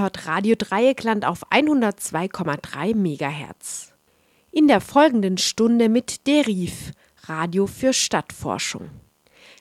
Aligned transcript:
hört 0.00 0.26
Radio 0.26 0.54
Dreieckland 0.56 1.26
auf 1.26 1.46
102,3 1.50 2.94
MHz. 2.94 3.92
In 4.50 4.66
der 4.66 4.80
folgenden 4.80 5.36
Stunde 5.36 5.88
mit 5.88 6.26
Deriv, 6.26 6.92
Radio 7.24 7.66
für 7.66 7.92
Stadtforschung. 7.92 8.88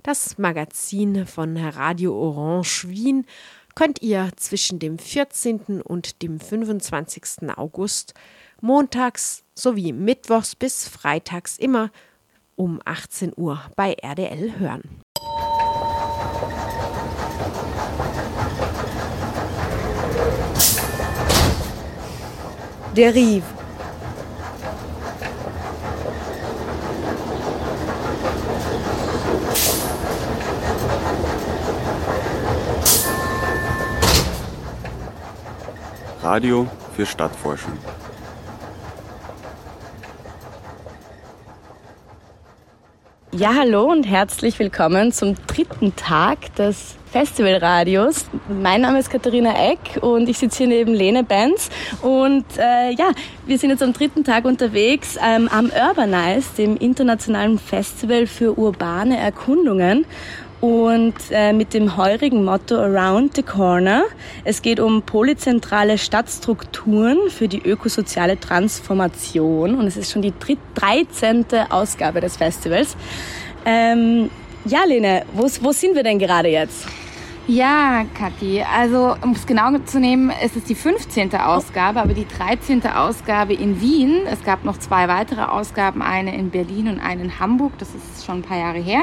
Das 0.02 0.38
Magazin 0.38 1.28
von 1.28 1.58
Radio 1.58 2.18
Orange 2.18 2.88
Wien 2.88 3.26
könnt 3.76 4.02
ihr 4.02 4.32
zwischen 4.38 4.80
dem 4.80 4.98
14. 4.98 5.82
und 5.82 6.22
dem 6.22 6.40
25. 6.40 7.50
August 7.58 8.14
montags 8.62 9.44
sowie 9.56 9.92
mittwochs 9.92 10.56
bis 10.56 10.88
freitags 10.88 11.58
immer 11.58 11.92
um 12.56 12.80
18 12.86 13.34
Uhr 13.36 13.62
bei 13.76 13.94
RDL 14.02 14.58
hören. 14.58 15.02
Derive 22.96 23.44
Radio 36.24 36.68
für 36.96 37.06
Stadtforschung. 37.06 37.78
Ja, 43.32 43.54
hallo 43.54 43.84
und 43.84 44.06
herzlich 44.06 44.58
willkommen 44.58 45.12
zum 45.12 45.36
dritten 45.46 45.96
Tag 45.96 46.56
des 46.56 46.96
Festivalradios. 47.12 48.26
Mein 48.48 48.82
Name 48.82 48.98
ist 48.98 49.12
Katharina 49.12 49.54
Eck 49.70 50.02
und 50.02 50.28
ich 50.28 50.40
sitze 50.40 50.64
hier 50.64 50.68
neben 50.68 50.96
Lene 50.96 51.24
Benz. 51.24 51.70
Und 52.02 52.46
äh, 52.58 52.90
ja, 52.92 53.12
wir 53.46 53.60
sind 53.60 53.70
jetzt 53.70 53.84
am 53.84 53.94
dritten 53.94 54.24
Tag 54.24 54.46
unterwegs 54.46 55.16
ähm, 55.24 55.48
am 55.48 55.68
Urbanize, 55.68 56.56
dem 56.58 56.76
internationalen 56.78 57.60
Festival 57.60 58.26
für 58.26 58.58
urbane 58.58 59.20
Erkundungen 59.20 60.06
und 60.62 61.16
äh, 61.32 61.54
mit 61.54 61.74
dem 61.74 61.96
heurigen 61.96 62.44
Motto 62.44 62.76
Around 62.76 63.36
the 63.36 63.44
Corner. 63.44 64.04
Es 64.44 64.62
geht 64.62 64.80
um 64.80 65.02
polyzentrale 65.02 65.98
Stadtstrukturen 65.98 67.30
für 67.30 67.48
die 67.48 67.62
ökosoziale 67.62 68.40
Transformation 68.40 69.76
und 69.76 69.88
es 69.88 69.98
ist 69.98 70.12
schon 70.12 70.22
die 70.22 70.34
13. 70.76 71.46
Ausgabe 71.70 72.22
des 72.22 72.38
Festivals. 72.38 72.96
Ähm, 73.66 74.30
ja, 74.66 74.84
Lene, 74.86 75.24
wo, 75.34 75.48
wo 75.62 75.72
sind 75.72 75.96
wir 75.96 76.04
denn 76.04 76.20
gerade 76.20 76.50
jetzt? 76.50 76.86
Ja, 77.52 78.06
Kathi, 78.14 78.62
also 78.62 79.16
um 79.24 79.32
es 79.32 79.48
genau 79.48 79.76
zu 79.80 80.00
nehmen, 80.00 80.32
ist 80.46 80.56
es 80.56 80.66
die 80.66 80.76
15. 80.76 81.36
Ausgabe, 81.36 82.00
aber 82.00 82.14
die 82.14 82.28
13. 82.28 82.86
Ausgabe 82.86 83.56
in 83.56 83.82
Wien. 83.82 84.20
Es 84.32 84.44
gab 84.44 84.64
noch 84.64 84.78
zwei 84.78 85.08
weitere 85.08 85.42
Ausgaben, 85.42 86.04
eine 86.04 86.36
in 86.36 86.52
Berlin 86.52 86.90
und 86.90 87.00
eine 87.00 87.24
in 87.24 87.40
Hamburg. 87.40 87.72
Das 87.80 87.96
ist 87.96 88.24
schon 88.24 88.36
ein 88.36 88.42
paar 88.44 88.60
Jahre 88.60 88.78
her. 88.78 89.02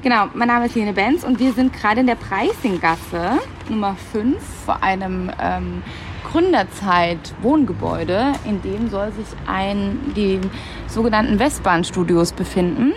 Genau, 0.00 0.26
mein 0.34 0.46
Name 0.46 0.66
ist 0.66 0.76
Lene 0.76 0.92
Benz 0.92 1.24
und 1.24 1.40
wir 1.40 1.52
sind 1.52 1.72
gerade 1.72 1.98
in 1.98 2.06
der 2.06 2.14
Preisinggasse 2.14 3.40
Nummer 3.68 3.96
5 4.12 4.36
vor 4.64 4.80
einem 4.80 5.32
ähm, 5.42 5.82
Gründerzeit-Wohngebäude. 6.30 8.32
In 8.44 8.62
dem 8.62 8.90
soll 8.90 9.10
sich 9.10 9.26
ein, 9.48 9.98
die 10.14 10.38
sogenannten 10.86 11.40
Westbahn-Studios 11.40 12.30
befinden, 12.30 12.92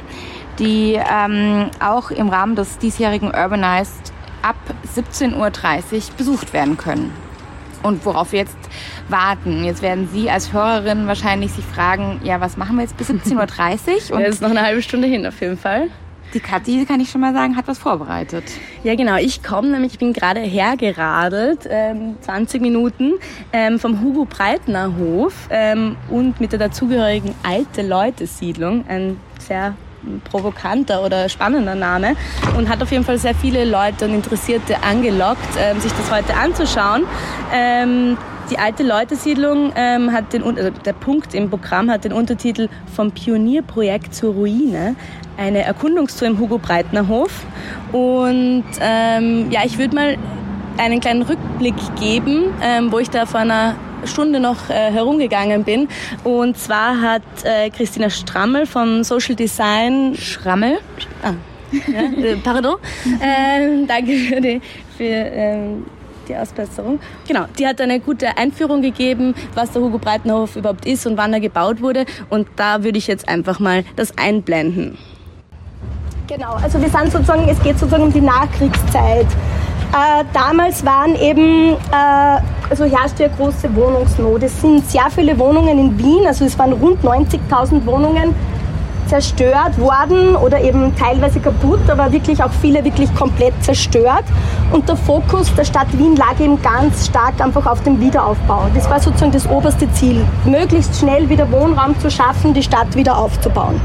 die 0.60 0.94
ähm, 0.94 1.72
auch 1.80 2.12
im 2.12 2.30
Rahmen 2.30 2.56
des 2.56 2.78
diesjährigen 2.78 3.30
Urbanized 3.30 4.11
ab 4.42 4.56
17.30 4.96 5.36
Uhr 5.36 6.02
besucht 6.18 6.54
werden 6.54 6.78
können. 6.78 7.12
Und 7.84 8.06
worauf 8.06 8.32
wir 8.32 8.40
jetzt 8.40 8.58
warten. 9.08 9.64
Jetzt 9.64 9.82
werden 9.82 10.08
Sie 10.12 10.30
als 10.30 10.54
Hörerin 10.54 11.08
wahrscheinlich 11.08 11.52
sich 11.52 11.66
fragen, 11.66 12.22
ja, 12.24 12.40
was 12.40 12.58
machen 12.58 12.76
wir 12.76 12.84
jetzt 12.84 12.98
bis 12.98 13.10
17.30 13.10 14.12
Uhr? 14.12 14.16
Und 14.16 14.22
ja, 14.22 14.28
ist 14.28 14.42
noch 14.42 14.50
eine 14.50 14.62
halbe 14.62 14.82
Stunde 14.82 15.08
hin 15.08 15.26
auf 15.26 15.40
jeden 15.42 15.58
Fall. 15.58 15.90
Die 16.34 16.40
Kathi, 16.40 16.86
kann 16.86 17.02
ich 17.02 17.10
schon 17.10 17.20
mal 17.20 17.34
sagen, 17.34 17.58
hat 17.58 17.68
was 17.68 17.78
vorbereitet. 17.78 18.46
Ja, 18.84 18.96
genau. 18.96 19.18
Ich 19.18 19.44
komme 19.44 19.68
nämlich, 19.68 19.94
ich 19.94 20.00
bin 20.00 20.14
gerade 20.14 20.40
hergeradelt, 20.40 21.68
ähm, 21.70 22.16
20 22.22 22.62
Minuten 22.62 23.16
ähm, 23.52 23.80
vom 23.80 24.02
Hugo 24.02 24.24
Breitner 24.24 24.96
Hof 24.98 25.34
ähm, 25.50 25.98
und 26.10 26.40
mit 26.40 26.54
der 26.54 26.60
dazugehörigen 26.60 27.36
Alte 27.44 27.82
Leute 27.82 28.28
Siedlung, 28.28 28.86
ein 28.88 29.18
sehr 29.40 29.76
provokanter 30.30 31.04
oder 31.04 31.30
spannender 31.30 31.76
Name 31.76 32.16
und 32.58 32.70
hat 32.70 32.82
auf 32.82 32.92
jeden 32.92 33.04
Fall 33.04 33.18
sehr 33.18 33.36
viele 33.36 33.66
Leute 33.66 34.06
und 34.06 34.14
Interessierte 34.14 34.84
angelockt, 34.84 35.58
ähm, 35.58 35.80
sich 35.80 35.92
das 35.94 36.12
heute 36.12 36.36
anzuschauen. 36.36 37.04
Ähm, 37.54 38.18
die 38.50 38.60
alte 38.60 38.84
Leutesiedlung 38.84 39.72
ähm, 39.76 40.12
hat 40.12 40.34
den, 40.34 40.44
also 40.44 40.72
der 40.72 40.94
Punkt 40.94 41.34
im 41.34 41.50
Programm 41.50 41.90
hat 41.90 42.04
den 42.04 42.12
Untertitel 42.12 42.68
Vom 42.94 43.12
Pionierprojekt 43.12 44.14
zur 44.14 44.34
Ruine, 44.34 44.96
eine 45.38 45.64
Erkundungstour 45.64 46.28
im 46.28 46.40
Hugo 46.40 46.58
Breitner 46.58 47.08
Hof. 47.08 47.46
Und 47.94 48.66
ähm, 48.82 49.50
ja, 49.52 49.62
ich 49.64 49.78
würde 49.78 49.96
mal 49.96 50.18
einen 50.78 51.00
kleinen 51.00 51.22
Rückblick 51.22 51.76
geben, 52.00 52.46
ähm, 52.62 52.92
wo 52.92 53.00
ich 53.00 53.10
da 53.10 53.26
vor 53.26 53.40
einer 53.40 53.76
Stunde 54.06 54.40
noch 54.40 54.70
äh, 54.70 54.92
herumgegangen 54.92 55.64
bin. 55.64 55.88
Und 56.24 56.58
zwar 56.58 57.02
hat 57.02 57.22
äh, 57.44 57.70
Christina 57.70 58.10
Strammel 58.10 58.66
von 58.66 59.04
Social 59.04 59.36
Design 59.36 60.16
Schrammel. 60.16 60.80
Ah, 61.24 61.34
ja, 61.72 62.02
äh, 62.02 62.36
pardon. 62.38 62.76
äh, 63.20 63.86
danke 63.86 64.14
für 64.18 64.42
die, 64.42 64.62
für, 64.98 65.04
ähm, 65.04 65.86
die 66.28 66.36
Ausbesserung. 66.36 67.00
Genau, 67.28 67.46
die 67.58 67.68
hat 67.68 67.82
eine 67.82 68.00
gute 68.00 68.38
Einführung 68.38 68.82
gegeben, 68.82 69.34
was 69.54 69.72
der 69.72 69.82
Hugo 69.82 69.98
Breitenhof 69.98 70.56
überhaupt 70.56 70.86
ist 70.86 71.06
und 71.06 71.18
wann 71.18 71.34
er 71.34 71.40
gebaut 71.40 71.82
wurde. 71.82 72.06
Und 72.30 72.48
da 72.56 72.84
würde 72.84 72.98
ich 72.98 73.08
jetzt 73.08 73.28
einfach 73.28 73.60
mal 73.60 73.84
das 73.96 74.18
einblenden. 74.18 74.98
Genau, 76.28 76.54
also 76.54 76.82
wir 76.82 76.90
sind 76.90 77.12
sozusagen, 77.12 77.48
es 77.50 77.62
geht 77.62 77.78
sozusagen 77.78 78.04
um 78.04 78.14
die 78.14 78.22
Nachkriegszeit. 78.22 79.28
Äh, 79.94 80.24
damals 80.32 80.86
waren 80.86 81.16
eben, 81.16 81.74
äh, 81.74 82.40
also 82.70 82.86
herrschte 82.86 83.30
große 83.38 83.76
Wohnungsnot. 83.76 84.42
Es 84.42 84.62
sind 84.62 84.90
sehr 84.90 85.10
viele 85.14 85.38
Wohnungen 85.38 85.78
in 85.78 85.98
Wien, 85.98 86.26
also 86.26 86.46
es 86.46 86.58
waren 86.58 86.72
rund 86.72 87.04
90.000 87.04 87.86
Wohnungen 87.86 88.34
zerstört 89.08 89.78
worden 89.78 90.38
oder 90.38 90.62
eben 90.62 90.96
teilweise 90.96 91.42
kaputt, 91.42 91.82
aber 91.90 92.10
wirklich 92.14 92.42
auch 92.42 92.52
viele 92.62 92.86
wirklich 92.86 93.14
komplett 93.16 93.54
zerstört. 93.62 94.24
Und 94.72 94.88
der 94.88 94.96
Fokus 94.96 95.54
der 95.56 95.66
Stadt 95.66 95.88
Wien 95.98 96.16
lag 96.16 96.40
eben 96.40 96.62
ganz 96.62 97.08
stark 97.08 97.42
einfach 97.42 97.66
auf 97.66 97.84
dem 97.84 98.00
Wiederaufbau. 98.00 98.68
Das 98.74 98.90
war 98.90 99.02
sozusagen 99.02 99.34
das 99.34 99.50
oberste 99.50 99.92
Ziel, 99.92 100.26
möglichst 100.46 100.98
schnell 100.98 101.28
wieder 101.28 101.52
Wohnraum 101.52 102.00
zu 102.00 102.10
schaffen, 102.10 102.54
die 102.54 102.64
Stadt 102.64 102.96
wieder 102.96 103.18
aufzubauen. 103.18 103.82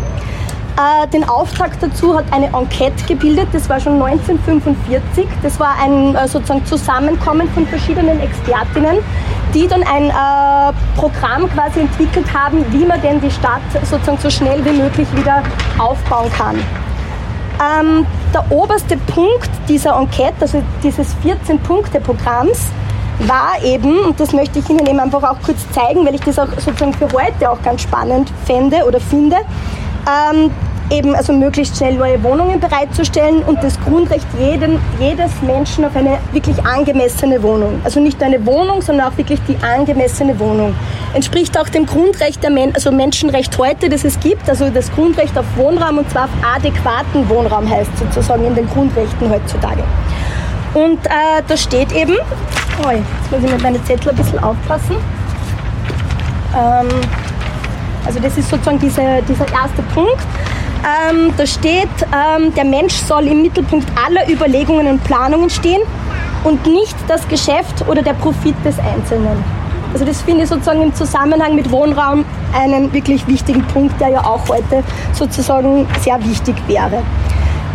Äh, 0.76 1.06
den 1.08 1.24
Auftakt 1.24 1.82
dazu 1.82 2.18
hat 2.18 2.26
eine 2.32 2.48
Enquete 2.48 3.02
gebildet, 3.06 3.48
das 3.52 3.66
war 3.70 3.80
schon 3.80 3.94
1945. 3.94 5.26
Das 5.42 5.58
war 5.58 5.74
ein 5.82 6.14
äh, 6.14 6.28
sozusagen 6.28 6.66
Zusammenkommen 6.66 7.48
von 7.54 7.66
verschiedenen 7.66 8.20
Expertinnen, 8.20 8.98
die 9.54 9.66
dann 9.66 9.82
ein 9.84 10.10
äh, 10.10 10.74
Programm 10.96 11.48
quasi 11.48 11.80
entwickelt 11.80 12.26
haben, 12.34 12.62
wie 12.72 12.84
man 12.84 13.00
denn 13.00 13.22
die 13.22 13.30
Stadt 13.30 13.62
sozusagen 13.84 14.18
so 14.18 14.28
schnell 14.28 14.62
wie 14.66 14.72
möglich 14.82 15.08
wieder 15.16 15.42
aufbauen 15.78 16.30
kann. 16.30 16.56
Ähm, 17.58 18.06
der 18.34 18.52
oberste 18.52 18.98
Punkt 18.98 19.48
dieser 19.70 19.96
Enquete, 19.96 20.34
also 20.40 20.62
dieses 20.82 21.16
14-Punkte-Programms, 21.24 22.70
war 23.20 23.64
eben, 23.64 24.00
und 24.00 24.20
das 24.20 24.34
möchte 24.34 24.58
ich 24.58 24.68
Ihnen 24.68 24.86
eben 24.86 25.00
einfach 25.00 25.22
auch 25.22 25.40
kurz 25.42 25.66
zeigen, 25.70 26.04
weil 26.04 26.16
ich 26.16 26.20
das 26.20 26.38
auch 26.38 26.48
sozusagen 26.58 26.92
für 26.92 27.10
heute 27.12 27.50
auch 27.50 27.62
ganz 27.62 27.80
spannend 27.80 28.30
fände 28.44 28.84
oder 28.86 29.00
finde, 29.00 29.36
ähm, 30.06 30.50
eben 30.90 31.14
also 31.14 31.32
möglichst 31.32 31.76
schnell 31.76 31.94
neue 31.94 32.22
Wohnungen 32.22 32.60
bereitzustellen 32.60 33.42
und 33.42 33.62
das 33.62 33.78
Grundrecht 33.80 34.26
jeden, 34.38 34.78
jedes 35.00 35.30
Menschen 35.42 35.84
auf 35.84 35.96
eine 35.96 36.18
wirklich 36.32 36.64
angemessene 36.64 37.42
Wohnung. 37.42 37.80
Also 37.84 38.00
nicht 38.00 38.22
eine 38.22 38.44
Wohnung, 38.46 38.82
sondern 38.82 39.08
auch 39.08 39.16
wirklich 39.16 39.40
die 39.48 39.56
angemessene 39.64 40.38
Wohnung. 40.38 40.74
Entspricht 41.14 41.58
auch 41.58 41.68
dem 41.68 41.86
Grundrecht 41.86 42.42
der 42.42 42.50
Men 42.50 42.74
also 42.74 42.92
Menschenrecht 42.92 43.56
heute, 43.58 43.88
das 43.88 44.04
es 44.04 44.18
gibt, 44.20 44.48
also 44.48 44.70
das 44.70 44.92
Grundrecht 44.92 45.36
auf 45.36 45.44
Wohnraum 45.56 45.98
und 45.98 46.10
zwar 46.10 46.24
auf 46.24 46.30
adäquaten 46.54 47.28
Wohnraum 47.28 47.68
heißt 47.68 47.90
sozusagen 47.98 48.44
in 48.44 48.54
den 48.54 48.68
Grundrechten 48.68 49.30
heutzutage. 49.30 49.82
Und 50.74 51.04
äh, 51.06 51.42
da 51.46 51.56
steht 51.56 51.92
eben, 51.92 52.16
oh, 52.84 52.90
jetzt 52.90 53.32
muss 53.32 53.42
ich 53.42 53.50
mit 53.50 53.62
meinen 53.62 53.84
Zettel 53.84 54.10
ein 54.10 54.16
bisschen 54.16 54.38
aufpassen. 54.38 54.96
Ähm, 56.54 56.88
also 58.04 58.20
das 58.20 58.38
ist 58.38 58.48
sozusagen 58.48 58.78
diese, 58.78 59.00
dieser 59.28 59.46
erste 59.52 59.82
Punkt. 59.94 60.22
Ähm, 60.86 61.32
da 61.36 61.44
steht, 61.44 61.88
ähm, 62.12 62.54
der 62.54 62.64
Mensch 62.64 62.94
soll 62.94 63.26
im 63.26 63.42
Mittelpunkt 63.42 63.88
aller 64.06 64.30
Überlegungen 64.30 64.86
und 64.86 65.02
Planungen 65.02 65.50
stehen 65.50 65.82
und 66.44 66.64
nicht 66.64 66.94
das 67.08 67.26
Geschäft 67.26 67.84
oder 67.88 68.02
der 68.02 68.12
Profit 68.14 68.54
des 68.64 68.78
Einzelnen. 68.78 69.42
Also 69.92 70.04
das 70.04 70.22
finde 70.22 70.44
ich 70.44 70.48
sozusagen 70.48 70.82
im 70.82 70.94
Zusammenhang 70.94 71.56
mit 71.56 71.72
Wohnraum 71.72 72.24
einen 72.54 72.92
wirklich 72.92 73.26
wichtigen 73.26 73.64
Punkt, 73.64 74.00
der 74.00 74.10
ja 74.10 74.20
auch 74.20 74.48
heute 74.48 74.84
sozusagen 75.12 75.88
sehr 76.02 76.24
wichtig 76.24 76.54
wäre. 76.68 77.02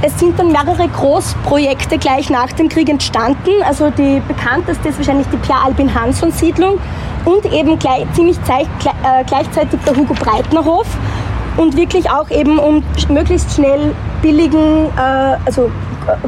es 0.03 0.17
sind 0.17 0.39
dann 0.39 0.51
mehrere 0.51 0.87
Großprojekte 0.87 1.97
gleich 1.97 2.29
nach 2.29 2.51
dem 2.53 2.69
Krieg 2.69 2.89
entstanden. 2.89 3.51
Also 3.67 3.89
die 3.89 4.21
bekannteste 4.25 4.89
ist 4.89 4.97
wahrscheinlich 4.97 5.27
die 5.27 5.37
Pierre 5.37 5.65
Albin 5.65 5.93
Hansson 5.93 6.31
Siedlung 6.31 6.79
und 7.25 7.45
eben 7.53 7.77
gleich, 7.77 8.05
ziemlich 8.13 8.41
gleich, 8.45 8.67
äh, 8.85 9.23
gleichzeitig 9.25 9.79
der 9.85 9.95
Hugo 9.95 10.13
Breitner 10.13 10.63
Hof 10.63 10.87
und 11.57 11.75
wirklich 11.75 12.09
auch 12.09 12.29
eben 12.29 12.59
um 12.59 12.83
möglichst 13.09 13.53
schnell 13.53 13.93
billigen, 14.21 14.87
äh, 14.97 15.37
also 15.45 15.69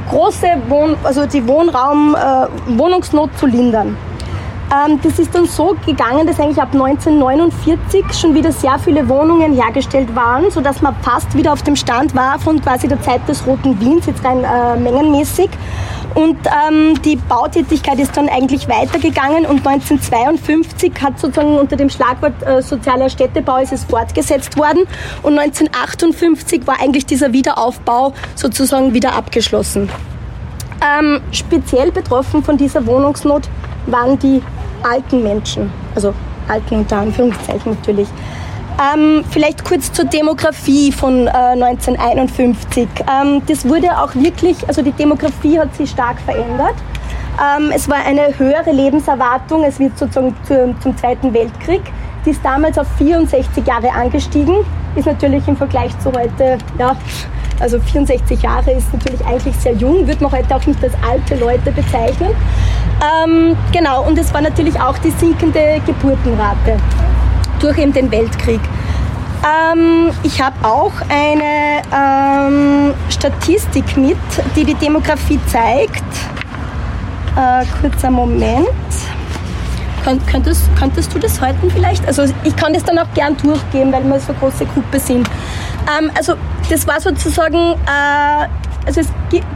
große 0.09 0.47
Wohn 0.69 0.95
also 1.03 1.25
die 1.25 1.47
Wohnraum, 1.47 2.15
äh, 2.15 2.77
Wohnungsnot 2.77 3.37
zu 3.37 3.47
lindern. 3.47 3.97
Ähm, 4.73 4.99
das 5.03 5.19
ist 5.19 5.35
dann 5.35 5.45
so 5.45 5.75
gegangen, 5.85 6.25
dass 6.25 6.39
eigentlich 6.39 6.61
ab 6.61 6.69
1949 6.71 8.05
schon 8.13 8.33
wieder 8.33 8.51
sehr 8.51 8.79
viele 8.79 9.07
Wohnungen 9.07 9.53
hergestellt 9.53 10.15
waren, 10.15 10.49
sodass 10.49 10.81
man 10.81 10.95
fast 11.01 11.35
wieder 11.35 11.53
auf 11.53 11.61
dem 11.61 11.75
Stand 11.75 12.15
war 12.15 12.39
von 12.39 12.61
quasi 12.61 12.87
der 12.87 13.01
Zeit 13.01 13.27
des 13.27 13.45
Roten 13.45 13.79
Wiens, 13.79 14.05
jetzt 14.05 14.23
rein 14.23 14.43
äh, 14.43 14.79
mengenmäßig. 14.79 15.49
Und 16.15 16.37
ähm, 16.47 17.01
die 17.03 17.15
Bautätigkeit 17.15 17.99
ist 17.99 18.15
dann 18.15 18.29
eigentlich 18.29 18.67
weitergegangen 18.67 19.45
und 19.45 19.65
1952 19.65 20.93
hat 21.01 21.19
sozusagen 21.19 21.57
unter 21.57 21.75
dem 21.75 21.89
Schlagwort 21.89 22.33
äh, 22.45 22.61
sozialer 22.61 23.09
Städtebau 23.09 23.57
ist 23.57 23.73
es 23.73 23.83
fortgesetzt 23.83 24.57
worden 24.57 24.85
und 25.23 25.37
1958 25.37 26.67
war 26.67 26.79
eigentlich 26.79 27.05
dieser 27.05 27.33
Wiederaufbau 27.33 28.13
sozusagen 28.35 28.93
wieder 28.93 29.15
abgeschlossen. 29.15 29.89
Ähm, 30.81 31.19
speziell 31.31 31.91
betroffen 31.91 32.43
von 32.43 32.57
dieser 32.57 32.85
Wohnungsnot 32.85 33.49
waren 33.87 34.19
die 34.19 34.41
alten 34.83 35.24
Menschen, 35.24 35.71
also 35.95 36.13
alten 36.47 36.77
unter 36.77 36.97
Anführungszeichen 36.97 37.74
natürlich. 37.74 38.07
Ähm, 38.80 39.24
vielleicht 39.30 39.63
kurz 39.63 39.91
zur 39.94 40.06
Demografie 40.06 40.91
von 40.91 41.27
äh, 41.27 41.31
1951. 41.31 42.88
Ähm, 43.07 43.41
das 43.47 43.68
wurde 43.68 43.88
auch 43.91 44.15
wirklich, 44.15 44.68
also 44.68 44.81
die 44.81 44.91
Demografie 44.91 45.59
hat 45.59 45.75
sich 45.75 45.91
stark 45.91 46.19
verändert. 46.21 46.75
Ähm, 47.39 47.71
es 47.74 47.88
war 47.88 47.97
eine 48.06 48.38
höhere 48.38 48.71
Lebenserwartung, 48.71 49.63
es 49.63 49.80
wird 49.80 49.97
sozusagen 49.97 50.35
zu, 50.44 50.75
zum 50.81 50.97
Zweiten 50.97 51.33
Weltkrieg. 51.33 51.81
Die 52.25 52.31
ist 52.31 52.44
damals 52.44 52.77
auf 52.77 52.88
64 52.97 53.65
Jahre 53.65 53.91
angestiegen, 53.91 54.56
ist 54.95 55.06
natürlich 55.06 55.47
im 55.47 55.57
Vergleich 55.57 55.97
zu 56.00 56.12
heute, 56.12 56.57
ja, 56.80 56.95
also 57.59 57.80
64 57.80 58.41
Jahre 58.41 58.71
ist 58.71 58.91
natürlich 58.94 59.24
eigentlich 59.25 59.56
sehr 59.56 59.74
jung, 59.74 60.07
wird 60.07 60.21
man 60.21 60.31
heute 60.31 60.56
auch 60.56 60.65
nicht 60.65 60.81
als 60.83 60.94
alte 61.07 61.35
Leute 61.35 61.71
bezeichnen. 61.71 62.30
Ähm, 63.03 63.57
genau, 63.71 64.03
und 64.03 64.17
es 64.17 64.33
war 64.33 64.41
natürlich 64.41 64.79
auch 64.79 64.97
die 65.00 65.11
sinkende 65.11 65.81
Geburtenrate 65.85 66.77
durch 67.59 67.77
eben 67.77 67.91
den 67.91 68.11
Weltkrieg. 68.11 68.61
Ähm, 69.44 70.11
ich 70.23 70.41
habe 70.41 70.55
auch 70.65 70.94
eine 71.09 71.81
ähm, 71.91 72.94
Statistik 73.09 73.97
mit, 73.97 74.17
die 74.55 74.63
die 74.63 74.75
Demografie 74.75 75.39
zeigt. 75.47 76.03
Äh, 77.35 77.65
kurzer 77.81 78.11
Moment. 78.11 78.67
Könntest, 80.29 80.63
könntest 80.77 81.13
du 81.13 81.19
das 81.19 81.39
halten 81.39 81.71
vielleicht? 81.71 82.06
Also 82.07 82.23
ich 82.44 82.56
kann 82.56 82.73
das 82.73 82.83
dann 82.83 82.99
auch 82.99 83.11
gern 83.13 83.35
durchgehen, 83.38 83.91
weil 83.91 84.03
wir 84.03 84.19
so 84.19 84.33
große 84.33 84.65
Gruppe 84.65 84.99
sind. 84.99 85.29
Ähm, 85.97 86.11
also 86.15 86.35
das 86.69 86.88
war 86.88 87.00
sozusagen 87.00 87.57
äh, 87.57 88.48
also 88.86 89.01
es 89.01 89.07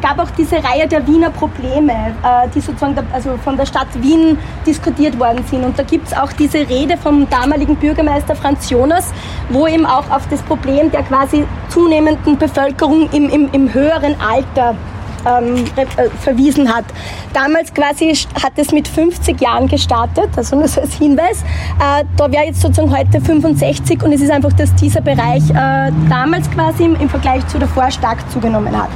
gab 0.01 0.19
auch 0.19 0.29
diese 0.31 0.55
Reihe 0.55 0.87
der 0.87 1.05
Wiener 1.05 1.29
Probleme, 1.29 1.91
äh, 1.91 2.47
die 2.53 2.61
sozusagen 2.61 2.95
also 3.11 3.37
von 3.37 3.57
der 3.57 3.65
Stadt 3.65 3.87
Wien 4.01 4.37
diskutiert 4.65 5.19
worden 5.19 5.43
sind. 5.49 5.65
Und 5.65 5.77
da 5.77 5.83
gibt 5.83 6.07
es 6.07 6.13
auch 6.13 6.31
diese 6.33 6.59
Rede 6.59 6.97
vom 6.97 7.29
damaligen 7.29 7.75
Bürgermeister 7.75 8.35
Franz 8.35 8.69
Jonas, 8.69 9.11
wo 9.49 9.67
eben 9.67 9.85
auch 9.85 10.09
auf 10.09 10.27
das 10.29 10.41
Problem 10.43 10.91
der 10.91 11.03
quasi 11.03 11.45
zunehmenden 11.69 12.37
Bevölkerung 12.37 13.09
im, 13.11 13.29
im, 13.29 13.49
im 13.51 13.73
höheren 13.73 14.15
Alter 14.21 14.75
ähm, 15.25 15.65
äh, 15.75 16.09
verwiesen 16.21 16.73
hat. 16.73 16.85
Damals 17.33 17.73
quasi 17.73 18.13
hat 18.41 18.53
es 18.55 18.71
mit 18.71 18.87
50 18.87 19.39
Jahren 19.39 19.67
gestartet, 19.67 20.29
also 20.35 20.55
nur 20.55 20.67
so 20.67 20.81
als 20.81 20.93
Hinweis. 20.95 21.41
Äh, 21.79 22.03
da 22.15 22.31
wäre 22.31 22.45
jetzt 22.45 22.61
sozusagen 22.61 22.95
heute 22.95 23.21
65 23.21 24.03
und 24.03 24.11
es 24.13 24.21
ist 24.21 24.31
einfach, 24.31 24.53
dass 24.53 24.73
dieser 24.75 25.01
Bereich 25.01 25.49
äh, 25.49 25.91
damals 26.09 26.49
quasi 26.51 26.85
im, 26.85 26.95
im 26.99 27.09
Vergleich 27.09 27.45
zu 27.47 27.59
davor 27.59 27.89
stark 27.91 28.17
zugenommen 28.31 28.75
hat. 28.77 28.89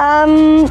Ähm, 0.00 0.68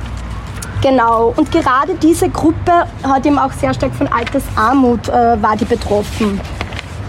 genau, 0.82 1.34
und 1.36 1.52
gerade 1.52 1.96
diese 1.96 2.30
Gruppe 2.30 2.86
hat 3.04 3.26
eben 3.26 3.38
auch 3.38 3.52
sehr 3.54 3.74
stark 3.74 3.94
von 3.96 4.08
Altersarmut 4.08 5.08
äh, 5.10 5.42
war 5.42 5.56
die 5.56 5.66
betroffen. 5.66 6.40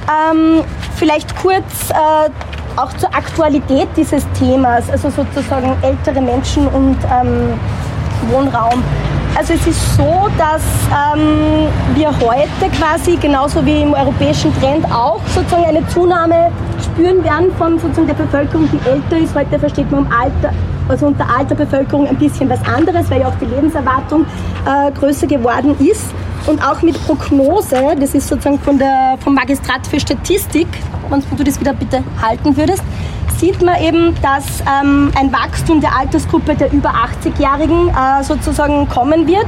Ähm, 0.08 0.64
vielleicht 0.96 1.37
kurz 1.37 1.90
äh, 1.90 2.31
auch 2.77 2.93
zur 2.97 3.15
Aktualität 3.15 3.89
dieses 3.97 4.27
Themas, 4.39 4.91
also 4.91 5.11
sozusagen 5.11 5.77
ältere 5.83 6.21
Menschen 6.21 6.67
und 6.69 6.97
ähm, 7.11 7.59
Wohnraum. 8.31 8.83
Also 9.35 9.55
es 9.55 9.67
ist 9.67 9.97
so, 9.97 10.29
dass 10.37 10.63
ähm, 10.91 11.69
wir 11.95 12.09
heute 12.09 12.69
quasi 12.79 13.17
genauso 13.17 13.65
wie 13.65 13.83
im 13.83 13.95
europäischen 13.95 14.55
Trend 14.61 14.85
auch 14.93 15.21
sozusagen 15.35 15.65
eine 15.65 15.87
Zunahme 15.89 16.53
spüren 16.83 17.25
werden 17.25 17.51
von 17.57 17.79
sozusagen 17.79 18.09
der 18.09 18.15
Bevölkerung, 18.15 18.69
die 18.71 18.89
älter 18.89 19.17
ist. 19.17 19.35
Heute 19.35 19.59
versteht 19.59 19.91
man 19.91 20.05
um 20.05 20.13
Alter, 20.13 20.53
also 20.89 21.07
unter 21.07 21.27
alter 21.35 21.55
Bevölkerung 21.55 22.07
ein 22.07 22.17
bisschen 22.17 22.51
was 22.51 22.61
anderes, 22.67 23.11
weil 23.11 23.21
ja 23.21 23.29
auch 23.29 23.39
die 23.41 23.47
Lebenserwartung 23.47 24.27
äh, 24.67 24.93
größer 24.93 25.27
geworden 25.27 25.77
ist. 25.79 26.13
Und 26.47 26.61
auch 26.61 26.83
mit 26.83 27.00
Prognose, 27.06 27.77
das 27.99 28.15
ist 28.15 28.29
sozusagen 28.29 28.59
von 28.59 28.79
der, 28.79 29.17
vom 29.23 29.35
Magistrat 29.35 29.87
für 29.87 30.00
Statistik, 30.00 30.67
wenn 31.09 31.23
du 31.37 31.44
das 31.44 31.61
wieder 31.61 31.73
bitte 31.73 32.03
halten 32.21 32.56
würdest, 32.56 32.83
sieht 33.39 33.62
man 33.62 33.81
eben, 33.81 34.15
dass 34.23 34.61
ähm, 34.61 35.11
ein 35.19 35.33
Wachstum 35.33 35.81
der 35.81 35.97
Altersgruppe 35.97 36.55
der 36.55 36.73
über 36.73 36.91
80-Jährigen 36.91 37.89
äh, 37.89 38.23
sozusagen 38.23 38.89
kommen 38.89 39.27
wird. 39.27 39.47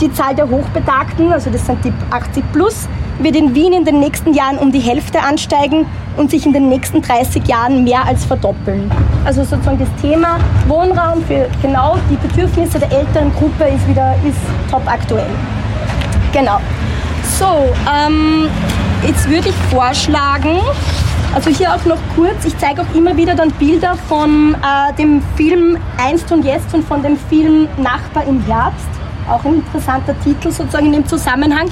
Die 0.00 0.12
Zahl 0.12 0.34
der 0.34 0.48
Hochbetagten, 0.48 1.32
also 1.32 1.50
das 1.50 1.64
sind 1.64 1.84
die 1.84 1.92
80 2.10 2.44
plus, 2.52 2.88
wird 3.18 3.34
in 3.34 3.54
Wien 3.54 3.72
in 3.72 3.84
den 3.84 3.98
nächsten 3.98 4.34
Jahren 4.34 4.58
um 4.58 4.70
die 4.70 4.80
Hälfte 4.80 5.20
ansteigen 5.22 5.86
und 6.16 6.30
sich 6.30 6.44
in 6.44 6.52
den 6.52 6.68
nächsten 6.68 7.02
30 7.02 7.46
Jahren 7.46 7.84
mehr 7.84 8.04
als 8.04 8.24
verdoppeln. 8.24 8.90
Also 9.24 9.42
sozusagen 9.42 9.78
das 9.78 9.88
Thema 10.02 10.38
Wohnraum 10.68 11.24
für 11.24 11.48
genau 11.62 11.96
die 12.10 12.16
Bedürfnisse 12.16 12.78
der 12.78 12.92
älteren 12.92 13.32
Gruppe 13.34 13.64
ist 13.64 13.88
wieder 13.88 14.14
ist 14.24 14.38
top 14.70 14.82
aktuell. 14.86 15.30
Genau. 16.36 16.60
So, 17.38 17.74
ähm, 17.90 18.46
jetzt 19.06 19.26
würde 19.26 19.48
ich 19.48 19.54
vorschlagen, 19.74 20.60
also 21.34 21.48
hier 21.48 21.74
auch 21.74 21.82
noch 21.86 21.96
kurz, 22.14 22.44
ich 22.44 22.58
zeige 22.58 22.82
auch 22.82 22.94
immer 22.94 23.16
wieder 23.16 23.34
dann 23.34 23.50
Bilder 23.52 23.96
von 24.06 24.54
äh, 24.54 24.92
dem 24.98 25.22
Film 25.34 25.78
Einst 25.96 26.30
und 26.30 26.44
Jetzt 26.44 26.74
und 26.74 26.86
von 26.86 27.02
dem 27.02 27.16
Film 27.16 27.68
Nachbar 27.78 28.26
im 28.26 28.44
Herbst 28.44 28.86
auch 29.30 29.42
ein 29.46 29.54
interessanter 29.54 30.14
Titel 30.20 30.50
sozusagen 30.50 30.86
in 30.86 30.92
dem 30.92 31.06
Zusammenhang. 31.06 31.68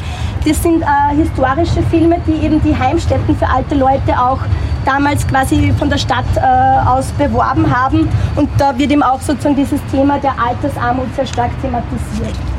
Das 0.46 0.62
sind 0.62 0.80
äh, 0.80 1.14
historische 1.14 1.82
Filme, 1.90 2.16
die 2.26 2.46
eben 2.46 2.62
die 2.62 2.74
Heimstätten 2.74 3.36
für 3.36 3.46
alte 3.46 3.74
Leute 3.74 4.18
auch 4.18 4.40
damals 4.86 5.28
quasi 5.28 5.74
von 5.78 5.90
der 5.90 5.98
Stadt 5.98 6.24
äh, 6.36 6.88
aus 6.88 7.12
beworben 7.18 7.70
haben. 7.70 8.08
Und 8.34 8.48
da 8.56 8.76
wird 8.78 8.90
eben 8.90 9.02
auch 9.02 9.20
sozusagen 9.20 9.56
dieses 9.56 9.80
Thema 9.90 10.18
der 10.18 10.32
Altersarmut 10.42 11.14
sehr 11.14 11.26
stark 11.26 11.50
thematisiert. 11.60 12.53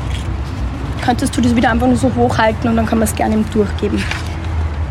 Könntest 1.04 1.36
du 1.36 1.40
das 1.40 1.54
wieder 1.54 1.70
einfach 1.70 1.86
nur 1.86 1.96
so 1.96 2.10
hochhalten 2.14 2.70
und 2.70 2.76
dann 2.76 2.86
kann 2.86 2.98
man 2.98 3.08
es 3.08 3.14
gerne 3.14 3.36
durchgeben. 3.52 4.02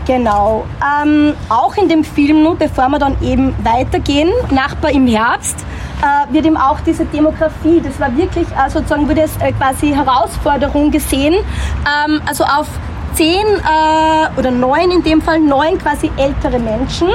Genau. 0.05 0.65
Ähm, 1.03 1.33
auch 1.49 1.75
in 1.77 1.89
dem 1.89 2.03
Film, 2.03 2.43
nur 2.43 2.55
bevor 2.55 2.89
wir 2.89 2.99
dann 2.99 3.15
eben 3.21 3.55
weitergehen, 3.63 4.29
Nachbar 4.51 4.91
im 4.91 5.07
Herbst, 5.07 5.65
äh, 6.01 6.33
wird 6.33 6.45
eben 6.45 6.57
auch 6.57 6.79
diese 6.81 7.05
Demografie, 7.05 7.81
das 7.83 7.99
war 7.99 8.15
wirklich 8.15 8.47
äh, 8.49 8.69
sozusagen, 8.69 9.09
wurde 9.09 9.21
es 9.21 9.35
äh, 9.37 9.51
quasi 9.53 9.89
Herausforderung 9.93 10.91
gesehen, 10.91 11.33
ähm, 11.33 12.21
also 12.27 12.43
auf 12.43 12.67
zehn 13.15 13.45
äh, 13.45 14.39
oder 14.39 14.51
neun 14.51 14.91
in 14.91 15.01
dem 15.01 15.21
Fall, 15.21 15.39
neun 15.39 15.79
quasi 15.79 16.11
ältere 16.17 16.59
Menschen 16.59 17.07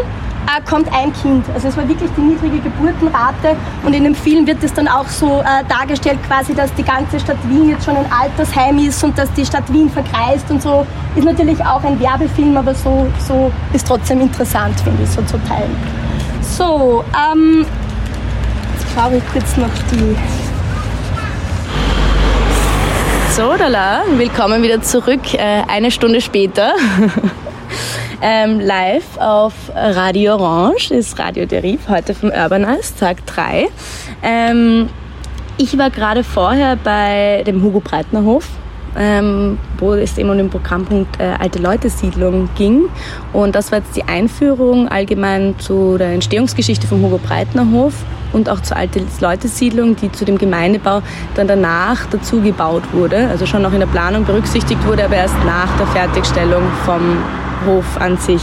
äh, 0.47 0.61
kommt 0.68 0.92
ein 0.92 1.12
Kind. 1.12 1.44
Also 1.54 1.68
es 1.68 1.76
war 1.76 1.88
wirklich 1.88 2.11
die 2.16 2.20
niedrige 2.20 2.59
Geburtenrate 2.61 3.56
und 3.85 3.94
in 3.94 4.04
dem 4.04 4.14
Film 4.14 4.47
wird 4.47 4.62
es 4.62 4.73
dann 4.73 4.88
auch 4.88 5.06
so 5.09 5.40
äh, 5.40 5.64
dargestellt 5.68 6.18
quasi, 6.26 6.54
dass 6.54 6.73
die 6.75 6.82
ganze 6.82 7.20
Stadt 7.20 7.38
Wien 7.49 7.70
jetzt 7.70 7.85
schon 7.85 7.97
ein 7.97 8.06
Altersheim 8.11 8.78
ist 8.78 9.02
und 9.04 9.16
dass 9.16 9.32
die 9.35 9.44
Stadt 9.44 9.70
Wien 9.73 9.90
verkreist 9.90 10.50
und 10.50 10.62
so. 10.62 10.87
Ist 11.16 11.25
natürlich 11.25 11.61
auch 11.64 11.82
ein 11.85 11.99
Werbefilm, 12.00 12.56
aber 12.56 12.75
so, 12.75 13.06
so 13.26 13.50
ist 13.73 13.87
trotzdem 13.87 14.20
interessant, 14.20 14.80
finde 14.80 15.02
ich, 15.02 15.11
so 15.11 15.23
zu 15.23 15.38
teilen. 15.44 15.75
So, 16.42 17.04
ähm, 17.14 17.66
brauche 18.94 19.16
ich 19.16 19.23
kurz 19.32 19.56
noch 19.56 19.68
die. 19.90 20.16
So, 23.32 23.56
Dala, 23.56 24.02
willkommen 24.16 24.62
wieder 24.62 24.82
zurück, 24.82 25.35
äh, 25.35 25.62
eine 25.68 25.90
Stunde 25.90 26.20
später. 26.20 26.75
ähm, 28.22 28.60
live 28.60 29.18
auf 29.18 29.54
Radio 29.74 30.34
Orange, 30.34 30.90
ist 30.90 31.18
Radio 31.18 31.46
Deriv, 31.46 31.88
heute 31.88 32.14
vom 32.14 32.30
Urbanize, 32.30 32.94
Tag 32.98 33.24
3. 33.26 33.68
Ähm, 34.22 34.88
ich 35.56 35.76
war 35.78 35.90
gerade 35.90 36.24
vorher 36.24 36.76
bei 36.76 37.42
dem 37.46 37.62
Hugo 37.62 37.80
Breitner 37.80 38.24
Hof 38.24 38.48
ähm, 38.96 39.58
wo 39.78 39.94
es 39.94 40.18
eben 40.18 40.30
um 40.30 40.36
den 40.36 40.50
Programmpunkt 40.50 41.20
äh, 41.20 41.34
Alte 41.38 41.58
Leute-Siedlung 41.58 42.48
ging. 42.56 42.88
Und 43.32 43.54
das 43.54 43.70
war 43.70 43.78
jetzt 43.78 43.96
die 43.96 44.04
Einführung 44.04 44.88
allgemein 44.88 45.54
zu 45.58 45.96
der 45.98 46.12
Entstehungsgeschichte 46.12 46.86
vom 46.86 47.02
Hugo 47.02 47.18
Breitner 47.18 47.70
Hof 47.70 47.94
und 48.32 48.48
auch 48.48 48.60
zur 48.60 48.76
Alte 48.76 49.02
Leute-Siedlung, 49.20 49.96
die 49.96 50.10
zu 50.12 50.24
dem 50.24 50.38
Gemeindebau 50.38 51.02
dann 51.34 51.48
danach 51.48 52.06
dazu 52.06 52.40
gebaut 52.40 52.82
wurde. 52.92 53.28
Also 53.28 53.46
schon 53.46 53.62
noch 53.62 53.72
in 53.72 53.80
der 53.80 53.86
Planung 53.86 54.24
berücksichtigt 54.24 54.84
wurde, 54.86 55.04
aber 55.04 55.16
erst 55.16 55.36
nach 55.44 55.76
der 55.78 55.86
Fertigstellung 55.88 56.62
vom 56.84 57.18
Hof 57.66 58.00
an 58.00 58.16
sich 58.16 58.42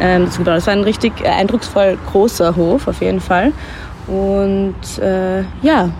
ähm, 0.00 0.26
dazu 0.26 0.38
gebaut. 0.38 0.56
Das 0.56 0.66
war 0.66 0.74
ein 0.74 0.84
richtig 0.84 1.12
äh, 1.22 1.28
eindrucksvoll 1.28 1.98
großer 2.10 2.56
Hof 2.56 2.88
auf 2.88 3.00
jeden 3.00 3.20
Fall. 3.20 3.52
Und 4.06 4.98
äh, 5.00 5.42
ja, 5.62 5.90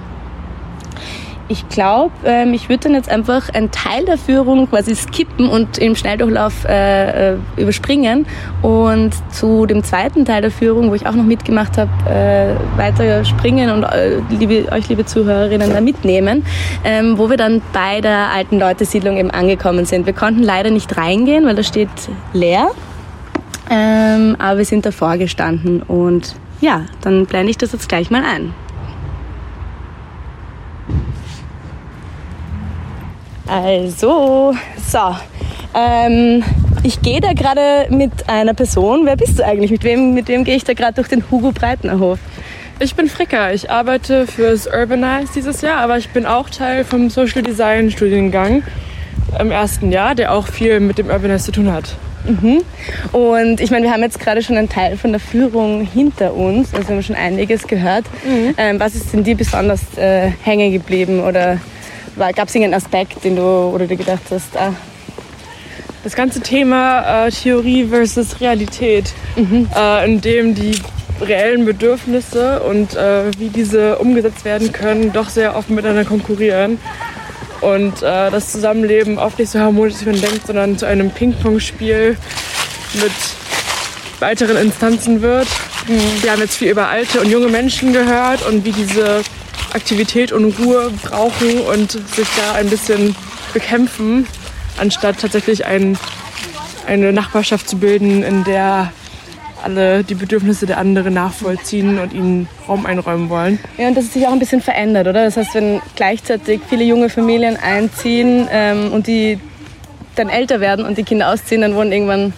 ich 1.48 1.68
glaube, 1.68 2.12
ähm, 2.24 2.54
ich 2.54 2.68
würde 2.68 2.84
dann 2.84 2.94
jetzt 2.94 3.10
einfach 3.10 3.48
einen 3.50 3.70
Teil 3.70 4.04
der 4.04 4.18
Führung 4.18 4.68
quasi 4.68 4.94
skippen 4.94 5.48
und 5.48 5.78
im 5.78 5.94
Schnelldurchlauf 5.94 6.64
äh, 6.64 7.32
äh, 7.32 7.36
überspringen 7.56 8.26
und 8.62 9.12
zu 9.32 9.66
dem 9.66 9.82
zweiten 9.84 10.24
Teil 10.24 10.42
der 10.42 10.50
Führung, 10.50 10.90
wo 10.90 10.94
ich 10.94 11.06
auch 11.06 11.14
noch 11.14 11.24
mitgemacht 11.24 11.76
habe, 11.78 11.90
äh, 12.08 12.78
weiter 12.78 13.24
springen 13.24 13.70
und 13.70 13.84
äh, 13.84 14.18
liebe, 14.30 14.70
euch, 14.72 14.88
liebe 14.88 15.04
Zuhörerinnen, 15.04 15.72
da 15.72 15.80
mitnehmen, 15.80 16.44
ähm, 16.84 17.18
wo 17.18 17.28
wir 17.28 17.36
dann 17.36 17.60
bei 17.72 18.00
der 18.00 18.30
alten 18.30 18.58
Leute-Siedlung 18.58 19.16
eben 19.16 19.30
angekommen 19.30 19.84
sind. 19.84 20.06
Wir 20.06 20.14
konnten 20.14 20.42
leider 20.42 20.70
nicht 20.70 20.96
reingehen, 20.96 21.44
weil 21.44 21.54
da 21.54 21.62
steht 21.62 21.88
leer, 22.32 22.68
ähm, 23.70 24.36
aber 24.38 24.58
wir 24.58 24.64
sind 24.64 24.86
davor 24.86 25.16
gestanden 25.16 25.82
und 25.82 26.34
ja, 26.60 26.82
dann 27.00 27.26
blende 27.26 27.50
ich 27.50 27.58
das 27.58 27.72
jetzt 27.72 27.88
gleich 27.88 28.10
mal 28.10 28.22
ein. 28.24 28.54
Also, 33.46 34.54
so. 34.90 35.16
Ähm, 35.74 36.42
ich 36.82 37.00
gehe 37.00 37.20
da 37.20 37.32
gerade 37.32 37.86
mit 37.90 38.28
einer 38.28 38.54
Person. 38.54 39.06
Wer 39.06 39.16
bist 39.16 39.38
du 39.38 39.44
eigentlich? 39.44 39.70
Mit 39.70 39.84
wem, 39.84 40.14
mit 40.14 40.28
wem 40.28 40.44
gehe 40.44 40.56
ich 40.56 40.64
da 40.64 40.74
gerade 40.74 40.94
durch 40.94 41.08
den 41.08 41.24
Hugo 41.30 41.52
Breitner 41.52 41.98
Hof? 41.98 42.18
Ich 42.80 42.94
bin 42.94 43.08
Fricker. 43.08 43.54
Ich 43.54 43.70
arbeite 43.70 44.26
fürs 44.26 44.66
Urbanize 44.66 45.32
dieses 45.34 45.60
Jahr, 45.60 45.78
aber 45.78 45.98
ich 45.98 46.08
bin 46.10 46.26
auch 46.26 46.50
Teil 46.50 46.84
vom 46.84 47.10
Social 47.10 47.42
Design 47.42 47.90
Studiengang 47.90 48.62
im 49.38 49.50
ersten 49.50 49.92
Jahr, 49.92 50.14
der 50.14 50.32
auch 50.32 50.46
viel 50.46 50.80
mit 50.80 50.98
dem 50.98 51.06
Urbanize 51.06 51.44
zu 51.46 51.52
tun 51.52 51.72
hat. 51.72 51.94
Mhm. 52.24 52.62
Und 53.12 53.60
ich 53.60 53.70
meine, 53.70 53.86
wir 53.86 53.92
haben 53.92 54.02
jetzt 54.02 54.20
gerade 54.20 54.42
schon 54.42 54.56
einen 54.56 54.68
Teil 54.68 54.96
von 54.96 55.10
der 55.10 55.20
Führung 55.20 55.82
hinter 55.82 56.34
uns, 56.34 56.72
also 56.74 56.88
wir 56.88 56.96
haben 56.96 57.02
schon 57.02 57.16
einiges 57.16 57.66
gehört. 57.66 58.04
Mhm. 58.24 58.54
Ähm, 58.56 58.80
was 58.80 58.94
ist 58.94 59.12
denn 59.12 59.24
dir 59.24 59.36
besonders 59.36 59.80
äh, 59.96 60.30
hängen 60.42 60.72
geblieben 60.72 61.20
oder 61.20 61.58
Gab 62.16 62.48
es 62.48 62.54
irgendeinen 62.54 62.74
Aspekt, 62.74 63.24
den 63.24 63.36
du 63.36 63.42
oder 63.42 63.86
du 63.86 63.96
gedacht 63.96 64.22
hast? 64.30 64.56
Ah. 64.56 64.74
Das 66.04 66.14
ganze 66.14 66.40
Thema 66.40 67.26
äh, 67.26 67.30
Theorie 67.30 67.86
versus 67.86 68.40
Realität, 68.40 69.12
mhm. 69.36 69.68
äh, 69.74 70.04
in 70.04 70.20
dem 70.20 70.54
die 70.54 70.74
reellen 71.20 71.64
Bedürfnisse 71.64 72.60
und 72.62 72.96
äh, 72.96 73.30
wie 73.38 73.48
diese 73.48 73.98
umgesetzt 73.98 74.44
werden 74.44 74.72
können, 74.72 75.12
doch 75.12 75.28
sehr 75.28 75.56
oft 75.56 75.70
miteinander 75.70 76.04
konkurrieren. 76.04 76.78
Und 77.60 78.02
äh, 78.02 78.30
das 78.30 78.50
Zusammenleben 78.50 79.18
oft 79.18 79.38
nicht 79.38 79.50
so 79.50 79.60
harmonisch, 79.60 79.94
wie 80.00 80.06
man 80.06 80.20
denkt, 80.20 80.48
sondern 80.48 80.76
zu 80.76 80.86
einem 80.86 81.10
Ping-Pong-Spiel 81.10 82.16
mit 82.94 83.12
weiteren 84.18 84.56
Instanzen 84.56 85.22
wird. 85.22 85.46
Mhm. 85.86 86.22
Wir 86.22 86.32
haben 86.32 86.40
jetzt 86.40 86.56
viel 86.56 86.70
über 86.70 86.88
alte 86.88 87.20
und 87.20 87.30
junge 87.30 87.48
Menschen 87.48 87.92
gehört 87.92 88.44
und 88.46 88.64
wie 88.64 88.72
diese 88.72 89.22
Aktivität 89.74 90.32
und 90.32 90.58
Ruhe 90.58 90.90
brauchen 91.02 91.60
und 91.60 91.92
sich 91.92 92.28
da 92.36 92.58
ein 92.58 92.68
bisschen 92.68 93.16
bekämpfen, 93.52 94.26
anstatt 94.78 95.20
tatsächlich 95.20 95.66
ein, 95.66 95.98
eine 96.86 97.12
Nachbarschaft 97.12 97.68
zu 97.68 97.78
bilden, 97.78 98.22
in 98.22 98.44
der 98.44 98.92
alle 99.62 100.02
die 100.02 100.14
Bedürfnisse 100.14 100.66
der 100.66 100.78
anderen 100.78 101.14
nachvollziehen 101.14 101.98
und 101.98 102.12
ihnen 102.12 102.48
Raum 102.68 102.84
einräumen 102.84 103.28
wollen. 103.28 103.58
Ja, 103.78 103.88
und 103.88 103.96
das 103.96 104.06
hat 104.06 104.12
sich 104.12 104.26
auch 104.26 104.32
ein 104.32 104.38
bisschen 104.38 104.60
verändert, 104.60 105.06
oder? 105.06 105.24
Das 105.24 105.36
heißt, 105.36 105.54
wenn 105.54 105.80
gleichzeitig 105.94 106.60
viele 106.68 106.84
junge 106.84 107.08
Familien 107.08 107.56
einziehen 107.56 108.48
ähm, 108.50 108.92
und 108.92 109.06
die 109.06 109.38
dann 110.16 110.28
älter 110.28 110.60
werden 110.60 110.84
und 110.84 110.98
die 110.98 111.04
Kinder 111.04 111.30
ausziehen, 111.30 111.62
dann 111.62 111.74
wohnen 111.74 111.92
irgendwann 111.92 112.32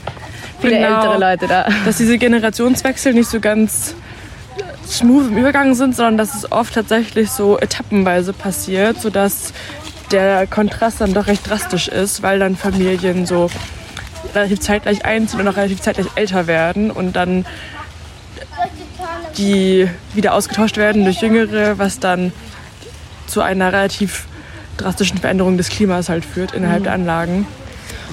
viele 0.61 0.77
genau, 0.77 0.97
ältere 0.97 1.19
Leute 1.19 1.47
da. 1.47 1.67
Dass 1.85 1.97
diese 1.97 2.19
Generationswechsel 2.19 3.15
nicht 3.15 3.29
so 3.29 3.41
ganz 3.41 3.95
smooth 4.87 5.29
im 5.29 5.39
Übergang 5.39 5.75
sind, 5.75 5.97
sondern 5.97 6.19
dass 6.19 6.35
es 6.35 6.51
oft 6.51 6.75
tatsächlich 6.75 7.31
so 7.31 7.59
etappenweise 7.59 8.33
passiert, 8.33 9.01
sodass 9.01 9.53
der 10.11 10.47
Kontrast 10.47 11.01
dann 11.01 11.15
doch 11.15 11.27
recht 11.27 11.49
drastisch 11.49 11.89
ist, 11.89 12.23
weil 12.23 12.39
dann 12.39 12.57
Familien 12.57 13.27
so 13.27 13.51
relativ 14.35 14.61
zeitgleich 14.61 15.05
einziehen 15.05 15.41
und 15.41 15.49
auch 15.49 15.57
relativ 15.57 15.81
zeitgleich 15.81 16.09
älter 16.15 16.47
werden 16.47 16.91
und 16.91 17.17
dann 17.17 17.47
die 19.39 19.89
wieder 20.15 20.35
ausgetauscht 20.35 20.77
werden 20.77 21.05
durch 21.05 21.21
Jüngere, 21.21 21.79
was 21.79 21.99
dann 21.99 22.33
zu 23.27 23.41
einer 23.41 23.73
relativ 23.73 24.27
drastischen 24.77 25.19
Veränderung 25.19 25.57
des 25.57 25.69
Klimas 25.69 26.09
halt 26.09 26.25
führt 26.25 26.53
innerhalb 26.53 26.81
mhm. 26.81 26.85
der 26.85 26.93
Anlagen. 26.93 27.47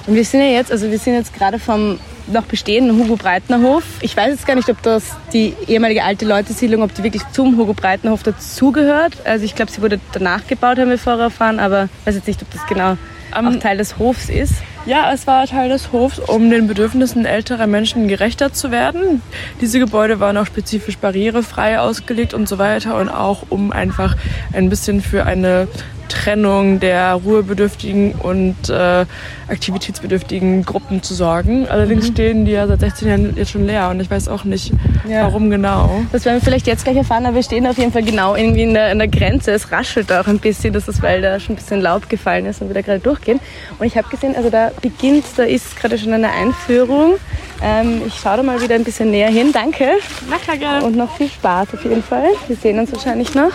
Und 0.06 0.14
wir 0.14 0.24
sind 0.24 0.40
ja 0.40 0.48
jetzt, 0.48 0.72
also 0.72 0.90
wir 0.90 0.98
sind 0.98 1.14
jetzt 1.14 1.34
gerade 1.34 1.58
vom 1.58 1.98
noch 2.26 2.44
bestehenden 2.44 2.98
Hugo 2.98 3.16
Breitner 3.16 3.60
Hof. 3.60 3.84
Ich 4.00 4.16
weiß 4.16 4.30
jetzt 4.30 4.46
gar 4.46 4.54
nicht, 4.54 4.68
ob 4.68 4.80
das 4.82 5.04
die 5.32 5.54
ehemalige 5.66 6.04
alte 6.04 6.24
Leute-Siedlung, 6.24 6.82
ob 6.82 6.94
die 6.94 7.02
wirklich 7.02 7.22
zum 7.32 7.56
Hugo 7.56 7.72
Breitner 7.72 8.10
Hof 8.12 8.22
dazugehört. 8.22 9.14
Also 9.24 9.44
ich 9.44 9.54
glaube, 9.54 9.70
sie 9.70 9.82
wurde 9.82 10.00
danach 10.12 10.46
gebaut, 10.46 10.78
haben 10.78 10.90
wir 10.90 10.98
vorher 10.98 11.24
erfahren, 11.24 11.58
aber 11.58 11.88
ich 12.00 12.06
weiß 12.06 12.14
jetzt 12.16 12.26
nicht, 12.28 12.42
ob 12.42 12.50
das 12.50 12.66
genau 12.66 12.96
um, 13.38 13.46
auch 13.46 13.60
Teil 13.60 13.78
des 13.78 13.98
Hofs 13.98 14.28
ist. 14.28 14.54
Ja, 14.84 15.12
es 15.12 15.26
war 15.26 15.46
Teil 15.46 15.68
des 15.68 15.92
Hofs, 15.92 16.18
um 16.18 16.50
den 16.50 16.66
Bedürfnissen 16.66 17.24
älterer 17.24 17.66
Menschen 17.66 18.08
gerechter 18.08 18.52
zu 18.52 18.70
werden. 18.70 19.22
Diese 19.60 19.78
Gebäude 19.78 20.18
waren 20.20 20.36
auch 20.36 20.46
spezifisch 20.46 20.98
barrierefrei 20.98 21.78
ausgelegt 21.78 22.34
und 22.34 22.48
so 22.48 22.58
weiter 22.58 22.98
und 22.98 23.08
auch 23.08 23.44
um 23.48 23.70
einfach 23.70 24.16
ein 24.52 24.68
bisschen 24.68 25.00
für 25.00 25.24
eine 25.24 25.68
Trennung 26.12 26.78
der 26.78 27.14
ruhebedürftigen 27.14 28.12
und 28.12 28.68
äh, 28.68 29.06
aktivitätsbedürftigen 29.48 30.62
Gruppen 30.62 31.02
zu 31.02 31.14
sorgen. 31.14 31.66
Allerdings 31.68 32.08
mhm. 32.08 32.12
stehen 32.12 32.44
die 32.44 32.52
ja 32.52 32.66
seit 32.66 32.80
16 32.80 33.08
Jahren 33.08 33.36
jetzt 33.36 33.50
schon 33.50 33.66
leer 33.66 33.88
und 33.88 34.00
ich 34.00 34.10
weiß 34.10 34.28
auch 34.28 34.44
nicht, 34.44 34.72
ja. 35.08 35.22
warum 35.22 35.48
genau. 35.48 36.02
Das 36.12 36.26
werden 36.26 36.36
wir 36.36 36.42
vielleicht 36.42 36.66
jetzt 36.66 36.84
gleich 36.84 36.98
erfahren, 36.98 37.24
aber 37.24 37.36
wir 37.36 37.42
stehen 37.42 37.66
auf 37.66 37.78
jeden 37.78 37.92
Fall 37.92 38.02
genau 38.02 38.36
irgendwie 38.36 38.62
in 38.62 38.74
der, 38.74 38.92
in 38.92 38.98
der 38.98 39.08
Grenze. 39.08 39.52
Es 39.52 39.72
raschelt 39.72 40.12
auch 40.12 40.26
ein 40.26 40.38
bisschen, 40.38 40.74
das 40.74 40.86
ist, 40.86 41.02
weil 41.02 41.22
da 41.22 41.40
schon 41.40 41.54
ein 41.54 41.56
bisschen 41.56 41.80
Laub 41.80 42.08
gefallen 42.10 42.44
ist 42.44 42.60
und 42.60 42.68
wir 42.68 42.74
da 42.74 42.82
gerade 42.82 43.00
durchgehen. 43.00 43.40
Und 43.78 43.86
ich 43.86 43.96
habe 43.96 44.08
gesehen, 44.08 44.36
also 44.36 44.50
da 44.50 44.70
beginnt, 44.82 45.24
da 45.36 45.44
ist 45.44 45.76
gerade 45.76 45.96
schon 45.96 46.12
eine 46.12 46.30
Einführung. 46.30 47.14
Ähm, 47.62 48.02
ich 48.06 48.14
schaue 48.14 48.36
da 48.36 48.42
mal 48.42 48.60
wieder 48.60 48.74
ein 48.74 48.84
bisschen 48.84 49.10
näher 49.10 49.30
hin. 49.30 49.50
Danke. 49.52 49.86
Na 50.28 50.36
klar, 50.36 50.58
gerne. 50.58 50.84
Und 50.84 50.94
noch 50.94 51.16
viel 51.16 51.28
Spaß 51.28 51.68
auf 51.72 51.84
jeden 51.84 52.02
Fall. 52.02 52.28
Wir 52.48 52.56
sehen 52.56 52.78
uns 52.78 52.92
wahrscheinlich 52.92 53.34
noch 53.34 53.52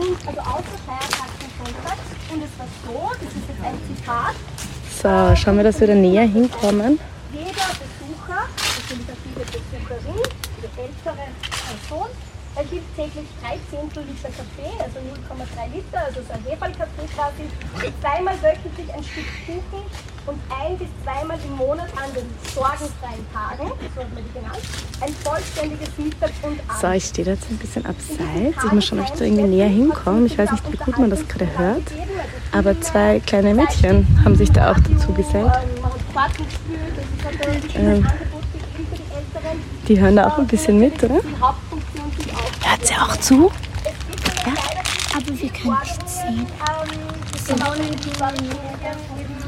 und 0.00 0.16
also 0.26 0.40
außer 0.40 0.78
Feiertags 0.86 1.36
und 1.44 1.52
Sonntags. 1.58 2.06
Und 2.32 2.42
es 2.42 2.52
war 2.58 2.68
so, 2.86 3.10
das 3.20 3.32
ist 3.34 3.46
jetzt 3.48 3.64
ein 3.64 3.78
Zitat. 3.88 4.34
So, 5.02 5.36
schauen 5.36 5.56
wir, 5.56 5.64
dass 5.64 5.80
wir 5.80 5.86
da 5.88 5.94
näher 5.94 6.26
hinkommen. 6.26 6.98
Jeder 7.32 7.68
Besucher, 7.80 8.40
natürlich 8.80 9.08
auch 9.08 9.22
jede 9.24 9.44
Besucherin, 9.44 10.22
jede 10.56 10.70
ältere 10.76 11.24
Person, 12.50 12.56
er 12.56 12.64
gibt 12.64 12.96
täglich 12.96 13.28
3 13.42 13.58
Zehntel 13.70 14.04
Liter 14.04 14.28
Kaffee, 14.28 14.72
also 14.82 14.98
0,3 14.98 15.74
Liter, 15.74 15.98
also 16.06 16.20
so 16.20 16.32
ein 16.32 16.44
Hefallkaffee 16.44 17.08
quasi, 17.14 17.92
zweimal 18.00 18.34
wöchentlich 18.42 18.94
ein 18.94 19.04
Stück 19.04 19.26
Kuchen 19.46 19.84
und 20.26 20.38
ein 20.50 20.78
bis 20.78 20.88
zweimal 21.02 21.38
im 21.44 21.56
Monat 21.56 21.88
an 21.96 22.12
den 22.14 22.26
sorgenfreien 22.54 23.26
Tagen, 23.32 23.70
so 23.94 24.00
hat 24.00 24.14
man 24.14 24.24
die 24.24 24.32
genannt, 24.32 24.60
ein 25.00 25.14
vollständiges 25.24 25.88
Mittag 25.98 26.30
und 26.42 26.60
Abend. 26.68 26.80
So, 26.80 26.90
ich 26.90 27.04
stehe 27.04 27.24
da 27.24 27.32
jetzt 27.32 27.50
ein 27.50 27.58
bisschen 27.58 27.86
abseits. 27.86 28.64
Ich 28.64 28.72
muss 28.72 28.84
schon 28.84 29.00
euch 29.00 29.10
so 29.14 29.24
irgendwie 29.24 29.44
näher 29.44 29.68
hinkommen. 29.68 30.26
Ich 30.26 30.36
weiß 30.36 30.52
nicht, 30.52 30.72
wie 30.72 30.76
gut 30.76 30.98
man 30.98 31.10
das 31.10 31.26
gerade 31.26 31.48
hört, 31.58 31.92
aber 32.52 32.80
zwei 32.80 33.20
kleine 33.20 33.54
Mädchen 33.54 34.06
haben 34.24 34.36
sich 34.36 34.50
da 34.50 34.72
auch 34.72 34.78
dazu 34.80 35.12
gesellt. 35.12 35.52
Ähm, 37.74 38.06
die 39.88 40.00
hören 40.00 40.16
da 40.16 40.28
auch 40.28 40.38
ein 40.38 40.46
bisschen 40.46 40.78
mit, 40.78 41.02
oder? 41.02 41.20
Hört 42.62 42.86
sie 42.86 42.94
auch 42.94 43.16
zu? 43.16 43.50
Ja? 44.46 44.52
Aber 45.16 45.40
wir 45.40 45.50
können 45.50 45.76
nichts 45.82 46.20
sehen. 46.20 46.46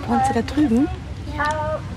Wohnt 0.09 0.27
sie 0.27 0.33
da 0.35 0.43
drüben? 0.43 0.89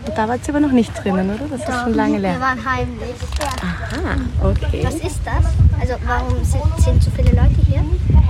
Und 0.05 0.17
da 0.17 0.27
war 0.27 0.37
sie 0.37 0.49
aber 0.49 0.59
noch 0.59 0.71
nicht 0.71 0.91
drinnen, 1.03 1.29
oder? 1.29 1.45
Das 1.49 1.67
ist 1.67 1.81
schon 1.83 1.93
lange 1.93 2.19
leer. 2.19 2.33
Wir 2.33 2.39
waren 2.41 2.65
heimlich. 2.65 3.15
Aha, 3.61 4.15
okay. 4.43 4.83
Was 4.85 4.95
ist 4.95 5.19
das? 5.25 5.45
Also 5.81 5.95
warum 6.05 6.43
sind, 6.43 6.63
sind 6.77 7.03
so 7.03 7.11
viele 7.11 7.31
Leute 7.31 7.55
hier? 7.67 7.83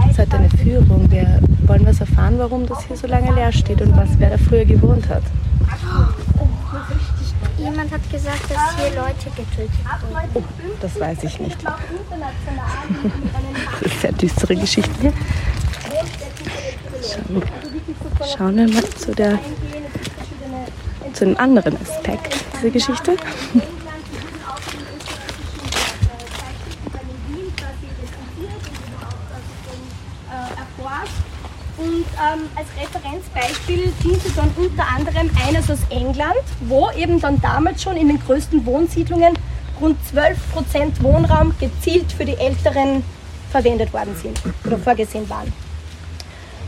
Es 0.10 0.18
halt 0.18 0.34
eine 0.34 0.50
Führung. 0.50 1.10
Wir 1.12 1.40
wollen 1.68 1.86
was 1.86 2.00
erfahren, 2.00 2.36
warum 2.38 2.66
das 2.66 2.86
hier 2.86 2.98
so 2.98 3.08
lange 3.08 3.32
leer 3.34 3.52
steht 3.52 3.82
und 3.82 3.96
was 3.96 4.10
wer 4.18 4.32
da 4.32 4.38
früher 4.38 4.66
gewohnt 4.66 5.08
hat. 5.10 5.24
Oh. 5.62 6.06
Jemand 7.58 7.90
hat 7.92 8.12
gesagt, 8.12 8.52
dass 8.52 8.76
hier 8.76 8.94
Leute 8.96 9.30
getötet 9.36 9.72
wurden. 10.10 10.30
Oh, 10.34 10.44
das 10.82 11.00
weiß 11.00 11.24
ich 11.24 11.40
nicht. 11.40 11.58
das 11.64 11.74
ist 13.92 14.02
sehr 14.02 14.12
düstere 14.12 14.56
Geschichte 14.56 14.92
hier. 15.00 15.14
Schauen 18.38 18.58
wir 18.58 18.68
mal 18.68 18.84
zu, 18.90 19.14
der, 19.14 19.40
zu 21.14 21.26
dem 21.26 21.38
anderen 21.38 21.78
Aspekt 21.82 22.36
dieser 22.58 22.72
Geschichte. 22.72 23.16
Und 31.78 32.06
ähm, 32.16 32.50
als 32.56 32.68
Referenzbeispiel 32.80 33.92
diente 34.02 34.30
dann 34.36 34.50
unter 34.56 34.88
anderem 34.88 35.30
eines 35.46 35.70
aus 35.70 35.80
England, 35.90 36.44
wo 36.62 36.90
eben 36.92 37.20
dann 37.20 37.42
damals 37.42 37.84
schon 37.84 37.98
in 37.98 38.08
den 38.08 38.20
größten 38.20 38.66
Wohnsiedlungen 38.66 39.38
rund 39.82 39.98
12% 40.14 41.02
Wohnraum 41.02 41.54
gezielt 41.60 42.12
für 42.12 42.24
die 42.24 42.38
Älteren 42.38 43.04
verwendet 43.52 43.92
worden 43.94 44.16
sind 44.16 44.42
oder 44.66 44.78
vorgesehen 44.78 45.30
waren. 45.30 45.52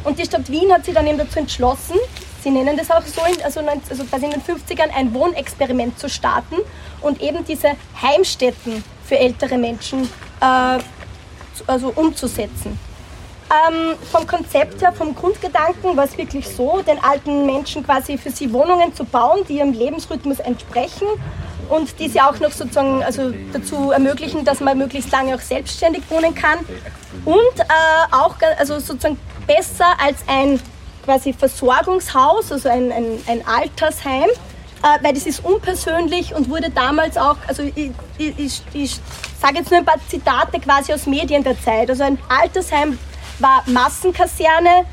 Und 0.03 0.19
die 0.19 0.25
Stadt 0.25 0.49
Wien 0.49 0.71
hat 0.71 0.85
sich 0.85 0.93
dann 0.93 1.07
eben 1.07 1.17
dazu 1.17 1.39
entschlossen, 1.39 1.95
sie 2.43 2.49
nennen 2.49 2.77
das 2.77 2.91
auch 2.91 3.05
so, 3.05 3.21
also, 3.21 3.61
also 3.61 4.25
in 4.25 4.31
den 4.31 4.41
50ern 4.41 4.89
ein 4.95 5.13
Wohnexperiment 5.13 5.99
zu 5.99 6.09
starten 6.09 6.55
und 7.01 7.21
eben 7.21 7.45
diese 7.45 7.71
Heimstätten 8.01 8.83
für 9.05 9.17
ältere 9.17 9.57
Menschen 9.57 10.03
äh, 10.41 10.79
also 11.65 11.91
umzusetzen. 11.95 12.77
Ähm, 13.49 13.95
vom 14.11 14.27
Konzept 14.27 14.81
her, 14.81 14.91
vom 14.91 15.15
Grundgedanken 15.15 15.95
war 15.95 16.03
es 16.03 16.17
wirklich 16.17 16.47
so, 16.49 16.81
den 16.81 17.01
alten 17.01 17.45
Menschen 17.45 17.85
quasi 17.85 18.17
für 18.17 18.29
sie 18.29 18.51
Wohnungen 18.51 18.93
zu 18.93 19.05
bauen, 19.05 19.45
die 19.47 19.57
ihrem 19.59 19.71
Lebensrhythmus 19.71 20.39
entsprechen 20.39 21.07
und 21.69 21.97
die 21.99 22.09
sie 22.09 22.19
auch 22.19 22.37
noch 22.39 22.51
sozusagen 22.51 23.03
also 23.03 23.31
dazu 23.53 23.91
ermöglichen, 23.91 24.43
dass 24.43 24.59
man 24.59 24.77
möglichst 24.77 25.11
lange 25.11 25.35
auch 25.35 25.39
selbstständig 25.39 26.03
wohnen 26.09 26.35
kann. 26.35 26.59
Und 27.23 27.59
äh, 27.59 28.15
auch 28.15 28.35
also 28.57 28.79
sozusagen 28.79 29.17
besser 29.45 29.95
als 30.03 30.17
ein 30.27 30.59
quasi 31.05 31.31
Versorgungshaus, 31.31 32.51
also 32.51 32.67
ein, 32.67 32.91
ein, 32.91 33.21
ein 33.27 33.47
Altersheim, 33.47 34.29
äh, 34.83 35.03
weil 35.03 35.13
das 35.13 35.25
ist 35.25 35.43
unpersönlich 35.45 36.35
und 36.35 36.49
wurde 36.49 36.69
damals 36.69 37.15
auch, 37.17 37.37
also 37.47 37.63
ich, 37.63 37.91
ich, 38.17 38.37
ich, 38.37 38.61
ich 38.73 38.99
sage 39.41 39.59
jetzt 39.59 39.71
nur 39.71 39.79
ein 39.79 39.85
paar 39.85 39.99
Zitate 40.09 40.59
quasi 40.59 40.91
aus 40.91 41.05
Medien 41.05 41.43
der 41.43 41.59
Zeit, 41.61 41.89
also 41.89 42.03
ein 42.03 42.19
Altersheim 42.27 42.97
war 43.39 43.63
Massenkaserne, 43.67 44.85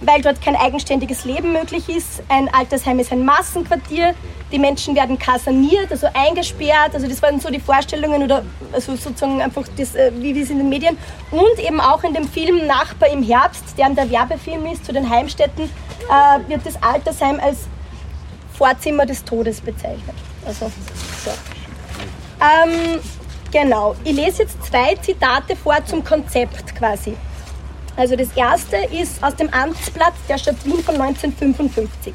weil 0.00 0.22
dort 0.22 0.40
kein 0.40 0.56
eigenständiges 0.56 1.24
Leben 1.24 1.52
möglich 1.52 1.88
ist. 1.88 2.22
Ein 2.28 2.52
Altersheim 2.52 2.98
ist 2.98 3.12
ein 3.12 3.24
Massenquartier. 3.24 4.14
Die 4.50 4.58
Menschen 4.58 4.96
werden 4.96 5.18
kaserniert, 5.18 5.92
also 5.92 6.08
eingesperrt. 6.12 6.94
Also 6.94 7.06
das 7.06 7.22
waren 7.22 7.38
so 7.38 7.50
die 7.50 7.60
Vorstellungen 7.60 8.22
oder 8.22 8.42
also 8.72 8.96
sozusagen 8.96 9.40
einfach 9.40 9.64
das, 9.76 9.94
äh, 9.94 10.10
wie 10.16 10.38
es 10.40 10.50
in 10.50 10.58
den 10.58 10.68
Medien. 10.68 10.96
Und 11.30 11.58
eben 11.58 11.80
auch 11.80 12.02
in 12.02 12.14
dem 12.14 12.28
Film 12.28 12.66
Nachbar 12.66 13.10
im 13.10 13.22
Herbst, 13.22 13.64
der 13.78 13.90
der 13.90 14.10
Werbefilm 14.10 14.66
ist 14.66 14.84
zu 14.84 14.92
den 14.92 15.08
Heimstätten, 15.08 15.64
äh, 15.64 16.48
wird 16.48 16.64
das 16.64 16.82
Altersheim 16.82 17.38
als 17.40 17.68
Vorzimmer 18.54 19.06
des 19.06 19.24
Todes 19.24 19.60
bezeichnet. 19.60 20.16
Also 20.44 20.70
so. 21.24 21.30
Ähm, 22.40 22.98
genau. 23.52 23.94
Ich 24.04 24.12
lese 24.12 24.42
jetzt 24.42 24.62
zwei 24.64 24.96
Zitate 24.96 25.54
vor 25.54 25.76
zum 25.84 26.02
Konzept 26.02 26.74
quasi. 26.74 27.16
Also 28.00 28.16
das 28.16 28.30
erste 28.34 28.78
ist 28.98 29.22
aus 29.22 29.36
dem 29.36 29.50
Amtsblatt 29.50 30.14
der 30.26 30.38
Stadt 30.38 30.64
Wien 30.64 30.82
von 30.82 30.98
1955. 30.98 32.14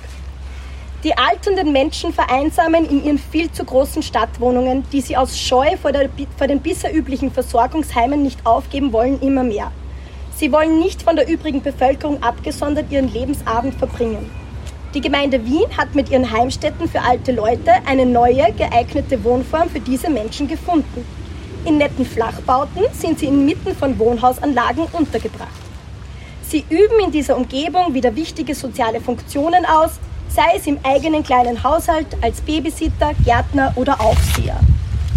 Die 1.04 1.16
alternden 1.16 1.72
Menschen 1.72 2.12
vereinsamen 2.12 2.90
in 2.90 3.06
ihren 3.06 3.20
viel 3.20 3.52
zu 3.52 3.64
großen 3.64 4.02
Stadtwohnungen, 4.02 4.84
die 4.92 5.02
sie 5.02 5.16
aus 5.16 5.38
Scheu 5.38 5.78
vor, 5.80 5.92
der, 5.92 6.10
vor 6.38 6.48
den 6.48 6.60
bisher 6.60 6.92
üblichen 6.92 7.30
Versorgungsheimen 7.30 8.24
nicht 8.24 8.48
aufgeben 8.48 8.94
wollen, 8.94 9.22
immer 9.22 9.44
mehr. 9.44 9.72
Sie 10.36 10.52
wollen 10.52 10.80
nicht 10.80 11.04
von 11.04 11.18
der 11.18 11.30
übrigen 11.30 11.62
Bevölkerung 11.62 12.24
abgesondert 12.24 12.92
ihren 12.92 13.14
Lebensabend 13.14 13.76
verbringen. 13.76 14.32
Die 14.96 15.02
Gemeinde 15.02 15.46
Wien 15.46 15.78
hat 15.78 15.94
mit 15.94 16.10
ihren 16.10 16.32
Heimstätten 16.32 16.90
für 16.90 17.02
alte 17.02 17.32
Leute 17.32 17.74
eine 17.86 18.08
neue, 18.08 18.52
geeignete 18.54 19.24
Wohnform 19.24 19.70
für 19.70 19.82
diese 19.82 20.10
Menschen 20.10 20.48
gefunden. 20.48 21.06
In 21.64 21.78
netten 21.78 22.08
Flachbauten 22.08 22.86
sind 22.92 23.20
sie 23.20 23.28
inmitten 23.28 23.76
von 23.76 24.00
Wohnhausanlagen 24.00 24.86
untergebracht. 24.92 25.65
Sie 26.48 26.64
üben 26.70 27.00
in 27.04 27.12
dieser 27.12 27.38
Umgebung 27.38 27.94
wieder 27.96 28.16
wichtige 28.16 28.54
soziale 28.54 29.02
Funktionen 29.02 29.66
aus, 29.66 29.92
sei 30.30 30.56
es 30.56 30.68
im 30.68 30.78
eigenen 30.84 31.24
kleinen 31.24 31.64
Haushalt, 31.64 32.06
als 32.22 32.40
Babysitter, 32.42 33.14
Gärtner 33.24 33.74
oder 33.76 34.00
Aufseher. 34.00 34.60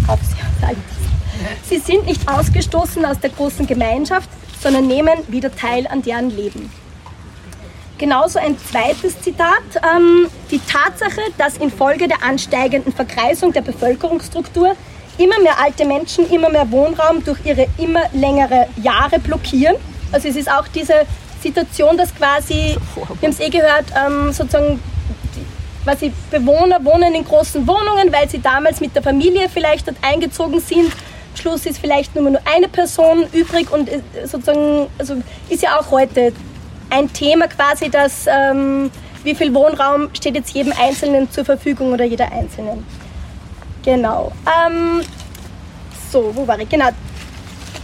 Aufseher 0.07 0.47
Sie 1.63 1.77
sind 1.77 2.07
nicht 2.07 2.27
ausgestoßen 2.27 3.05
aus 3.05 3.19
der 3.19 3.29
großen 3.29 3.67
Gemeinschaft, 3.67 4.27
sondern 4.59 4.87
nehmen 4.87 5.19
wieder 5.27 5.55
teil 5.55 5.85
an 5.87 6.01
deren 6.01 6.31
Leben. 6.31 6.71
Genauso 7.99 8.39
ein 8.39 8.57
zweites 8.57 9.21
Zitat. 9.21 9.61
Ähm, 9.95 10.27
die 10.49 10.59
Tatsache, 10.59 11.21
dass 11.37 11.57
infolge 11.57 12.07
der 12.07 12.23
ansteigenden 12.23 12.91
Verkreisung 12.91 13.53
der 13.53 13.61
Bevölkerungsstruktur 13.61 14.75
immer 15.17 15.39
mehr 15.41 15.59
alte 15.61 15.85
Menschen 15.85 16.29
immer 16.31 16.49
mehr 16.49 16.71
Wohnraum 16.71 17.23
durch 17.23 17.39
ihre 17.45 17.67
immer 17.77 18.03
längere 18.13 18.67
Jahre 18.81 19.19
blockieren, 19.19 19.75
also 20.11 20.27
es 20.27 20.35
ist 20.35 20.51
auch 20.51 20.67
diese 20.67 21.05
Situation, 21.41 21.97
dass 21.97 22.13
quasi, 22.13 22.75
wir 22.95 23.27
haben 23.27 23.29
es 23.29 23.39
eh 23.39 23.49
gehört, 23.49 23.85
ähm, 23.95 24.31
sozusagen 24.31 24.79
quasi 25.83 26.11
Bewohner 26.29 26.83
wohnen 26.83 27.15
in 27.15 27.23
großen 27.23 27.65
Wohnungen, 27.67 28.11
weil 28.11 28.29
sie 28.29 28.39
damals 28.39 28.79
mit 28.81 28.95
der 28.95 29.01
Familie 29.01 29.49
vielleicht 29.49 29.87
dort 29.87 29.97
eingezogen 30.01 30.59
sind. 30.59 30.91
Am 30.91 31.41
Schluss 31.41 31.65
ist 31.65 31.79
vielleicht 31.79 32.15
nur 32.15 32.29
nur 32.29 32.41
eine 32.45 32.67
Person 32.67 33.25
übrig 33.31 33.71
und 33.71 33.89
äh, 33.89 34.01
sozusagen, 34.23 34.87
also 34.97 35.15
ist 35.47 35.63
ja 35.63 35.79
auch 35.79 35.89
heute 35.91 36.33
ein 36.89 37.11
Thema 37.13 37.47
quasi, 37.47 37.89
dass 37.89 38.25
ähm, 38.27 38.91
wie 39.23 39.35
viel 39.35 39.53
Wohnraum 39.53 40.09
steht 40.13 40.35
jetzt 40.35 40.51
jedem 40.51 40.73
Einzelnen 40.79 41.29
zur 41.31 41.45
Verfügung 41.45 41.93
oder 41.93 42.05
jeder 42.05 42.31
Einzelnen. 42.31 42.85
Genau. 43.83 44.31
Ähm, 44.45 45.01
so, 46.11 46.31
wo 46.35 46.47
war 46.47 46.59
ich? 46.59 46.67
Genau 46.67 46.89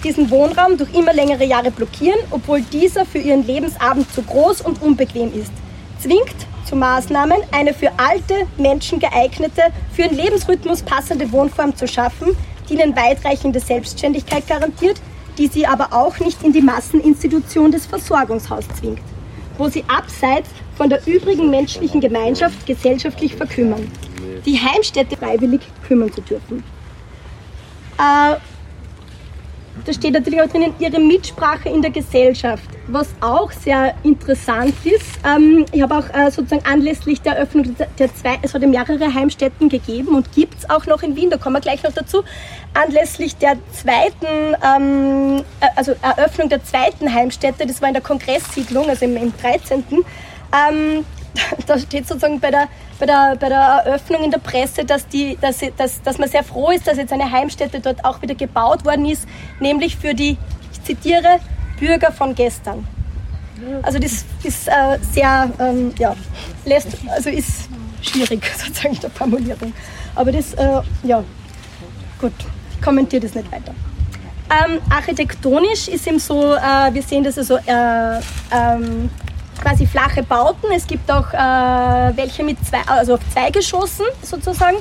diesen 0.06 0.30
Wohnraum 0.30 0.78
durch 0.78 0.94
immer 0.94 1.14
längere 1.14 1.46
Jahre 1.46 1.72
blockieren, 1.72 2.20
obwohl 2.30 2.62
dieser 2.62 3.06
für 3.06 3.18
ihren 3.18 3.46
Lebensabend 3.46 4.12
zu 4.14 4.22
groß 4.22 4.62
und 4.62 4.82
unbequem 4.82 5.34
ist. 5.34 5.52
Zwingt 6.00 6.36
zu 6.64 6.76
Maßnahmen, 6.76 7.38
eine 7.52 7.74
für 7.74 7.92
alte 7.98 8.46
Menschen 8.58 9.00
geeignete, 9.00 9.64
für 9.94 10.04
ihren 10.04 10.16
Lebensrhythmus 10.16 10.84
passende 10.84 11.32
Wohnform 11.32 11.76
zu 11.76 11.88
schaffen, 11.88 12.38
die 12.70 12.76
ihnen 12.76 12.96
weitreichende 12.96 13.60
Selbstständigkeit 13.60 14.48
garantiert, 14.48 15.02
die 15.40 15.48
sie 15.48 15.66
aber 15.66 15.92
auch 15.92 16.20
nicht 16.20 16.44
in 16.44 16.54
die 16.54 16.62
Masseninstitution 16.62 17.72
des 17.72 17.88
Versorgungshaus 17.88 18.66
zwingt, 18.80 19.02
wo 19.58 19.70
sie 19.70 19.84
abseits 19.88 20.50
von 20.78 20.90
der 20.90 21.06
übrigen 21.08 21.50
menschlichen 21.50 22.00
Gemeinschaft 22.00 22.66
gesellschaftlich 22.68 23.36
verkümmern, 23.36 23.92
die 24.46 24.60
Heimstätte 24.60 25.18
freiwillig 25.18 25.62
kümmern 25.88 26.12
zu 26.14 26.22
dürfen. 26.22 26.64
Äh, 27.98 28.36
da 29.84 29.94
steht 29.94 30.14
natürlich 30.14 30.42
auch 30.42 30.48
drinnen 30.48 30.74
ihre 30.80 31.00
Mitsprache 31.00 31.70
in 31.70 31.82
der 31.82 31.92
Gesellschaft, 31.92 32.64
was 32.88 33.10
auch 33.20 33.52
sehr 33.52 33.94
interessant 34.04 34.74
ist. 34.84 35.20
Ähm, 35.26 35.66
ich 35.72 35.82
habe 35.82 35.98
auch 35.98 36.10
äh, 36.14 36.32
sozusagen 36.32 36.66
anlässlich 36.66 37.22
der 37.22 37.34
Eröffnung 37.34 37.76
der 38.00 38.16
zwei, 38.16 38.40
es 38.42 38.54
hat 38.54 38.62
ihm 38.62 38.72
mehrere 38.72 39.14
Heimstätten 39.14 39.70
gegeben 39.70 40.16
und 40.16 40.32
gibt 40.32 40.60
es 40.60 40.70
auch 40.70 40.86
noch 40.86 41.04
in 41.04 41.16
Wien, 41.16 41.30
da 41.30 41.38
kommen 41.38 41.56
wir 41.56 41.62
gleich 41.62 41.84
noch 41.84 41.94
dazu. 41.94 42.24
Anlässlich 42.74 43.36
der 43.36 43.58
zweiten, 43.74 44.56
ähm, 44.64 45.44
äh, 45.60 45.68
also 45.76 45.94
Eröffnung 46.02 46.50
der 46.50 46.64
zweiten 46.64 47.14
Heimstätte, 47.14 47.66
das 47.66 47.82
war 47.82 47.90
in 47.90 47.94
der 47.94 48.04
Kongresssiedlung, 48.04 48.88
also 48.90 49.06
im, 49.06 49.18
im 49.18 49.34
13. 49.38 49.84
Ähm, 49.90 51.06
da 51.68 51.78
steht 51.78 52.08
sozusagen 52.08 52.40
bei 52.40 52.52
der, 52.52 52.68
bei 53.00 53.06
der, 53.06 53.36
bei 53.40 53.50
der 53.50 53.60
Eröffnung 53.86 54.24
in 54.24 54.32
der 54.32 54.40
Presse, 54.40 54.86
dass, 54.86 55.08
die, 55.08 55.38
dass, 55.40 55.60
dass, 55.78 56.02
dass 56.02 56.18
man 56.18 56.30
sehr 56.30 56.44
froh 56.44 56.72
ist, 56.72 56.88
dass 56.88 56.98
jetzt 56.98 57.14
eine 57.14 57.32
Heimstätte 57.32 57.80
dort 57.80 58.04
auch 58.06 58.22
wieder 58.22 58.36
gebaut 58.36 58.86
worden 58.86 59.06
ist, 59.06 59.28
nämlich 59.60 59.96
für 59.96 60.14
die, 60.14 60.38
ich 60.72 60.84
zitiere, 60.84 61.40
Bürger 61.80 62.12
von 62.12 62.36
gestern. 62.36 62.88
Also 63.84 64.00
das 64.00 64.26
ist 64.44 64.68
äh, 64.68 64.98
sehr, 65.02 65.50
ähm, 65.60 65.94
ja, 65.98 66.16
lässt, 66.66 66.90
also 67.10 67.30
ist 67.30 67.70
schwierig 68.02 68.46
sozusagen 68.58 68.96
in 68.96 69.02
der 69.02 69.10
Formulierung. 69.10 69.74
Aber 70.14 70.32
das, 70.32 70.54
äh, 70.54 70.82
ja, 71.04 71.24
gut, 72.20 72.34
ich 72.72 72.82
kommentiere 72.82 73.22
das 73.22 73.34
nicht 73.34 73.52
weiter. 73.52 73.74
Ähm, 74.50 74.80
architektonisch 74.90 75.88
ist 75.88 76.06
eben 76.06 76.20
so, 76.20 76.54
äh, 76.54 76.94
wir 76.94 77.02
sehen 77.02 77.24
das 77.24 77.38
also 77.38 77.58
äh, 77.58 78.20
ähm, 78.52 79.10
quasi 79.62 79.86
flache 79.86 80.24
Bauten. 80.24 80.72
Es 80.72 80.88
gibt 80.88 81.10
auch 81.12 81.34
äh, 81.34 82.18
welche 82.18 82.44
mit 82.44 82.58
zwei, 82.66 82.82
also 82.88 83.16
auf 83.16 83.20
zwei 83.34 83.50
Geschossen 83.50 84.06
sozusagen. 84.22 84.78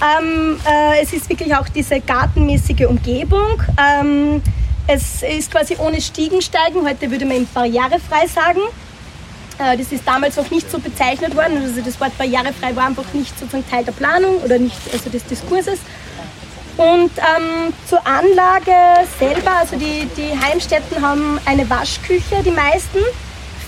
Ähm, 0.00 0.58
äh, 0.66 1.02
es 1.02 1.12
ist 1.12 1.28
wirklich 1.28 1.54
auch 1.54 1.68
diese 1.68 2.00
gartenmäßige 2.00 2.86
Umgebung. 2.86 3.62
Ähm, 3.78 4.42
es 4.86 5.22
ist 5.22 5.50
quasi 5.50 5.76
ohne 5.78 6.00
Stiegensteigen. 6.00 6.86
Heute 6.86 7.10
würde 7.10 7.26
man 7.26 7.46
barrierefrei 7.52 8.26
sagen. 8.26 8.60
Äh, 9.58 9.76
das 9.76 9.92
ist 9.92 10.06
damals 10.06 10.36
noch 10.36 10.50
nicht 10.50 10.70
so 10.70 10.78
bezeichnet 10.78 11.36
worden. 11.36 11.58
Also 11.62 11.82
das 11.82 12.00
Wort 12.00 12.16
barrierefrei 12.16 12.74
war 12.74 12.86
einfach 12.86 13.12
nicht 13.12 13.38
sozusagen 13.38 13.68
Teil 13.68 13.84
der 13.84 13.92
Planung 13.92 14.38
oder 14.38 14.58
nicht 14.58 14.78
also 14.92 15.10
des 15.10 15.24
Diskurses. 15.26 15.78
Und 16.76 17.10
ähm, 17.18 17.74
zur 17.86 18.00
Anlage 18.06 18.72
selber, 19.18 19.50
also 19.60 19.76
die, 19.76 20.08
die 20.16 20.30
Heimstätten 20.40 21.02
haben 21.02 21.38
eine 21.44 21.68
Waschküche, 21.68 22.42
die 22.42 22.52
meisten 22.52 23.00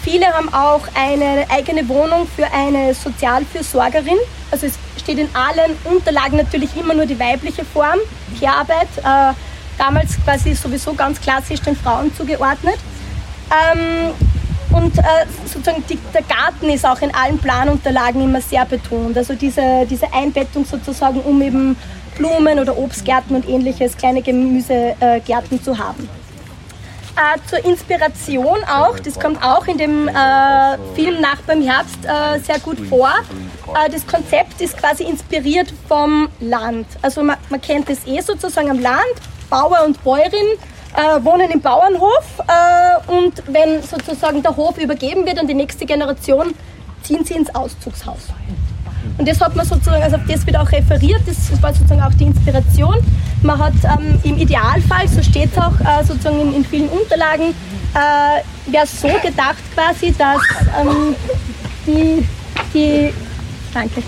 viele 0.03 0.27
haben 0.27 0.53
auch 0.53 0.83
eine 0.95 1.47
eigene 1.49 1.89
Wohnung 1.89 2.27
für 2.27 2.47
eine 2.53 2.95
Sozialfürsorgerin. 2.95 4.19
Also 4.51 4.67
es 4.67 4.75
steht 5.01 5.19
in 5.19 5.29
allen 5.35 5.77
Unterlagen 5.85 6.37
natürlich 6.37 6.77
immer 6.77 6.95
nur 6.95 7.07
die 7.07 7.19
weibliche 7.19 7.65
Form, 7.65 7.99
Care-Arbeit. 8.39 8.89
Äh, 8.99 9.35
damals 9.79 10.23
quasi 10.23 10.55
sowieso 10.55 10.95
ganz 10.95 11.21
klassisch 11.21 11.61
den 11.61 11.77
Frauen 11.77 12.15
zugeordnet. 12.15 12.77
Ähm, 13.51 14.13
und 14.73 14.99
äh, 14.99 15.03
sozusagen 15.45 15.85
die, 15.89 15.99
der 16.15 16.23
Garten 16.23 16.71
ist 16.71 16.87
auch 16.87 17.01
in 17.03 17.15
allen 17.15 17.39
Planunterlagen 17.39 18.23
immer 18.23 18.41
sehr 18.41 18.65
betont. 18.65 19.17
Also 19.17 19.35
diese, 19.35 19.87
diese 19.89 20.13
Einbettung 20.13 20.65
sozusagen, 20.65 21.21
um 21.21 21.43
eben 21.43 21.77
Blumen 22.17 22.59
oder 22.59 22.77
Obstgärten 22.77 23.37
und 23.37 23.49
ähnliches, 23.49 23.97
kleine 23.97 24.23
Gemüsegärten 24.23 25.63
zu 25.63 25.79
haben. 25.79 26.09
Äh, 27.15 27.39
zur 27.47 27.63
Inspiration 27.65 28.65
auch, 28.65 28.99
das 28.99 29.21
kommt 29.21 29.45
auch 29.45 29.67
in 29.67 29.77
dem 29.77 30.09
äh, 30.09 30.13
Film 30.95 31.21
Nach 31.21 31.37
beim 31.47 31.61
Herbst 31.61 31.99
äh, 32.05 32.39
sehr 32.41 32.59
gut 32.59 32.79
vor. 32.89 33.11
Äh, 33.75 33.91
das 33.91 34.07
Konzept 34.07 34.63
ist 34.63 34.79
quasi 34.79 35.05
inspiriert 35.05 35.75
vom 35.89 36.31
Land. 36.41 36.87
Also 37.03 37.23
man, 37.23 37.37
man 37.51 37.61
kennt 37.61 37.91
es 37.91 38.07
eh 38.07 38.21
sozusagen 38.21 38.71
am 38.71 38.81
Land, 38.81 39.15
Bauer 39.51 39.85
und 39.85 40.03
Bäuerin 40.03 40.57
äh, 40.97 41.23
wohnen 41.23 41.51
im 41.51 41.61
Bauernhof 41.61 42.41
äh, 42.49 43.13
und 43.13 43.43
wenn 43.49 43.83
sozusagen 43.83 44.43
der 44.43 44.57
Hof 44.57 44.79
übergeben 44.79 45.27
wird 45.27 45.39
an 45.39 45.47
die 45.47 45.55
nächste 45.55 45.85
Generation, 45.85 46.55
ziehen 47.03 47.25
sie 47.25 47.35
ins 47.35 47.55
Auszugshaus. 47.55 48.29
Und 49.19 49.29
das 49.29 49.41
hat 49.41 49.55
man 49.55 49.67
sozusagen, 49.67 50.03
also 50.03 50.17
auf 50.17 50.23
das 50.27 50.47
wird 50.47 50.57
auch 50.57 50.71
referiert, 50.71 51.21
das 51.27 51.63
war 51.63 51.73
sozusagen 51.73 52.03
auch 52.03 52.15
die 52.15 52.25
Inspiration. 52.25 52.97
Man 53.43 53.59
hat 53.59 53.75
ähm, 53.85 54.19
im 54.25 54.39
Idealfall, 54.39 55.09
so 55.09 55.23
steht 55.23 55.51
es 55.53 55.59
auch 55.59 55.79
äh, 55.81 56.05
sozusagen 56.05 56.41
in, 56.41 56.55
in, 56.55 56.65
vielen 56.65 56.89
Unterlagen, 56.89 57.55
äh, 57.95 58.71
wäre 58.71 58.87
so 58.87 59.09
gedacht 59.23 59.63
quasi, 59.75 60.15
dass 60.17 60.41
ähm, 60.81 61.15
die, 61.87 62.27
die, 62.73 63.13
danke, 63.75 64.03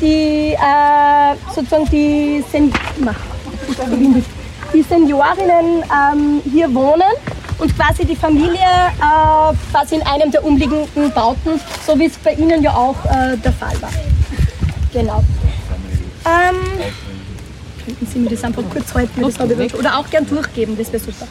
die 0.00 0.54
äh, 0.54 1.36
sozusagen 1.54 1.88
die, 1.90 2.44
Sen 2.50 2.72
die 4.74 4.82
Seniorinnen 4.82 5.82
ähm, 5.82 6.42
hier 6.50 6.72
wohnen 6.74 7.02
und 7.58 7.76
quasi 7.76 8.04
die 8.04 8.16
Familie 8.16 8.60
äh, 8.60 9.54
quasi 9.70 9.96
in 9.96 10.02
einem 10.02 10.30
der 10.30 10.44
umliegenden 10.44 11.12
Bauten, 11.12 11.60
so 11.86 11.98
wie 11.98 12.06
es 12.06 12.16
bei 12.16 12.32
Ihnen 12.32 12.62
ja 12.62 12.72
auch 12.72 13.04
äh, 13.04 13.36
der 13.36 13.52
Fall 13.52 13.80
war. 13.80 13.90
Genau. 14.92 15.22
Ähm, 16.24 16.56
könnten 17.84 18.06
Sie 18.06 18.18
mir 18.18 18.30
das 18.30 18.44
einfach 18.44 18.62
kurz 18.70 18.94
halten, 18.94 19.22
das 19.22 19.38
habe 19.38 19.64
ich 19.64 19.74
oder 19.74 19.98
auch 19.98 20.08
gern 20.10 20.26
durchgeben, 20.26 20.76
das 20.76 20.92
wäre 20.92 21.02
super. 21.02 21.26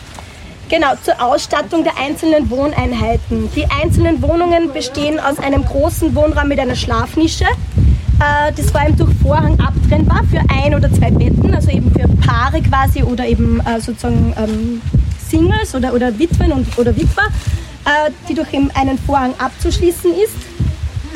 Genau, 0.69 0.95
zur 1.01 1.21
Ausstattung 1.21 1.85
der 1.85 1.97
einzelnen 1.97 2.49
Wohneinheiten. 2.49 3.49
Die 3.55 3.65
einzelnen 3.81 4.21
Wohnungen 4.21 4.73
bestehen 4.73 5.17
aus 5.17 5.39
einem 5.39 5.63
großen 5.63 6.13
Wohnraum 6.13 6.49
mit 6.49 6.59
einer 6.59 6.75
Schlafnische. 6.75 7.45
Äh, 7.45 8.51
das 8.53 8.73
war 8.73 8.85
eben 8.85 8.97
durch 8.97 9.13
Vorhang 9.21 9.57
abtrennbar 9.59 10.23
für 10.29 10.41
ein 10.49 10.75
oder 10.75 10.91
zwei 10.91 11.09
Betten, 11.11 11.53
also 11.53 11.69
eben 11.69 11.89
für 11.91 12.07
Paare 12.25 12.61
quasi 12.61 13.01
oder 13.01 13.25
eben 13.25 13.61
äh, 13.61 13.79
sozusagen 13.79 14.33
ähm, 14.37 14.81
Singles 15.29 15.73
oder, 15.73 15.93
oder 15.93 16.17
Witwen 16.19 16.51
und, 16.51 16.77
oder 16.77 16.93
Witwer, 16.95 17.27
äh, 17.85 18.11
die 18.27 18.33
durch 18.33 18.51
eben 18.53 18.69
einen 18.71 18.97
Vorhang 18.97 19.33
abzuschließen 19.37 20.11
ist. 20.13 20.33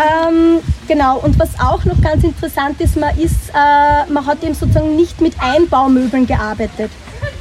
Ähm, 0.02 0.60
genau, 0.88 1.20
und 1.20 1.38
was 1.40 1.60
auch 1.60 1.84
noch 1.86 2.02
ganz 2.02 2.24
interessant 2.24 2.80
ist, 2.82 2.98
man, 2.98 3.18
ist, 3.18 3.50
äh, 3.50 4.12
man 4.12 4.26
hat 4.26 4.44
eben 4.44 4.54
sozusagen 4.54 4.96
nicht 4.96 5.22
mit 5.22 5.34
Einbaumöbeln 5.40 6.26
gearbeitet. 6.26 6.92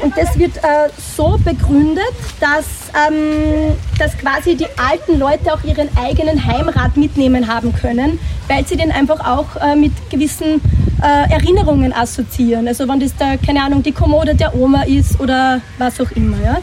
Und 0.02 0.16
das 0.16 0.38
wird 0.38 0.56
äh, 0.58 0.88
so 1.16 1.38
begründet, 1.44 2.04
dass, 2.40 2.66
ähm, 3.08 3.74
dass 3.98 4.16
quasi 4.16 4.56
die 4.56 4.66
alten 4.76 5.18
Leute 5.18 5.52
auch 5.52 5.62
ihren 5.64 5.88
eigenen 5.96 6.44
Heimrat 6.44 6.96
mitnehmen 6.96 7.46
haben 7.48 7.74
können, 7.74 8.18
weil 8.48 8.66
sie 8.66 8.76
den 8.76 8.92
einfach 8.92 9.20
auch 9.20 9.56
äh, 9.56 9.76
mit 9.76 9.92
gewissen 10.10 10.60
äh, 11.02 11.32
Erinnerungen 11.32 11.92
assoziieren. 11.92 12.66
Also 12.68 12.88
wenn 12.88 13.00
das 13.00 13.14
da, 13.16 13.36
keine 13.36 13.62
Ahnung, 13.62 13.82
die 13.82 13.92
Kommode 13.92 14.34
der 14.34 14.54
Oma 14.54 14.82
ist 14.82 15.20
oder 15.20 15.60
was 15.78 16.00
auch 16.00 16.10
immer. 16.12 16.36
Ja? 16.42 16.58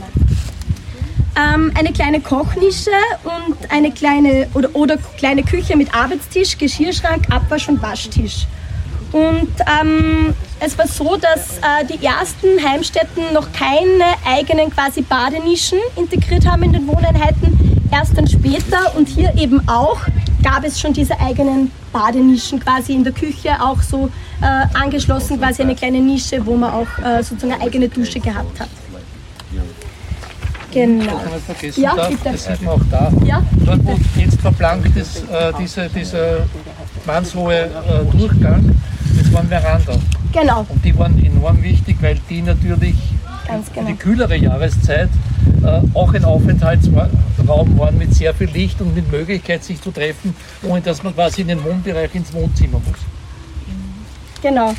Ähm, 1.37 1.71
eine 1.77 1.91
kleine 1.91 2.19
Kochnische 2.19 2.91
und 3.23 3.71
eine 3.71 3.91
kleine 3.91 4.47
oder, 4.53 4.69
oder 4.73 4.97
kleine 5.17 5.43
Küche 5.43 5.77
mit 5.77 5.93
Arbeitstisch, 5.93 6.57
Geschirrschrank, 6.57 7.29
Abwasch 7.29 7.69
und 7.69 7.81
Waschtisch. 7.81 8.47
Und 9.11 9.49
ähm, 9.81 10.33
es 10.59 10.77
war 10.77 10.87
so, 10.87 11.15
dass 11.15 11.59
äh, 11.59 11.85
die 11.85 12.03
ersten 12.03 12.61
Heimstätten 12.63 13.33
noch 13.33 13.51
keine 13.53 14.03
eigenen 14.25 14.69
quasi 14.69 15.01
Badenischen 15.01 15.79
integriert 15.95 16.45
haben 16.45 16.63
in 16.63 16.73
den 16.73 16.87
Wohneinheiten. 16.87 17.57
Erst 17.91 18.17
dann 18.17 18.27
später 18.27 18.95
und 18.97 19.07
hier 19.07 19.33
eben 19.37 19.65
auch 19.69 19.99
gab 20.43 20.65
es 20.65 20.79
schon 20.79 20.91
diese 20.91 21.17
eigenen 21.19 21.71
Badenischen 21.93 22.59
quasi 22.59 22.93
in 22.93 23.03
der 23.03 23.13
Küche, 23.13 23.61
auch 23.61 23.81
so 23.81 24.09
äh, 24.41 24.77
angeschlossen 24.77 25.39
quasi 25.39 25.61
eine 25.61 25.75
kleine 25.75 25.99
Nische, 25.99 26.45
wo 26.45 26.55
man 26.55 26.71
auch 26.73 26.87
äh, 27.03 27.23
sozusagen 27.23 27.53
eine 27.53 27.63
eigene 27.63 27.87
Dusche 27.87 28.19
gehabt 28.19 28.59
hat. 28.59 28.69
Genau. 30.71 31.05
Man 31.05 31.41
vergessen 31.45 31.81
ja, 31.81 31.95
darf, 31.95 32.09
bitte. 32.09 32.31
das 32.31 32.45
sieht 32.45 32.61
man 32.61 32.73
auch 32.75 32.85
da. 32.91 33.11
Ja, 33.25 33.43
Dort, 33.65 33.85
wo 33.85 33.97
jetzt 34.19 34.39
verplankt 34.41 34.95
ist, 34.97 35.17
äh, 35.29 35.53
diese, 35.59 35.89
dieser 35.89 36.39
mannshohe 37.05 37.55
äh, 37.55 38.17
Durchgang, 38.17 38.75
das 39.17 39.33
waren 39.33 39.47
Veranda. 39.47 39.93
Genau. 40.33 40.65
Und 40.67 40.83
die 40.83 40.97
waren 40.97 41.23
enorm 41.23 41.63
wichtig, 41.63 41.97
weil 42.01 42.19
die 42.29 42.41
natürlich 42.41 42.95
genau. 43.73 43.87
die 43.87 43.95
kühlere 43.95 44.35
Jahreszeit 44.35 45.09
äh, 45.63 45.81
auch 45.93 46.13
ein 46.13 46.25
Aufenthaltsraum 46.25 47.09
waren 47.77 47.97
mit 47.97 48.13
sehr 48.13 48.33
viel 48.33 48.49
Licht 48.49 48.81
und 48.81 48.93
mit 48.93 49.09
Möglichkeit, 49.11 49.63
sich 49.63 49.81
zu 49.81 49.91
treffen, 49.91 50.35
ohne 50.63 50.81
dass 50.81 51.01
man 51.03 51.13
quasi 51.15 51.41
in 51.41 51.47
den 51.47 51.63
Wohnbereich 51.63 52.13
ins 52.13 52.33
Wohnzimmer 52.33 52.81
muss. 52.85 52.99
Genau. 54.41 54.73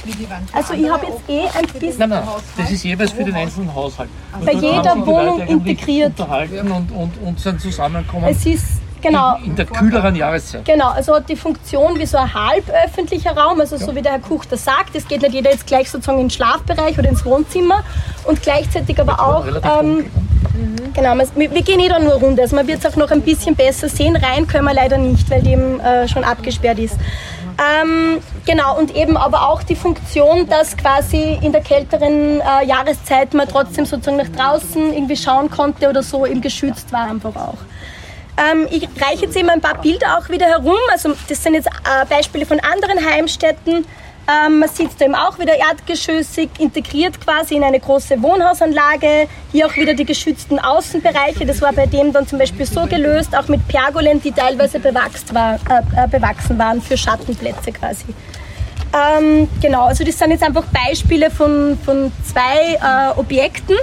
Also 0.52 0.74
ich 0.74 0.88
habe 0.90 1.06
jetzt 1.06 1.28
eh 1.28 1.58
ein 1.58 1.66
bisschen... 1.66 1.98
Nein, 1.98 2.08
nein, 2.08 2.22
das 2.56 2.70
ist 2.70 2.84
jeweils 2.84 3.12
für 3.12 3.24
den 3.24 3.34
einzelnen 3.34 3.74
Haushalt. 3.74 4.10
Bei 4.44 4.52
jeder 4.52 5.06
Wohnung 5.06 5.40
integriert. 5.40 6.18
Unterhalten 6.18 6.70
und, 6.70 6.92
und, 6.92 7.12
und 7.22 7.40
sind 7.40 7.60
zusammenkommen. 7.60 8.26
Es 8.28 8.46
ist 8.46 8.80
Genau. 9.00 9.36
In, 9.36 9.50
in, 9.50 9.56
der 9.56 9.66
kühleren 9.66 10.16
Jahreszeit. 10.16 10.64
Genau, 10.64 10.90
also 10.90 11.14
hat 11.14 11.28
die 11.28 11.36
Funktion 11.36 11.98
wie 11.98 12.06
so 12.06 12.18
ein 12.18 12.32
halböffentlicher 12.32 13.36
Raum, 13.36 13.60
also 13.60 13.76
ja. 13.76 13.84
so 13.84 13.94
wie 13.94 14.02
der 14.02 14.12
Herr 14.12 14.20
Kuchter 14.20 14.56
sagt, 14.56 14.94
es 14.94 15.06
geht 15.06 15.22
nicht 15.22 15.34
jeder 15.34 15.50
jetzt 15.50 15.66
gleich 15.66 15.90
sozusagen 15.90 16.18
in 16.18 16.24
den 16.24 16.30
Schlafbereich 16.30 16.98
oder 16.98 17.08
ins 17.08 17.24
Wohnzimmer 17.24 17.84
und 18.24 18.42
gleichzeitig 18.42 19.00
aber 19.00 19.20
auch, 19.20 19.46
ähm, 19.46 20.06
genau, 20.94 21.14
wir, 21.14 21.50
wir, 21.54 21.62
gehen 21.62 21.80
eh 21.80 21.88
da 21.88 21.98
nur 21.98 22.14
runter, 22.14 22.42
also 22.42 22.56
man 22.56 22.66
wird 22.66 22.84
es 22.84 22.86
auch 22.92 22.96
noch 22.96 23.10
ein 23.10 23.22
bisschen 23.22 23.54
besser 23.54 23.88
sehen, 23.88 24.16
rein 24.16 24.46
können 24.46 24.64
wir 24.64 24.74
leider 24.74 24.98
nicht, 24.98 25.30
weil 25.30 25.42
die 25.42 25.52
eben 25.52 25.80
äh, 25.80 26.08
schon 26.08 26.24
abgesperrt 26.24 26.78
ist. 26.78 26.96
Ähm, 27.58 28.20
genau, 28.46 28.78
und 28.78 28.94
eben 28.94 29.16
aber 29.16 29.48
auch 29.48 29.64
die 29.64 29.74
Funktion, 29.74 30.48
dass 30.48 30.76
quasi 30.76 31.38
in 31.42 31.50
der 31.50 31.60
kälteren 31.60 32.40
äh, 32.40 32.64
Jahreszeit 32.64 33.34
man 33.34 33.48
trotzdem 33.48 33.84
sozusagen 33.84 34.16
nach 34.16 34.28
draußen 34.28 34.94
irgendwie 34.94 35.16
schauen 35.16 35.50
konnte 35.50 35.88
oder 35.88 36.04
so 36.04 36.24
eben 36.24 36.40
geschützt 36.40 36.92
war 36.92 37.10
einfach 37.10 37.34
auch. 37.34 37.58
Ähm, 38.38 38.68
ich 38.70 38.88
reiche 39.02 39.24
jetzt 39.24 39.36
eben 39.36 39.50
ein 39.50 39.60
paar 39.60 39.80
Bilder 39.80 40.18
auch 40.18 40.28
wieder 40.28 40.46
herum. 40.46 40.76
Also 40.92 41.14
das 41.28 41.42
sind 41.42 41.54
jetzt 41.54 41.66
äh, 41.66 42.06
Beispiele 42.08 42.46
von 42.46 42.60
anderen 42.60 43.04
Heimstätten. 43.04 43.84
Ähm, 44.28 44.58
man 44.58 44.68
sieht 44.68 44.90
da 44.98 45.06
eben 45.06 45.14
auch 45.14 45.38
wieder 45.38 45.56
erdgeschossig 45.56 46.50
integriert 46.58 47.18
quasi 47.18 47.54
in 47.54 47.64
eine 47.64 47.80
große 47.80 48.20
Wohnhausanlage. 48.20 49.26
Hier 49.52 49.66
auch 49.66 49.74
wieder 49.74 49.94
die 49.94 50.04
geschützten 50.04 50.58
Außenbereiche. 50.58 51.46
Das 51.46 51.62
war 51.62 51.72
bei 51.72 51.86
dem 51.86 52.12
dann 52.12 52.26
zum 52.26 52.38
Beispiel 52.38 52.66
so 52.66 52.84
gelöst, 52.84 53.34
auch 53.34 53.48
mit 53.48 53.66
Pergolen, 53.68 54.20
die 54.20 54.32
teilweise 54.32 54.84
war, 54.84 55.54
äh, 55.54 56.04
äh, 56.04 56.08
bewachsen 56.08 56.58
waren 56.58 56.82
für 56.82 56.98
Schattenplätze 56.98 57.72
quasi. 57.72 58.04
Ähm, 58.92 59.48
genau, 59.62 59.84
also 59.84 60.04
das 60.04 60.18
sind 60.18 60.30
jetzt 60.30 60.42
einfach 60.42 60.64
Beispiele 60.66 61.30
von, 61.30 61.78
von 61.82 62.12
zwei 62.22 62.74
äh, 62.74 63.18
Objekten. 63.18 63.76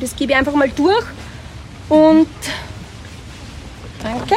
Das 0.00 0.16
gebe 0.16 0.32
ich 0.32 0.38
einfach 0.38 0.54
mal 0.54 0.70
durch. 0.70 1.04
Und 1.90 2.28
danke. 4.02 4.36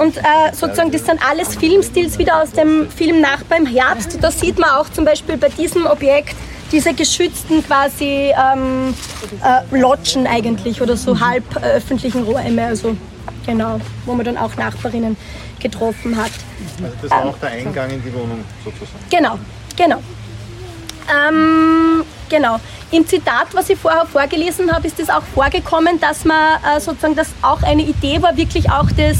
Und 0.00 0.16
äh, 0.16 0.22
sozusagen, 0.52 0.90
das 0.90 1.04
sind 1.04 1.20
alles 1.22 1.56
Filmstils 1.56 2.18
wieder 2.18 2.42
aus 2.42 2.52
dem 2.52 2.88
Film 2.90 3.20
Nach 3.20 3.42
beim 3.42 3.66
Herbst. 3.66 4.16
Da 4.18 4.30
sieht 4.30 4.58
man 4.58 4.70
auch 4.70 4.88
zum 4.88 5.04
Beispiel 5.04 5.36
bei 5.36 5.50
diesem 5.50 5.84
Objekt 5.84 6.34
diese 6.72 6.94
geschützten 6.94 7.62
quasi 7.62 8.32
ähm, 8.32 8.94
äh, 9.44 9.78
Lodgen 9.78 10.26
eigentlich 10.26 10.80
oder 10.80 10.96
so 10.96 11.20
halb 11.20 11.44
öffentlichen 11.62 12.22
Räume, 12.22 12.64
also 12.64 12.96
genau, 13.44 13.78
wo 14.06 14.14
man 14.14 14.24
dann 14.24 14.38
auch 14.38 14.56
Nachbarinnen 14.56 15.18
getroffen 15.58 16.16
hat. 16.16 16.30
Also 16.82 16.96
das 17.02 17.10
war 17.10 17.22
ähm, 17.22 17.28
auch 17.28 17.38
der 17.38 17.50
Eingang 17.50 17.90
in 17.90 18.02
die 18.02 18.14
Wohnung 18.14 18.42
sozusagen. 18.64 19.04
Genau, 19.10 19.38
genau. 19.76 20.02
Ähm, 21.28 22.04
genau. 22.30 22.58
Im 22.90 23.06
Zitat, 23.06 23.48
was 23.52 23.68
ich 23.68 23.78
vorher 23.78 24.06
vorgelesen 24.06 24.72
habe, 24.72 24.86
ist 24.86 24.98
es 24.98 25.10
auch 25.10 25.24
vorgekommen, 25.34 26.00
dass 26.00 26.24
man 26.24 26.58
äh, 26.64 26.80
sozusagen, 26.80 27.16
dass 27.16 27.28
auch 27.42 27.62
eine 27.62 27.82
Idee 27.82 28.22
war, 28.22 28.36
wirklich 28.36 28.70
auch 28.70 28.88
das 28.96 29.18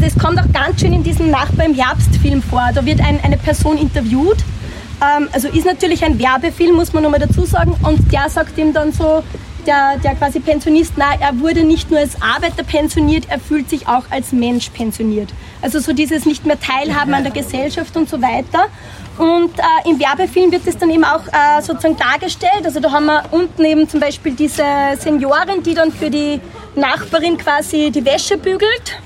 das 0.00 0.18
kommt 0.18 0.38
auch 0.38 0.52
ganz 0.52 0.80
schön 0.80 0.92
in 0.92 1.02
diesem 1.02 1.30
Nachbar 1.30 1.66
im 1.66 1.74
Herbstfilm 1.74 2.42
vor. 2.42 2.70
Da 2.74 2.84
wird 2.84 3.00
ein, 3.00 3.20
eine 3.22 3.36
Person 3.36 3.78
interviewt. 3.78 4.38
Ähm, 5.00 5.28
also 5.32 5.48
ist 5.48 5.64
natürlich 5.66 6.04
ein 6.04 6.18
Werbefilm, 6.18 6.74
muss 6.74 6.92
man 6.92 7.02
nochmal 7.02 7.20
dazu 7.20 7.44
sagen. 7.44 7.74
Und 7.82 8.12
der 8.12 8.28
sagt 8.28 8.58
ihm 8.58 8.72
dann 8.72 8.92
so, 8.92 9.22
der, 9.66 9.98
der 10.02 10.14
quasi 10.14 10.40
Pensionist, 10.40 10.94
na, 10.96 11.14
er 11.20 11.38
wurde 11.38 11.62
nicht 11.62 11.90
nur 11.90 12.00
als 12.00 12.20
Arbeiter 12.20 12.64
pensioniert, 12.64 13.26
er 13.28 13.38
fühlt 13.38 13.70
sich 13.70 13.86
auch 13.86 14.04
als 14.10 14.32
Mensch 14.32 14.70
pensioniert. 14.70 15.32
Also 15.60 15.78
so 15.78 15.92
dieses 15.92 16.26
nicht 16.26 16.44
mehr 16.46 16.58
Teilhaben 16.58 17.14
an 17.14 17.22
der 17.22 17.32
Gesellschaft 17.32 17.96
und 17.96 18.08
so 18.08 18.20
weiter. 18.20 18.66
Und 19.18 19.58
äh, 19.58 19.88
im 19.90 20.00
Werbefilm 20.00 20.50
wird 20.50 20.66
es 20.66 20.78
dann 20.78 20.90
eben 20.90 21.04
auch 21.04 21.26
äh, 21.28 21.62
sozusagen 21.62 21.96
dargestellt. 21.96 22.64
Also 22.64 22.80
da 22.80 22.90
haben 22.90 23.06
wir 23.06 23.22
unten 23.30 23.64
eben 23.64 23.88
zum 23.88 24.00
Beispiel 24.00 24.32
diese 24.32 24.64
Seniorin, 24.98 25.62
die 25.64 25.74
dann 25.74 25.92
für 25.92 26.10
die 26.10 26.40
Nachbarin 26.74 27.36
quasi 27.36 27.90
die 27.90 28.04
Wäsche 28.04 28.38
bügelt. 28.38 28.98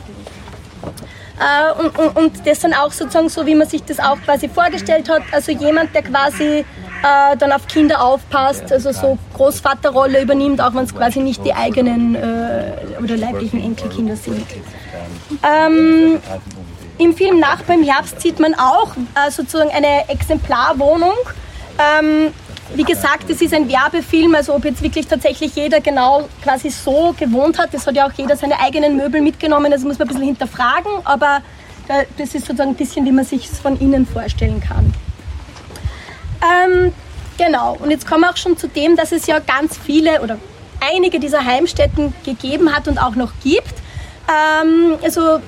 Äh, 1.38 1.82
und, 1.82 1.98
und, 1.98 2.16
und, 2.16 2.46
das 2.46 2.60
dann 2.60 2.72
auch 2.72 2.90
sozusagen 2.92 3.28
so, 3.28 3.44
wie 3.44 3.54
man 3.54 3.68
sich 3.68 3.84
das 3.84 3.98
auch 3.98 4.16
quasi 4.24 4.48
vorgestellt 4.48 5.08
hat. 5.08 5.22
Also 5.32 5.52
jemand, 5.52 5.94
der 5.94 6.02
quasi 6.02 6.64
äh, 7.02 7.36
dann 7.36 7.52
auf 7.52 7.66
Kinder 7.66 8.02
aufpasst, 8.02 8.72
also 8.72 8.92
so 8.92 9.18
Großvaterrolle 9.34 10.22
übernimmt, 10.22 10.60
auch 10.60 10.74
wenn 10.74 10.84
es 10.84 10.94
quasi 10.94 11.20
nicht 11.20 11.44
die 11.44 11.52
eigenen 11.52 12.14
äh, 12.14 12.72
oder 13.02 13.16
leiblichen 13.16 13.62
Enkelkinder 13.62 14.16
sind. 14.16 14.46
Ähm, 15.42 16.18
Im 16.98 17.14
Film 17.14 17.38
Nachbar 17.38 17.76
im 17.76 17.82
Herbst 17.82 18.20
sieht 18.20 18.40
man 18.40 18.54
auch 18.54 18.96
äh, 18.96 19.30
sozusagen 19.30 19.70
eine 19.70 20.08
Exemplarwohnung. 20.08 21.16
Ähm, 21.78 22.32
wie 22.74 22.84
gesagt, 22.84 23.30
es 23.30 23.40
ist 23.40 23.54
ein 23.54 23.68
Werbefilm, 23.68 24.34
also 24.34 24.54
ob 24.54 24.64
jetzt 24.64 24.82
wirklich 24.82 25.06
tatsächlich 25.06 25.54
jeder 25.54 25.80
genau 25.80 26.28
quasi 26.42 26.70
so 26.70 27.14
gewohnt 27.18 27.58
hat, 27.58 27.72
das 27.72 27.86
hat 27.86 27.96
ja 27.96 28.06
auch 28.06 28.12
jeder 28.12 28.36
seine 28.36 28.58
eigenen 28.60 28.96
Möbel 28.96 29.20
mitgenommen, 29.20 29.70
das 29.70 29.82
muss 29.82 29.98
man 29.98 30.06
ein 30.06 30.08
bisschen 30.08 30.26
hinterfragen, 30.26 30.90
aber 31.04 31.42
äh, 31.88 32.04
das 32.18 32.34
ist 32.34 32.46
sozusagen 32.46 32.70
ein 32.70 32.76
bisschen, 32.76 33.04
wie 33.06 33.12
man 33.12 33.24
sich 33.24 33.50
es 33.50 33.58
von 33.58 33.78
innen 33.78 34.06
vorstellen 34.06 34.60
kann. 34.60 34.92
Ähm, 36.42 36.92
genau, 37.38 37.76
und 37.80 37.90
jetzt 37.90 38.06
kommen 38.06 38.22
wir 38.22 38.30
auch 38.30 38.36
schon 38.36 38.56
zu 38.56 38.68
dem, 38.68 38.96
dass 38.96 39.12
es 39.12 39.26
ja 39.26 39.38
ganz 39.38 39.76
viele 39.78 40.20
oder 40.22 40.38
einige 40.80 41.20
dieser 41.20 41.44
Heimstätten 41.44 42.14
gegeben 42.24 42.74
hat 42.74 42.88
und 42.88 42.98
auch 42.98 43.14
noch 43.14 43.32
gibt. 43.42 43.74
Ähm, 44.28 44.96
also 45.02 45.40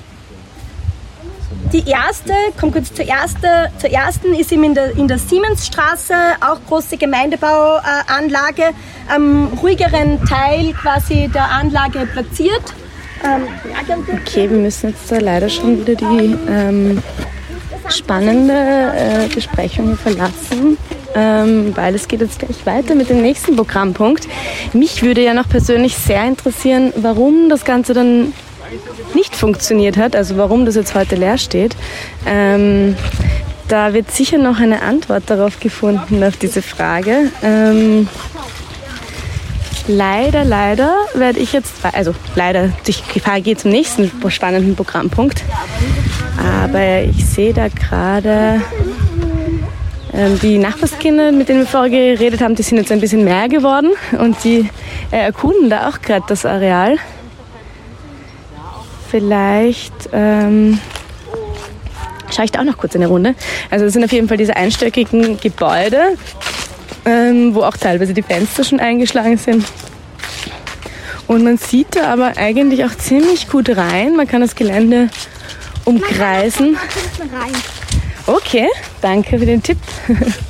die 1.71 1.87
erste, 1.87 2.33
kommt 2.59 2.73
kurz 2.73 2.93
zur, 2.93 3.05
erste, 3.05 3.71
zur 3.79 3.91
ersten, 3.91 4.33
ist 4.33 4.51
eben 4.51 4.63
in 4.63 4.73
der, 4.73 4.97
in 4.97 5.07
der 5.07 5.17
Siemensstraße, 5.17 6.13
auch 6.41 6.59
große 6.67 6.97
Gemeindebauanlage, 6.97 8.73
am 9.07 9.47
ruhigeren 9.61 10.23
Teil 10.25 10.73
quasi 10.73 11.29
der 11.33 11.49
Anlage 11.51 12.07
platziert. 12.11 12.63
Ähm, 13.23 13.47
okay, 14.13 14.49
wir 14.49 14.57
müssen 14.57 14.89
jetzt 14.89 15.11
da 15.11 15.17
leider 15.17 15.49
schon 15.49 15.79
wieder 15.79 15.95
die 15.95 16.35
ähm, 16.49 17.03
spannende 17.89 18.53
äh, 18.53 19.27
Besprechung 19.33 19.97
verlassen, 19.97 20.77
ähm, 21.15 21.75
weil 21.75 21.95
es 21.95 22.07
geht 22.07 22.21
jetzt 22.21 22.39
gleich 22.39 22.65
weiter 22.65 22.95
mit 22.95 23.09
dem 23.09 23.21
nächsten 23.21 23.55
Programmpunkt. 23.55 24.27
Mich 24.73 25.01
würde 25.03 25.23
ja 25.23 25.33
noch 25.33 25.49
persönlich 25.49 25.97
sehr 25.97 26.25
interessieren, 26.25 26.93
warum 26.95 27.49
das 27.49 27.65
Ganze 27.65 27.93
dann 27.93 28.33
nicht 29.13 29.35
funktioniert 29.35 29.97
hat, 29.97 30.15
also 30.15 30.37
warum 30.37 30.65
das 30.65 30.75
jetzt 30.75 30.95
heute 30.95 31.15
leer 31.15 31.37
steht. 31.37 31.75
Ähm, 32.25 32.95
da 33.67 33.93
wird 33.93 34.11
sicher 34.11 34.37
noch 34.37 34.59
eine 34.59 34.81
Antwort 34.81 35.23
darauf 35.27 35.59
gefunden, 35.59 36.23
auf 36.23 36.37
diese 36.37 36.61
Frage. 36.61 37.31
Ähm, 37.43 38.07
leider, 39.87 40.43
leider 40.43 40.95
werde 41.13 41.39
ich 41.39 41.53
jetzt, 41.53 41.73
also 41.93 42.15
leider, 42.35 42.69
Frage 43.21 43.41
geht 43.41 43.59
zum 43.59 43.71
nächsten 43.71 44.11
spannenden 44.29 44.75
Programmpunkt. 44.75 45.43
Aber 46.37 47.01
ich 47.01 47.25
sehe 47.25 47.53
da 47.53 47.67
gerade 47.67 48.61
ähm, 50.13 50.39
die 50.41 50.57
Nachbarskinder, 50.57 51.31
mit 51.31 51.49
denen 51.49 51.59
wir 51.59 51.67
vorher 51.67 51.89
geredet 51.89 52.41
haben, 52.41 52.55
die 52.55 52.63
sind 52.63 52.77
jetzt 52.77 52.91
ein 52.91 52.99
bisschen 52.99 53.23
mehr 53.23 53.47
geworden 53.49 53.91
und 54.17 54.43
die 54.43 54.69
äh, 55.11 55.17
erkunden 55.17 55.69
da 55.69 55.89
auch 55.89 56.01
gerade 56.01 56.25
das 56.27 56.45
Areal. 56.45 56.97
Vielleicht 59.09 60.09
ähm, 60.13 60.79
schaue 62.31 62.45
ich 62.45 62.51
da 62.51 62.59
auch 62.59 62.65
noch 62.65 62.77
kurz 62.77 62.95
eine 62.95 63.07
Runde. 63.07 63.35
Also 63.69 63.85
das 63.85 63.93
sind 63.93 64.03
auf 64.03 64.11
jeden 64.11 64.27
Fall 64.27 64.37
diese 64.37 64.55
einstöckigen 64.55 65.39
Gebäude, 65.39 66.17
ähm, 67.05 67.55
wo 67.55 67.63
auch 67.63 67.77
teilweise 67.77 68.13
die 68.13 68.21
Fenster 68.21 68.63
schon 68.63 68.79
eingeschlagen 68.79 69.37
sind. 69.37 69.65
Und 71.27 71.43
man 71.43 71.57
sieht 71.57 71.95
da 71.95 72.11
aber 72.11 72.37
eigentlich 72.37 72.85
auch 72.85 72.95
ziemlich 72.95 73.49
gut 73.49 73.69
rein. 73.75 74.15
Man 74.15 74.27
kann 74.27 74.41
das 74.41 74.55
Gelände 74.55 75.09
umkreisen. 75.85 76.77
Okay, 78.25 78.67
danke 79.01 79.39
für 79.39 79.45
den 79.45 79.61
Tipp. 79.61 79.77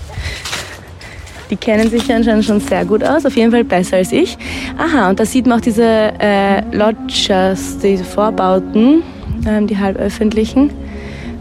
Die 1.50 1.56
kennen 1.56 1.90
sich 1.90 2.12
anscheinend 2.14 2.46
schon 2.46 2.60
sehr 2.60 2.86
gut 2.86 3.04
aus, 3.04 3.26
auf 3.26 3.36
jeden 3.36 3.52
Fall 3.52 3.64
besser 3.64 3.98
als 3.98 4.12
ich. 4.12 4.38
Aha, 4.78 5.10
und 5.10 5.20
da 5.20 5.26
sieht 5.26 5.48
man 5.48 5.60
auch 5.60 5.64
diese 5.64 5.84
äh, 5.84 6.62
Lodgers, 6.72 7.80
diese 7.80 8.04
Vorbauten, 8.04 9.02
ähm, 9.48 9.66
die 9.66 9.78
halböffentlichen, 9.78 10.70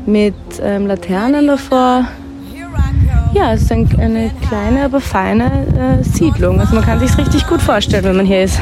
mit 0.06 0.34
ähm, 0.62 0.86
Laternen 0.86 1.46
davor. 1.46 2.06
Ja, 3.34 3.52
es 3.52 3.62
ist 3.62 3.72
ein, 3.72 3.86
eine 4.00 4.30
kleine, 4.48 4.84
aber 4.84 5.00
feine 5.00 6.00
äh, 6.00 6.02
Siedlung. 6.02 6.58
Also 6.58 6.74
man 6.74 6.84
kann 6.84 6.98
sich 6.98 7.16
richtig 7.18 7.46
gut 7.46 7.60
vorstellen, 7.60 8.04
wenn 8.04 8.16
man 8.16 8.26
hier 8.26 8.44
ist. 8.44 8.58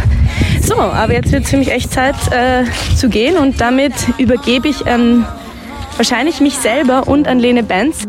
So, 0.63 0.75
aber 0.75 1.13
jetzt 1.13 1.31
wird 1.31 1.45
es 1.45 1.51
für 1.51 1.57
mich 1.57 1.71
echt 1.71 1.93
Zeit 1.93 2.17
äh, 2.33 2.65
zu 2.97 3.09
gehen 3.09 3.37
und 3.37 3.61
damit 3.61 3.93
übergebe 4.19 4.67
ich 4.67 4.85
ähm, 4.87 5.25
wahrscheinlich 5.97 6.41
mich 6.41 6.55
selber 6.55 7.07
und 7.07 7.29
an 7.29 7.39
Lene 7.39 7.63
Benz. 7.63 8.09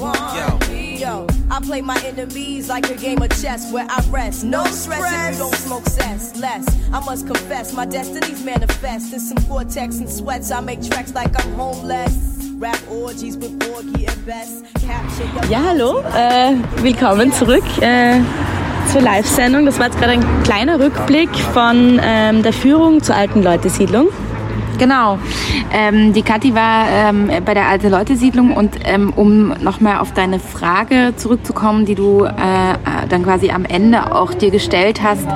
I 0.00 1.60
play 1.62 1.80
my 1.82 2.00
enemies 2.04 2.68
like 2.68 2.88
a 2.90 2.94
game 2.94 3.20
of 3.22 3.30
chess 3.30 3.72
where 3.72 3.86
I 3.88 4.00
rest. 4.10 4.44
No, 4.44 4.64
stress, 4.66 5.12
if 5.12 5.32
you 5.34 5.38
don't 5.44 5.54
smoke 5.54 5.86
cess. 5.86 6.36
Less, 6.36 6.66
I 6.92 7.00
must 7.04 7.26
confess, 7.26 7.72
my 7.72 7.84
destiny's 7.84 8.44
manifest. 8.44 9.12
In 9.12 9.20
some 9.20 9.38
cortex 9.48 9.98
and 9.98 10.08
sweats, 10.08 10.50
I 10.50 10.60
make 10.60 10.82
tracks 10.82 11.14
like 11.14 11.32
I'm 11.32 11.54
homeless. 11.54 12.38
Ja, 15.48 15.62
hallo, 15.64 16.00
äh, 16.12 16.56
willkommen 16.82 17.32
zurück 17.32 17.62
äh, 17.80 18.18
zur 18.90 19.00
Live-Sendung. 19.00 19.64
Das 19.64 19.78
war 19.78 19.86
jetzt 19.86 19.98
gerade 19.98 20.14
ein 20.14 20.42
kleiner 20.42 20.80
Rückblick 20.80 21.30
von 21.52 22.00
ähm, 22.02 22.42
der 22.42 22.52
Führung 22.52 23.00
zur 23.00 23.14
alten 23.14 23.44
Leute-Siedlung. 23.44 24.08
Genau. 24.78 25.18
Ähm, 25.72 26.12
die 26.12 26.22
Kathi 26.22 26.54
war 26.54 26.86
ähm, 26.88 27.30
bei 27.44 27.52
der 27.52 27.66
Alte 27.66 27.88
Leute 27.88 28.16
Siedlung 28.16 28.52
und 28.52 28.76
ähm, 28.84 29.12
um 29.14 29.48
nochmal 29.60 29.98
auf 29.98 30.14
deine 30.14 30.38
Frage 30.38 31.14
zurückzukommen, 31.16 31.84
die 31.84 31.96
du 31.96 32.24
äh, 32.24 32.30
dann 33.08 33.24
quasi 33.24 33.50
am 33.50 33.64
Ende 33.64 34.14
auch 34.14 34.34
dir 34.34 34.50
gestellt 34.50 35.02
hast, 35.02 35.26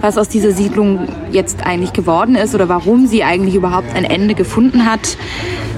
was 0.00 0.18
aus 0.18 0.28
dieser 0.28 0.50
Siedlung 0.50 1.08
jetzt 1.30 1.64
eigentlich 1.64 1.92
geworden 1.92 2.34
ist 2.34 2.54
oder 2.54 2.68
warum 2.68 3.06
sie 3.06 3.22
eigentlich 3.22 3.54
überhaupt 3.54 3.94
ein 3.94 4.04
Ende 4.04 4.34
gefunden 4.34 4.84
hat. 4.84 5.16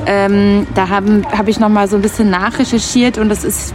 Ähm, 0.07 0.67
da 0.75 0.89
habe 0.89 1.23
hab 1.31 1.47
ich 1.47 1.61
nochmal 1.61 1.89
so 1.89 1.97
ein 1.97 2.03
bisschen 2.03 2.31
nachrecherchiert 2.31 3.19
und 3.19 3.29
das 3.29 3.45
ist 3.45 3.75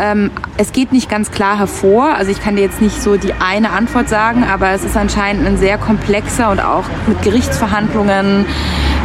ähm, 0.00 0.30
es 0.56 0.72
geht 0.72 0.92
nicht 0.92 1.08
ganz 1.08 1.30
klar 1.30 1.58
hervor. 1.58 2.14
Also 2.14 2.30
ich 2.30 2.42
kann 2.42 2.56
dir 2.56 2.62
jetzt 2.62 2.80
nicht 2.80 3.02
so 3.02 3.16
die 3.16 3.32
eine 3.34 3.70
Antwort 3.70 4.08
sagen, 4.08 4.44
aber 4.44 4.70
es 4.70 4.84
ist 4.84 4.96
anscheinend 4.96 5.46
ein 5.46 5.58
sehr 5.58 5.78
komplexer 5.78 6.50
und 6.50 6.60
auch 6.60 6.84
mit 7.06 7.22
Gerichtsverhandlungen 7.22 8.46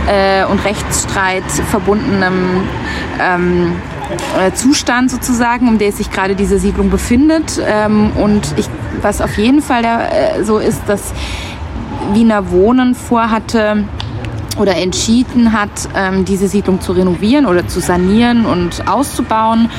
äh, 0.08 0.46
und 0.46 0.64
Rechtsstreit 0.66 1.44
verbundenem 1.70 2.64
ähm, 3.22 3.74
äh, 4.40 4.52
Zustand 4.54 5.12
sozusagen, 5.12 5.68
um 5.68 5.78
den 5.78 5.92
sich 5.92 6.12
gerade 6.12 6.36
diese 6.36 6.60
Siedlung 6.60 6.90
befindet. 6.90 7.62
Ähm, 7.66 8.12
und 8.16 8.54
ich, 8.58 8.70
was 9.02 9.22
auf 9.22 9.38
jeden 9.38 9.62
Fall 9.62 9.82
der, 9.82 10.38
äh, 10.38 10.44
so 10.44 10.58
ist, 10.58 10.82
dass 10.88 11.14
Wiener 12.14 12.52
Wohnen 12.52 12.96
vorhatte, 12.96 13.86
oder 14.58 14.76
entschieden 14.76 15.54
hat, 15.54 15.90
ähm, 15.96 16.26
diese 16.26 16.48
Siedlung 16.48 16.82
zu 16.82 16.92
renovieren 16.92 17.46
oder 17.46 17.68
zu 17.68 17.80
sanieren 17.80 18.46
und 18.46 18.88
auszubauen. 18.88 19.70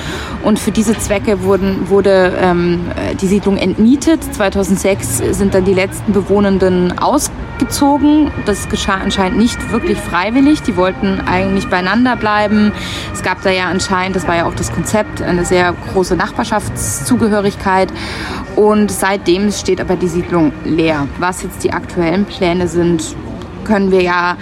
Und 0.43 0.59
für 0.59 0.71
diese 0.71 0.97
Zwecke 0.99 1.43
wurden, 1.43 1.89
wurde 1.89 2.33
ähm, 2.41 2.81
die 3.21 3.27
Siedlung 3.27 3.57
entmietet. 3.57 4.23
2006 4.35 5.19
sind 5.31 5.55
dann 5.55 5.65
die 5.65 5.75
letzten 5.75 6.13
Bewohnenden 6.13 6.99
ausgezogen. 6.99 8.31
Das 8.45 8.69
geschah 8.69 8.95
anscheinend 9.03 9.39
nicht 9.39 9.73
wirklich 9.73 9.99
freiwillig. 9.99 10.63
Die 10.63 10.77
wollten 10.77 11.21
eigentlich 11.21 11.69
beieinander 11.69 12.17
bleiben. 12.17 12.73
Es 13.13 13.23
gab 13.23 13.43
da 13.43 13.51
ja 13.51 13.67
anscheinend, 13.67 14.17
das 14.17 14.27
war 14.27 14.37
ja 14.37 14.47
auch 14.47 14.55
das 14.55 14.73
Konzept, 14.73 15.23
eine 15.23 15.45
sehr 15.45 15.75
große 15.93 16.17
Nachbarschaftszugehörigkeit. 16.17 17.93
Und 18.57 18.91
seitdem 18.91 19.51
steht 19.51 19.81
aber 19.81 19.97
die 19.97 20.09
Siedlung 20.09 20.53
leer. 20.65 21.09
Was 21.19 21.43
jetzt 21.43 21.65
die 21.65 21.73
aktuellen 21.73 22.25
Pläne 22.25 22.69
sind, 22.69 23.17
können 23.64 23.90
wir 23.90 24.03
ja 24.03 24.37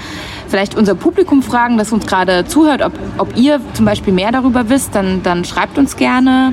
vielleicht 0.48 0.76
unser 0.76 0.94
Publikum 0.94 1.42
fragen, 1.42 1.78
das 1.78 1.92
uns 1.92 2.06
gerade 2.06 2.44
zuhört, 2.44 2.82
ob, 2.82 2.92
ob 3.18 3.36
ihr 3.36 3.60
zum 3.72 3.86
Beispiel 3.86 4.12
mehr 4.12 4.32
darüber 4.32 4.68
wisst, 4.68 4.94
dann, 4.94 5.22
dann 5.22 5.44
schreibt 5.44 5.78
uns 5.78 5.96
gerne. 5.96 6.52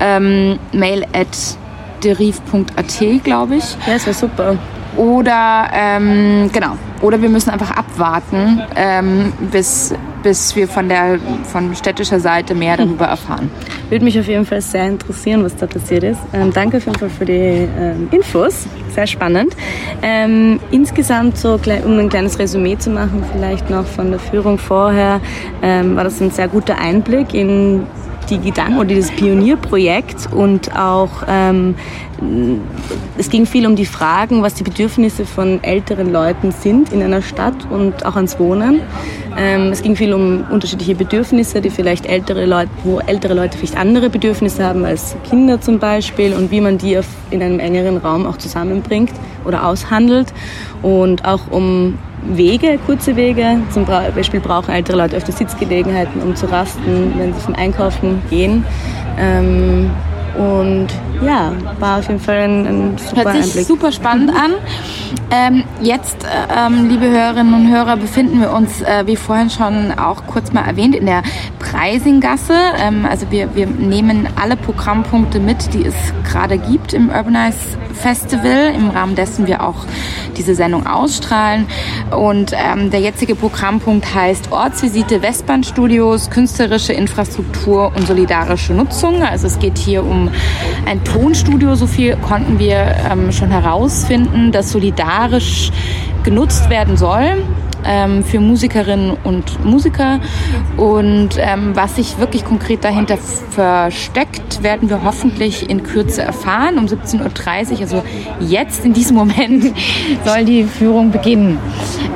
Ähm, 0.00 0.58
mail 0.72 1.04
at 1.12 1.28
deriv.at, 2.02 3.22
glaube 3.24 3.56
ich. 3.56 3.76
Ja, 3.86 3.94
das 3.94 4.06
wäre 4.06 4.16
super. 4.16 4.58
Oder 4.96 5.68
ähm, 5.72 6.50
genau. 6.52 6.76
Oder 7.02 7.20
wir 7.20 7.28
müssen 7.28 7.50
einfach 7.50 7.72
abwarten, 7.72 8.62
ähm, 8.74 9.32
bis, 9.52 9.94
bis 10.22 10.56
wir 10.56 10.66
von 10.66 10.88
der 10.88 11.18
von 11.52 11.74
städtischer 11.74 12.20
Seite 12.20 12.54
mehr 12.54 12.76
darüber 12.78 13.04
erfahren. 13.04 13.50
Würde 13.90 14.04
mich 14.04 14.18
auf 14.18 14.26
jeden 14.26 14.46
Fall 14.46 14.62
sehr 14.62 14.86
interessieren, 14.86 15.44
was 15.44 15.54
da 15.56 15.66
passiert 15.66 16.04
ist. 16.04 16.20
Ähm, 16.32 16.52
danke 16.54 16.78
auf 16.78 16.86
jeden 16.86 16.98
Fall 16.98 17.10
für 17.10 17.26
die 17.26 17.32
ähm, 17.32 18.08
Infos. 18.10 18.66
Sehr 18.94 19.06
spannend. 19.06 19.54
Ähm, 20.02 20.58
insgesamt, 20.70 21.36
so, 21.36 21.60
um 21.84 21.98
ein 21.98 22.08
kleines 22.08 22.38
Resümee 22.38 22.78
zu 22.78 22.88
machen, 22.88 23.22
vielleicht 23.30 23.68
noch 23.68 23.84
von 23.84 24.10
der 24.10 24.18
Führung 24.18 24.56
vorher, 24.56 25.20
ähm, 25.62 25.96
war 25.96 26.04
das 26.04 26.20
ein 26.22 26.30
sehr 26.30 26.48
guter 26.48 26.78
Einblick 26.78 27.34
in 27.34 27.86
die 28.30 28.38
Gedanken 28.38 28.78
oder 28.78 28.88
dieses 28.88 29.10
Pionierprojekt 29.12 30.32
und 30.32 30.76
auch 30.76 31.22
ähm, 31.28 31.74
es 33.18 33.30
ging 33.30 33.46
viel 33.46 33.66
um 33.66 33.76
die 33.76 33.86
Fragen, 33.86 34.42
was 34.42 34.54
die 34.54 34.62
Bedürfnisse 34.62 35.26
von 35.26 35.62
älteren 35.62 36.12
Leuten 36.12 36.50
sind 36.50 36.92
in 36.92 37.02
einer 37.02 37.22
Stadt 37.22 37.54
und 37.70 38.06
auch 38.06 38.16
ans 38.16 38.38
Wohnen. 38.38 38.80
Ähm, 39.36 39.70
es 39.72 39.82
ging 39.82 39.96
viel 39.96 40.14
um 40.14 40.44
unterschiedliche 40.50 40.94
Bedürfnisse, 40.94 41.60
die 41.60 41.70
vielleicht 41.70 42.06
ältere 42.06 42.46
Leute, 42.46 42.70
wo 42.84 43.00
ältere 43.00 43.34
Leute 43.34 43.58
vielleicht 43.58 43.76
andere 43.76 44.08
Bedürfnisse 44.08 44.64
haben 44.64 44.84
als 44.84 45.14
Kinder 45.28 45.60
zum 45.60 45.78
Beispiel 45.78 46.32
und 46.32 46.50
wie 46.50 46.60
man 46.60 46.78
die 46.78 46.98
in 47.30 47.42
einem 47.42 47.60
engeren 47.60 47.98
Raum 47.98 48.26
auch 48.26 48.38
zusammenbringt 48.38 49.12
oder 49.44 49.66
aushandelt 49.66 50.32
und 50.82 51.24
auch 51.26 51.50
um 51.50 51.98
Wege, 52.30 52.78
kurze 52.86 53.16
Wege. 53.16 53.58
Zum 53.70 53.84
Beispiel 53.84 54.40
brauchen 54.40 54.72
ältere 54.74 54.96
Leute 54.96 55.16
öfter 55.16 55.32
Sitzgelegenheiten, 55.32 56.22
um 56.22 56.34
zu 56.34 56.50
rasten, 56.50 57.12
wenn 57.16 57.34
sie 57.34 57.40
zum 57.40 57.54
Einkaufen 57.54 58.22
gehen. 58.30 58.64
Ähm, 59.18 59.90
und 60.36 60.88
ja, 61.24 61.52
war 61.80 61.98
auf 61.98 62.08
jeden 62.08 62.20
Fall 62.20 62.36
ein, 62.36 62.66
ein 62.66 62.98
super 62.98 63.24
Hört 63.24 63.36
sich 63.36 63.44
Einblick. 63.44 63.66
super 63.66 63.92
spannend 63.92 64.30
an. 64.30 64.52
Ähm, 65.30 65.64
jetzt, 65.80 66.24
äh, 66.24 66.66
ähm, 66.66 66.88
liebe 66.88 67.08
Hörerinnen 67.08 67.54
und 67.54 67.72
Hörer, 67.72 67.96
befinden 67.96 68.40
wir 68.40 68.52
uns, 68.52 68.82
äh, 68.82 69.06
wie 69.06 69.16
vorhin 69.16 69.48
schon 69.48 69.92
auch 69.98 70.26
kurz 70.26 70.52
mal 70.52 70.66
erwähnt, 70.66 70.94
in 70.94 71.06
der 71.06 71.22
Preisinggasse. 71.58 72.54
Ähm, 72.78 73.06
also 73.08 73.30
wir, 73.30 73.54
wir 73.54 73.66
nehmen 73.66 74.28
alle 74.40 74.56
Programmpunkte 74.56 75.40
mit, 75.40 75.72
die 75.72 75.86
es 75.86 75.94
gerade 76.30 76.58
gibt 76.58 76.92
im 76.92 77.08
Urbanize 77.08 77.78
Festival, 77.96 78.72
im 78.74 78.90
Rahmen 78.90 79.14
dessen 79.14 79.46
wir 79.46 79.64
auch 79.66 79.86
diese 80.36 80.54
Sendung 80.54 80.86
ausstrahlen. 80.86 81.66
Und 82.10 82.52
ähm, 82.52 82.90
der 82.90 83.00
jetzige 83.00 83.34
Programmpunkt 83.34 84.14
heißt 84.14 84.52
Ortsvisite 84.52 85.22
Westbahnstudios, 85.22 86.30
künstlerische 86.30 86.92
Infrastruktur 86.92 87.92
und 87.96 88.06
solidarische 88.06 88.74
Nutzung. 88.74 89.22
Also 89.22 89.46
es 89.46 89.58
geht 89.58 89.78
hier 89.78 90.04
um 90.04 90.30
ein 90.86 91.02
Tonstudio. 91.04 91.74
So 91.74 91.86
viel 91.86 92.16
konnten 92.16 92.58
wir 92.58 92.94
ähm, 93.10 93.32
schon 93.32 93.50
herausfinden, 93.50 94.52
das 94.52 94.70
solidarisch 94.70 95.72
genutzt 96.22 96.70
werden 96.70 96.96
soll 96.96 97.42
ähm, 97.84 98.24
für 98.24 98.40
Musikerinnen 98.40 99.16
und 99.24 99.64
Musiker. 99.64 100.20
Und 100.76 101.30
ähm, 101.38 101.72
was 101.74 101.96
sich 101.96 102.18
wirklich 102.18 102.44
konkret 102.44 102.84
dahinter 102.84 103.16
versteckt, 103.16 104.62
werden 104.62 104.88
wir 104.88 105.02
hoffentlich 105.04 105.68
in 105.68 105.82
Kürze 105.82 106.22
erfahren. 106.22 106.78
Um 106.78 106.86
17.30 106.86 107.72
Uhr, 107.72 107.80
also 107.80 108.02
jetzt 108.40 108.84
in 108.84 108.92
diesem 108.92 109.16
Moment, 109.16 109.72
soll 110.24 110.44
die 110.44 110.64
Führung 110.64 111.10
beginnen. 111.10 111.58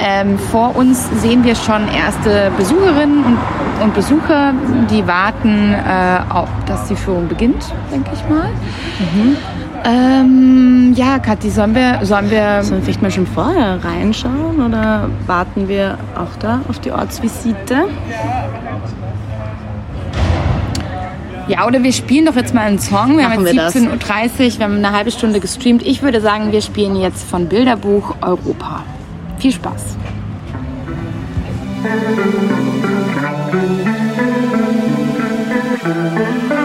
Ähm, 0.00 0.38
vor 0.38 0.76
uns 0.76 1.08
sehen 1.20 1.44
wir 1.44 1.54
schon 1.54 1.88
erste 1.88 2.50
Besucherinnen 2.56 3.24
und, 3.24 3.38
und 3.82 3.94
Besucher, 3.94 4.54
die 4.90 5.06
warten, 5.06 5.72
äh, 5.72 6.32
auf, 6.32 6.48
dass 6.66 6.88
die 6.88 6.96
Führung 6.96 7.28
beginnt, 7.28 7.64
denke 7.92 8.10
ich 8.14 8.28
mal. 8.28 8.48
Mhm. 9.14 9.36
Ähm, 9.84 10.92
ja, 10.94 11.18
Kathi, 11.18 11.50
sollen 11.50 11.74
wir, 11.74 12.00
sollen 12.02 12.30
wir. 12.30 12.62
Sollen 12.62 12.80
wir 12.80 12.84
vielleicht 12.84 13.02
mal 13.02 13.10
schon 13.10 13.26
vorher 13.26 13.82
reinschauen 13.82 14.64
oder 14.64 15.08
warten 15.26 15.68
wir 15.68 15.98
auch 16.14 16.38
da 16.38 16.60
auf 16.68 16.78
die 16.80 16.92
Ortsvisite? 16.92 17.88
Ja, 21.48 21.66
oder 21.66 21.82
wir 21.82 21.92
spielen 21.92 22.26
doch 22.26 22.36
jetzt 22.36 22.54
mal 22.54 22.62
einen 22.62 22.78
Song. 22.78 23.16
Wir 23.16 23.28
Machen 23.28 23.38
haben 23.38 23.46
jetzt 23.46 23.76
17.30 23.76 23.84
Uhr, 23.88 24.58
wir 24.58 24.64
haben 24.64 24.76
eine 24.76 24.92
halbe 24.92 25.10
Stunde 25.10 25.40
gestreamt. 25.40 25.82
Ich 25.84 26.02
würde 26.02 26.20
sagen, 26.20 26.52
wir 26.52 26.62
spielen 26.62 26.94
jetzt 26.96 27.28
von 27.28 27.48
Bilderbuch 27.48 28.14
Europa. 28.20 28.84
Viel 29.38 29.52
Spaß. 29.52 29.96
Schau 35.82 36.59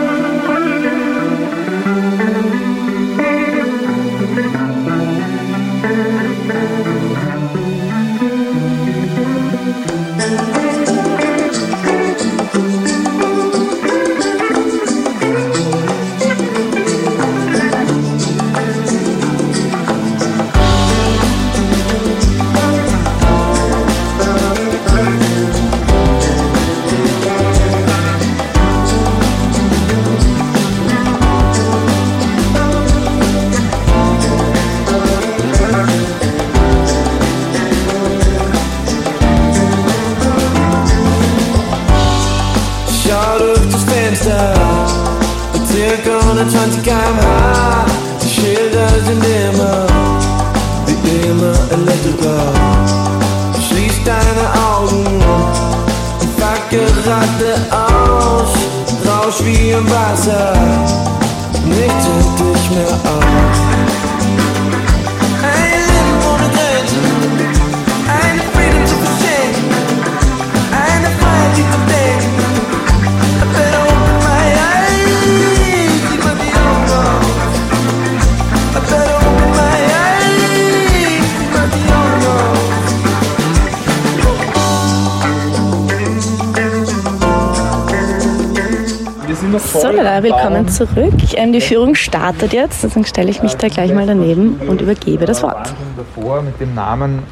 immer 51.26 51.54
elektriker. 51.72 52.54
Schließ 53.68 54.04
deine 54.06 54.46
Augen 54.74 55.06
und 56.22 56.38
gerade 56.70 57.56
aus. 57.72 58.54
Rausch 59.08 59.44
wie 59.44 59.72
im 59.72 59.86
Wasser, 59.90 60.54
nichts 61.66 62.06
hält 62.06 62.40
dich 62.40 62.70
mehr 62.72 62.94
auf. 62.94 63.75
So, 89.60 89.90
lala, 89.90 90.22
willkommen 90.22 90.68
zurück. 90.68 91.14
Ähm, 91.36 91.54
Die 91.54 91.62
Führung 91.62 91.96
startet 91.96 92.52
jetzt, 92.52 92.84
deswegen 92.84 93.06
stelle 93.06 93.30
ich 93.30 93.42
mich 93.42 93.56
da 93.56 93.70
gleich 93.70 93.94
mal 93.94 94.06
daneben 94.06 94.60
und 94.68 94.82
übergebe 94.82 95.26
das 95.26 95.44
Wort. 95.44 95.74
davor 95.96 96.42
mit 96.42 96.60
dem 96.60 96.74
Namen 96.74 97.24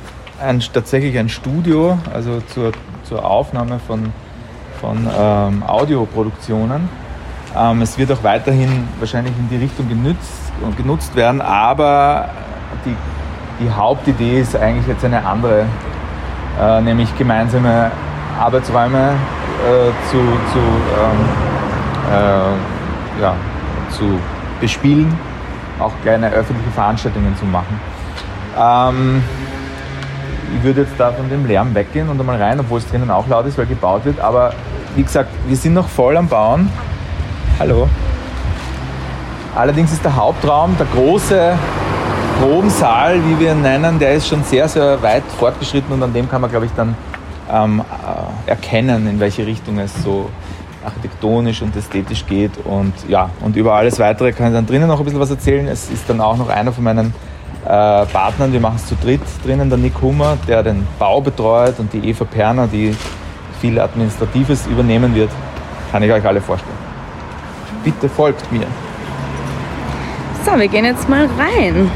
ein, 0.42 0.62
tatsächlich 0.74 1.18
ein 1.18 1.28
Studio, 1.28 1.98
also 2.14 2.40
zur, 2.54 2.72
zur 3.04 3.26
Aufnahme 3.26 3.80
von, 3.86 4.14
von 4.80 5.08
ähm, 5.20 5.64
Audioproduktionen. 5.64 6.88
Ähm, 7.58 7.82
es 7.82 7.98
wird 7.98 8.12
auch 8.12 8.24
weiterhin 8.24 8.88
wahrscheinlich 9.00 9.34
in 9.38 9.50
die 9.50 9.58
Richtung 9.64 9.90
genutzt, 9.90 10.54
genutzt 10.78 11.16
werden, 11.16 11.42
aber 11.42 12.30
die, 12.86 12.96
die 13.64 13.70
Hauptidee 13.70 14.40
ist 14.40 14.56
eigentlich 14.56 14.88
jetzt 14.88 15.04
eine 15.04 15.26
andere, 15.26 15.66
äh, 16.62 16.82
nämlich 16.82 17.16
gemeinsame 17.18 17.92
Arbeitsräume 18.40 19.10
äh, 19.10 20.10
zu, 20.10 20.18
zu, 20.18 20.60
ähm, 20.60 21.54
äh, 22.12 23.22
ja, 23.22 23.36
zu 23.92 24.20
bespielen, 24.60 25.16
auch 25.80 25.92
kleine 26.04 26.32
öffentliche 26.32 26.72
Veranstaltungen 26.72 27.36
zu 27.38 27.46
machen. 27.46 27.80
Ähm, 28.58 29.24
ich 30.56 30.64
würde 30.64 30.82
jetzt 30.82 30.94
da 30.98 31.12
von 31.12 31.30
dem 31.30 31.46
Lärm 31.46 31.74
weggehen 31.74 32.10
und 32.10 32.20
einmal 32.20 32.42
rein, 32.42 32.60
obwohl 32.60 32.80
es 32.80 32.88
drinnen 32.88 33.10
auch 33.10 33.28
laut 33.28 33.46
ist, 33.46 33.58
weil 33.58 33.66
gebaut 33.66 34.06
wird. 34.06 34.20
Aber 34.20 34.54
wie 34.96 35.04
gesagt, 35.04 35.30
wir 35.48 35.56
sind 35.56 35.74
noch 35.74 35.88
voll 35.88 36.16
am 36.16 36.28
Bauen. 36.28 36.70
Hallo. 37.60 37.90
Allerdings 39.56 39.92
ist 39.92 40.04
der 40.04 40.16
Hauptraum, 40.16 40.76
der 40.78 40.88
große 40.88 41.54
Probensaal, 42.42 43.20
wie 43.26 43.40
wir 43.40 43.52
ihn 43.52 43.62
nennen, 43.62 44.00
der 44.00 44.14
ist 44.14 44.28
schon 44.28 44.44
sehr, 44.44 44.68
sehr 44.68 45.02
weit 45.02 45.24
fortgeschritten 45.40 45.94
und 45.94 46.02
an 46.02 46.14
dem 46.14 46.30
kann 46.30 46.42
man, 46.42 46.50
glaube 46.50 46.66
ich, 46.66 46.72
dann 46.76 46.96
ähm, 47.52 47.82
äh, 47.82 48.50
erkennen, 48.50 49.08
in 49.08 49.20
welche 49.20 49.46
Richtung 49.46 49.78
es 49.80 49.94
so 50.04 50.30
architektonisch 50.86 51.62
und 51.62 51.76
ästhetisch 51.76 52.26
geht. 52.26 52.52
Und 52.66 52.94
ja, 53.08 53.30
und 53.42 53.56
über 53.56 53.74
alles 53.74 54.00
weitere 54.00 54.32
kann 54.32 54.48
ich 54.48 54.54
dann 54.54 54.66
drinnen 54.66 54.88
noch 54.88 55.00
ein 55.00 55.06
bisschen 55.06 55.20
was 55.20 55.30
erzählen. 55.30 55.68
Es 55.68 55.90
ist 55.90 56.10
dann 56.10 56.22
auch 56.22 56.38
noch 56.38 56.50
einer 56.50 56.72
von 56.72 56.84
meinen 56.84 57.14
äh, 57.66 58.06
Partnern, 58.06 58.52
wir 58.52 58.60
machen 58.60 58.76
es 58.76 58.88
zu 58.88 58.96
dritt 58.96 59.22
drinnen, 59.46 59.70
der 59.70 59.78
Nick 59.78 60.02
Hummer, 60.02 60.38
der 60.48 60.64
den 60.64 60.86
Bau 61.00 61.22
betreut 61.22 61.80
und 61.80 61.94
die 61.94 62.10
Eva 62.10 62.26
Perner, 62.26 62.68
die 62.68 62.96
viel 63.62 63.80
Administratives 63.80 64.68
übernehmen 64.68 65.16
wird. 65.16 65.30
Kann 65.92 66.04
ich 66.04 66.12
euch 66.12 66.26
alle 66.26 66.42
vorstellen. 66.42 66.78
Bitte 67.84 68.10
folgt 68.10 68.52
mir. 68.52 68.68
So, 70.46 70.60
wir 70.60 70.68
gehen 70.68 70.84
jetzt 70.84 71.08
mal 71.08 71.30
rein. 71.38 71.90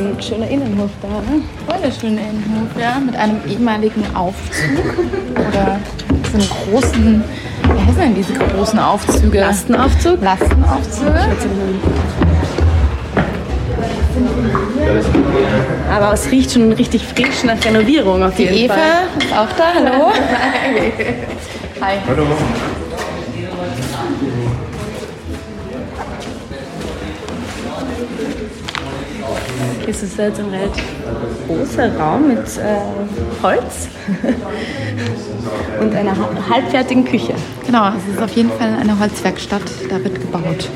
So 0.00 0.06
ein 0.08 0.22
schöner 0.22 0.48
Innenhof 0.48 0.90
da, 1.02 1.08
ne? 1.08 1.42
Voll 1.66 1.76
der 1.82 1.90
schöne 1.92 2.20
Innenhof, 2.20 2.68
ja, 2.80 2.98
mit 2.98 3.16
einem 3.16 3.40
ehemaligen 3.48 4.04
Aufzug 4.14 4.98
oder 5.34 5.78
so 6.32 6.38
einem 6.38 6.48
großen, 6.48 7.24
wie 7.64 7.80
heißen 7.86 8.00
denn 8.00 8.14
diese 8.14 8.32
großen 8.34 8.78
Aufzüge? 8.78 9.40
Lastenaufzug? 9.40 10.22
Lastenaufzüge. 10.22 11.14
Aber 15.92 16.12
es 16.14 16.30
riecht 16.30 16.52
schon 16.52 16.72
richtig 16.72 17.02
frisch 17.04 17.44
nach 17.44 17.62
Renovierung 17.64 18.22
auf 18.22 18.34
Die 18.36 18.44
jeden 18.44 18.56
Eva 18.66 18.74
Fall. 18.74 19.08
ist 19.18 19.32
auch 19.32 19.56
da, 19.56 19.74
hallo. 19.74 20.12
Hi. 21.80 21.96
Hallo. 22.06 22.26
Es 30.02 30.08
ist 30.12 30.18
jetzt 30.18 30.40
ein 30.40 30.46
relativ 30.48 30.82
großer 31.46 31.94
Raum 31.98 32.28
mit 32.28 32.38
äh, 32.38 33.42
Holz 33.42 33.88
und 35.80 35.94
einer 35.94 36.12
ha- 36.16 36.30
halbfertigen 36.48 37.04
Küche. 37.04 37.34
Genau, 37.66 37.88
es 37.90 38.14
ist 38.14 38.22
auf 38.22 38.30
jeden 38.34 38.50
Fall 38.50 38.76
eine 38.80 38.98
Holzwerkstatt, 38.98 39.60
da 39.90 40.02
wird 40.02 40.18
gebaut. 40.18 40.70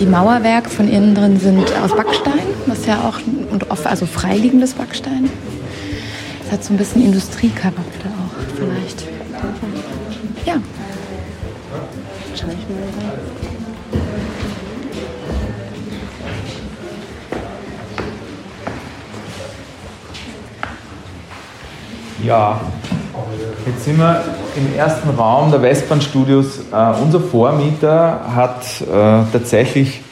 Die 0.00 0.06
Mauerwerke 0.06 0.68
von 0.68 0.88
innen 0.88 1.14
drin 1.14 1.38
sind 1.38 1.64
aus 1.80 1.94
Backstein, 1.94 2.40
was 2.66 2.86
ja 2.86 3.08
auch, 3.08 3.20
und 3.52 3.70
oft, 3.70 3.86
also 3.86 4.04
freiliegendes 4.04 4.74
Backstein. 4.74 5.30
Es 6.44 6.50
hat 6.52 6.64
so 6.64 6.74
ein 6.74 6.76
bisschen 6.76 7.04
Industriecharakter 7.04 7.95
Ja, 22.36 22.60
jetzt 23.64 23.86
sind 23.86 23.96
wir 23.96 24.22
im 24.56 24.76
ersten 24.76 25.08
Raum 25.08 25.50
der 25.50 25.62
Westbahnstudios. 25.62 26.58
Äh, 26.70 27.02
unser 27.02 27.18
Vormieter 27.18 28.20
hat 28.34 28.62
äh, 28.82 29.22
tatsächlich 29.32 30.02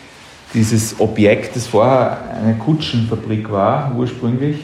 dieses 0.54 0.98
Objekt, 1.00 1.54
das 1.54 1.66
vorher 1.66 2.16
eine 2.42 2.54
Kutschenfabrik 2.54 3.52
war, 3.52 3.92
ursprünglich, 3.94 4.56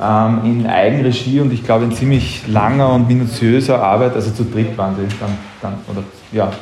ähm, 0.00 0.42
in 0.44 0.64
Eigenregie 0.68 1.40
und 1.40 1.52
ich 1.52 1.64
glaube 1.64 1.86
in 1.86 1.92
ziemlich 1.92 2.46
langer 2.46 2.92
und 2.92 3.08
minutiöser 3.08 3.82
Arbeit, 3.82 4.14
also 4.14 4.30
zu 4.30 4.44
dritt 4.44 4.78
waren 4.78 4.94
sie 4.94 5.16
dann, 5.18 5.36
dann 5.60 5.74
oder 5.90 6.04
ja, 6.30 6.52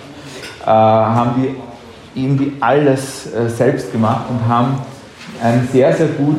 äh, 0.62 0.70
haben 0.70 1.32
die 1.36 2.18
irgendwie 2.18 2.55
alles 2.61 3.28
selbst 3.49 3.93
gemacht 3.93 4.24
und 4.30 4.49
haben 4.49 4.78
ein 5.43 5.68
sehr, 5.70 5.93
sehr 5.93 6.09
gut 6.09 6.38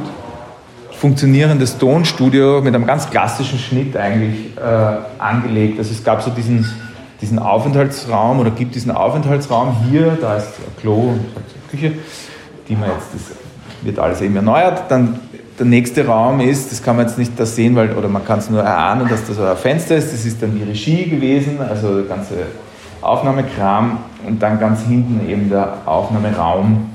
funktionierendes 1.02 1.80
Tonstudio 1.80 2.62
mit 2.62 2.76
einem 2.76 2.86
ganz 2.86 3.10
klassischen 3.10 3.58
Schnitt 3.58 3.98
eigentlich 3.98 4.56
äh, 4.56 4.98
angelegt. 5.18 5.80
Also 5.80 5.94
es 5.94 6.04
gab 6.04 6.22
so 6.22 6.30
diesen, 6.30 6.64
diesen 7.20 7.40
Aufenthaltsraum 7.40 8.40
oder 8.40 8.52
gibt 8.52 8.76
diesen 8.76 8.92
Aufenthaltsraum 8.92 9.78
hier, 9.90 10.16
da 10.22 10.38
ist 10.38 10.46
ein 10.60 10.80
Klo 10.80 10.94
und 10.94 11.22
eine 11.22 11.72
Küche, 11.72 11.94
die 12.70 12.76
man 12.76 12.90
jetzt, 12.90 13.08
das 13.16 13.36
wird 13.82 13.98
alles 13.98 14.22
eben 14.22 14.36
erneuert. 14.36 14.84
Dann 14.90 15.20
der 15.58 15.66
nächste 15.66 16.06
Raum 16.06 16.40
ist, 16.40 16.72
das 16.72 16.84
kann 16.84 16.98
man 16.98 17.08
jetzt 17.08 17.18
nicht 17.18 17.32
da 17.36 17.48
sehen, 17.48 17.76
weil, 17.76 17.96
oder 17.96 18.08
man 18.08 18.24
kann 18.24 18.38
es 18.38 18.52
nur 18.52 18.62
erahnen, 18.62 19.10
dass 19.10 19.26
da 19.26 19.34
so 19.34 19.44
ein 19.44 19.58
Fenster 19.58 19.96
ist, 19.96 20.14
das 20.14 20.24
ist 20.24 20.40
dann 20.44 20.56
die 20.56 20.64
Regie 20.64 21.10
gewesen, 21.10 21.62
also 21.68 21.96
der 21.96 22.06
ganze 22.16 22.36
Aufnahmekram 23.02 23.98
und 24.28 24.40
dann 24.40 24.60
ganz 24.60 24.84
hinten 24.84 25.28
eben 25.28 25.50
der 25.50 25.80
Aufnahmeraum. 25.84 26.92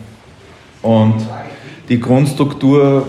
Und 0.82 1.26
die 1.88 1.98
Grundstruktur 1.98 3.08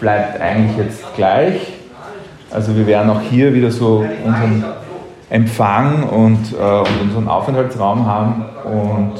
bleibt 0.00 0.40
eigentlich 0.40 0.76
jetzt 0.76 1.14
gleich. 1.16 1.60
Also 2.50 2.74
wir 2.76 2.86
werden 2.86 3.10
auch 3.10 3.20
hier 3.20 3.52
wieder 3.54 3.70
so 3.70 4.04
unseren 4.24 4.64
Empfang 5.30 6.04
und, 6.04 6.52
äh, 6.52 6.56
und 6.56 7.00
unseren 7.02 7.28
Aufenthaltsraum 7.28 8.06
haben. 8.06 8.44
Und, 8.64 9.14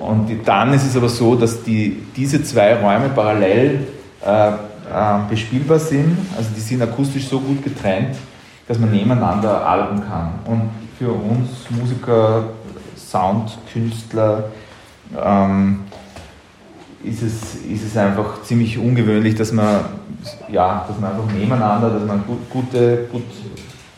und 0.00 0.48
dann 0.48 0.72
ist 0.74 0.84
es 0.84 0.96
aber 0.96 1.08
so, 1.08 1.36
dass 1.36 1.62
die, 1.62 2.02
diese 2.16 2.42
zwei 2.42 2.74
Räume 2.74 3.10
parallel 3.14 3.86
äh, 4.24 4.48
äh, 4.48 4.52
bespielbar 5.28 5.78
sind. 5.78 6.16
Also 6.36 6.50
die 6.56 6.60
sind 6.60 6.82
akustisch 6.82 7.28
so 7.28 7.38
gut 7.38 7.62
getrennt, 7.62 8.16
dass 8.66 8.78
man 8.78 8.90
nebeneinander 8.90 9.64
arbeiten 9.64 10.02
kann. 10.02 10.30
Und 10.44 10.70
für 10.98 11.12
uns 11.12 11.48
Musiker, 11.70 12.44
Soundkünstler, 12.96 14.44
ähm, 15.16 15.80
ist 17.02 17.22
es, 17.22 17.54
ist 17.54 17.86
es 17.86 17.96
einfach 17.96 18.42
ziemlich 18.42 18.78
ungewöhnlich, 18.78 19.34
dass 19.34 19.52
man, 19.52 19.84
ja, 20.50 20.84
dass 20.86 20.98
man 21.00 21.12
einfach 21.12 21.32
nebeneinander, 21.32 21.90
dass 21.90 22.06
man 22.06 22.24
gut, 22.26 22.50
gute, 22.50 23.08
gut 23.10 23.24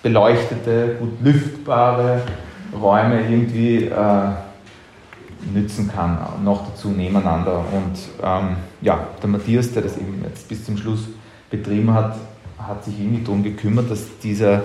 beleuchtete, 0.03 0.97
gut 0.99 1.21
lüftbare 1.23 2.23
Räume 2.81 3.23
irgendwie 3.23 3.87
äh, 3.87 4.31
nützen 5.53 5.91
kann, 5.93 6.19
noch 6.45 6.69
dazu 6.69 6.89
nebeneinander. 6.89 7.59
Und 7.59 7.99
ähm, 8.23 8.57
ja, 8.81 9.07
der 9.21 9.29
Matthias, 9.29 9.73
der 9.73 9.83
das 9.83 9.97
eben 9.97 10.23
jetzt 10.25 10.49
bis 10.49 10.65
zum 10.65 10.77
Schluss 10.77 11.09
betrieben 11.51 11.93
hat, 11.93 12.17
hat 12.59 12.85
sich 12.85 12.99
irgendwie 12.99 13.25
darum 13.25 13.43
gekümmert, 13.43 13.91
dass, 13.91 14.19
dieser, 14.23 14.63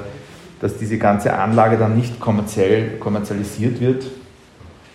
dass 0.62 0.78
diese 0.78 0.98
ganze 0.98 1.34
Anlage 1.34 1.78
dann 1.78 1.96
nicht 1.96 2.20
kommerziell, 2.20 2.98
kommerzialisiert 3.00 3.80
wird, 3.80 4.06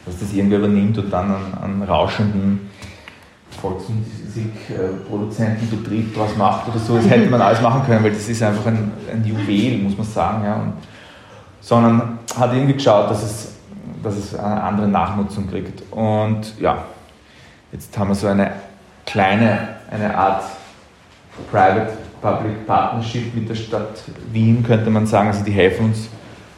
dass 0.07 0.18
das 0.18 0.32
irgendwer 0.32 0.59
übernimmt 0.59 0.99
und 0.99 1.11
dann 1.12 1.30
an, 1.30 1.59
an 1.61 1.82
rauschenden 1.82 2.72
Volksmusikproduzentenbetrieb 3.62 6.14
draus 6.14 6.36
macht 6.36 6.68
oder 6.68 6.78
so. 6.78 6.96
Das 6.96 7.08
hätte 7.08 7.30
man 7.30 7.40
alles 7.40 7.62
machen 7.62 7.82
können, 7.86 8.04
weil 8.04 8.10
das 8.10 8.28
ist 8.28 8.42
einfach 8.42 8.66
ein, 8.66 8.92
ein 9.10 9.24
Juwel, 9.24 9.78
muss 9.78 9.96
man 9.96 10.06
sagen. 10.06 10.44
Ja. 10.44 10.56
Und, 10.56 10.74
sondern 11.60 12.18
hat 12.36 12.52
irgendwie 12.52 12.74
geschaut, 12.74 13.10
dass 13.10 13.22
es, 13.22 13.52
dass 14.02 14.16
es 14.16 14.34
eine 14.34 14.62
andere 14.62 14.88
Nachnutzung 14.88 15.48
kriegt. 15.48 15.82
Und 15.92 16.60
ja, 16.60 16.84
jetzt 17.70 17.96
haben 17.96 18.08
wir 18.08 18.16
so 18.16 18.26
eine 18.26 18.50
kleine, 19.06 19.76
eine 19.90 20.14
Art 20.16 20.42
Private-Public 21.50 22.66
Partnership 22.66 23.34
mit 23.34 23.48
der 23.48 23.54
Stadt 23.54 24.02
Wien, 24.32 24.62
könnte 24.64 24.90
man 24.90 25.06
sagen. 25.06 25.28
Also 25.28 25.42
die 25.44 25.52
helfen 25.52 25.86
uns, 25.86 26.08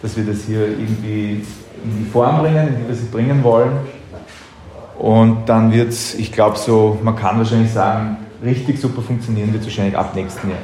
dass 0.03 0.17
wir 0.17 0.25
das 0.25 0.43
hier 0.45 0.67
irgendwie 0.69 1.45
in 1.85 1.99
die 1.99 2.05
Form 2.11 2.41
bringen, 2.41 2.67
in 2.69 2.77
die 2.77 2.89
wir 2.89 2.95
sie 2.95 3.07
bringen 3.07 3.43
wollen. 3.43 3.73
Und 4.99 5.49
dann 5.49 5.73
wird 5.73 5.89
es, 5.89 6.15
ich 6.15 6.31
glaube 6.31 6.57
so, 6.57 6.99
man 7.03 7.17
kann 7.17 7.39
wahrscheinlich 7.39 7.73
sagen, 7.73 8.19
richtig 8.45 8.81
super 8.81 9.03
funktionieren 9.03 9.53
wird 9.53 9.65
wahrscheinlich 9.65 9.97
ab 9.97 10.15
nächsten 10.15 10.51
Jahr, 10.51 10.59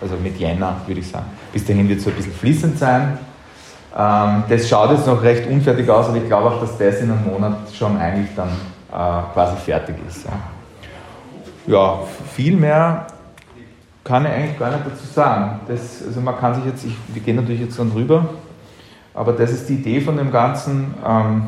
also 0.00 0.14
mit 0.22 0.38
Jänner, 0.38 0.76
würde 0.86 1.00
ich 1.00 1.08
sagen. 1.08 1.26
Bis 1.52 1.64
dahin 1.64 1.88
wird 1.88 1.98
es 1.98 2.04
so 2.04 2.10
ein 2.10 2.16
bisschen 2.16 2.32
fließend 2.32 2.78
sein. 2.78 3.18
Ähm, 3.96 4.44
das 4.48 4.68
schaut 4.68 4.90
jetzt 4.90 5.06
noch 5.06 5.22
recht 5.22 5.48
unfertig 5.48 5.88
aus, 5.88 6.08
aber 6.08 6.18
ich 6.18 6.26
glaube 6.26 6.48
auch, 6.48 6.60
dass 6.60 6.78
das 6.78 7.00
in 7.00 7.10
einem 7.10 7.24
Monat 7.24 7.56
schon 7.76 7.96
eigentlich 7.96 8.28
dann 8.36 8.48
äh, 8.48 9.32
quasi 9.32 9.56
fertig 9.56 9.96
ist. 10.06 10.26
Ja. 11.66 11.74
ja, 11.74 11.98
viel 12.34 12.56
mehr 12.56 13.06
kann 14.04 14.24
ich 14.24 14.32
eigentlich 14.32 14.58
gar 14.58 14.70
nicht 14.70 14.86
dazu 14.86 15.06
sagen. 15.12 15.60
Das, 15.68 16.02
also 16.06 16.20
man 16.20 16.36
kann 16.38 16.54
sich 16.54 16.64
jetzt, 16.64 16.84
ich, 16.84 16.94
wir 17.12 17.22
gehen 17.22 17.36
natürlich 17.36 17.60
jetzt 17.60 17.78
dann 17.78 17.92
rüber, 17.92 18.26
aber 19.14 19.32
das 19.32 19.52
ist 19.52 19.68
die 19.68 19.74
Idee 19.74 20.00
von 20.00 20.16
dem 20.16 20.30
Ganzen. 20.30 20.94
Ähm, 21.06 21.42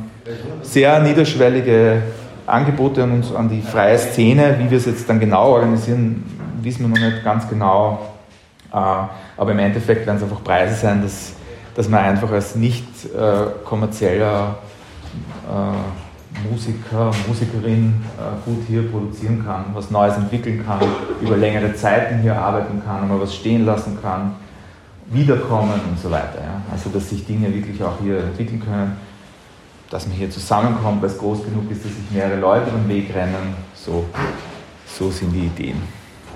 sehr 0.63 1.01
niederschwellige 1.01 2.03
Angebote 2.47 3.03
an 3.03 3.13
uns, 3.13 3.35
an 3.35 3.49
die 3.49 3.63
freie 3.63 3.99
Szene, 3.99 4.57
wie 4.59 4.71
wir 4.71 4.79
es 4.79 4.85
jetzt 4.87 5.09
dann 5.09 5.19
genau 5.19 5.53
organisieren, 5.53 6.25
wissen 6.61 6.83
wir 6.83 6.89
noch 6.89 7.13
nicht 7.13 7.25
ganz 7.25 7.49
genau. 7.49 8.15
Äh, 8.73 8.77
aber 8.77 9.53
im 9.53 9.59
Endeffekt 9.59 10.07
werden 10.07 10.17
es 10.17 10.23
einfach 10.23 10.43
Preise 10.43 10.75
sein, 10.75 11.03
dass, 11.03 11.33
dass 11.75 11.89
man 11.89 12.01
einfach 12.01 12.31
als 12.31 12.55
nicht 12.55 12.85
äh, 13.07 13.47
kommerzieller 13.65 14.59
äh, 15.49 16.51
Musiker, 16.51 17.13
Musikerin 17.29 18.03
gut 18.45 18.65
hier 18.67 18.91
produzieren 18.91 19.45
kann, 19.47 19.67
was 19.73 19.93
Neues 19.93 20.17
entwickeln 20.17 20.65
kann, 20.67 20.81
über 21.23 21.37
längere 21.37 21.75
Zeiten 21.75 22.23
hier 22.23 22.37
arbeiten 22.37 22.83
kann, 22.85 23.07
mal 23.07 23.21
was 23.21 23.37
stehen 23.37 23.65
lassen 23.65 23.97
kann, 24.03 24.35
wiederkommen 25.07 25.81
und 25.89 25.99
so 25.99 26.11
weiter. 26.11 26.43
Also 26.73 26.91
dass 26.91 27.09
sich 27.09 27.25
Dinge 27.25 27.55
wirklich 27.55 27.81
auch 27.85 28.01
hier 28.03 28.19
entwickeln 28.19 28.61
können 28.61 28.97
dass 29.95 30.09
man 30.09 30.17
hier 30.17 30.29
zusammenkommt, 30.29 31.01
weil 31.03 31.09
es 31.09 31.19
groß 31.19 31.45
genug 31.45 31.71
ist, 31.71 31.85
dass 31.85 31.93
sich 31.93 32.11
mehrere 32.13 32.41
Leute 32.41 32.69
über 32.69 32.79
den 32.79 32.89
Weg 32.89 33.15
rennen. 33.15 33.55
So, 33.77 34.05
so 34.87 35.09
sind 35.09 35.33
die 35.33 35.47
Ideen. 35.47 35.81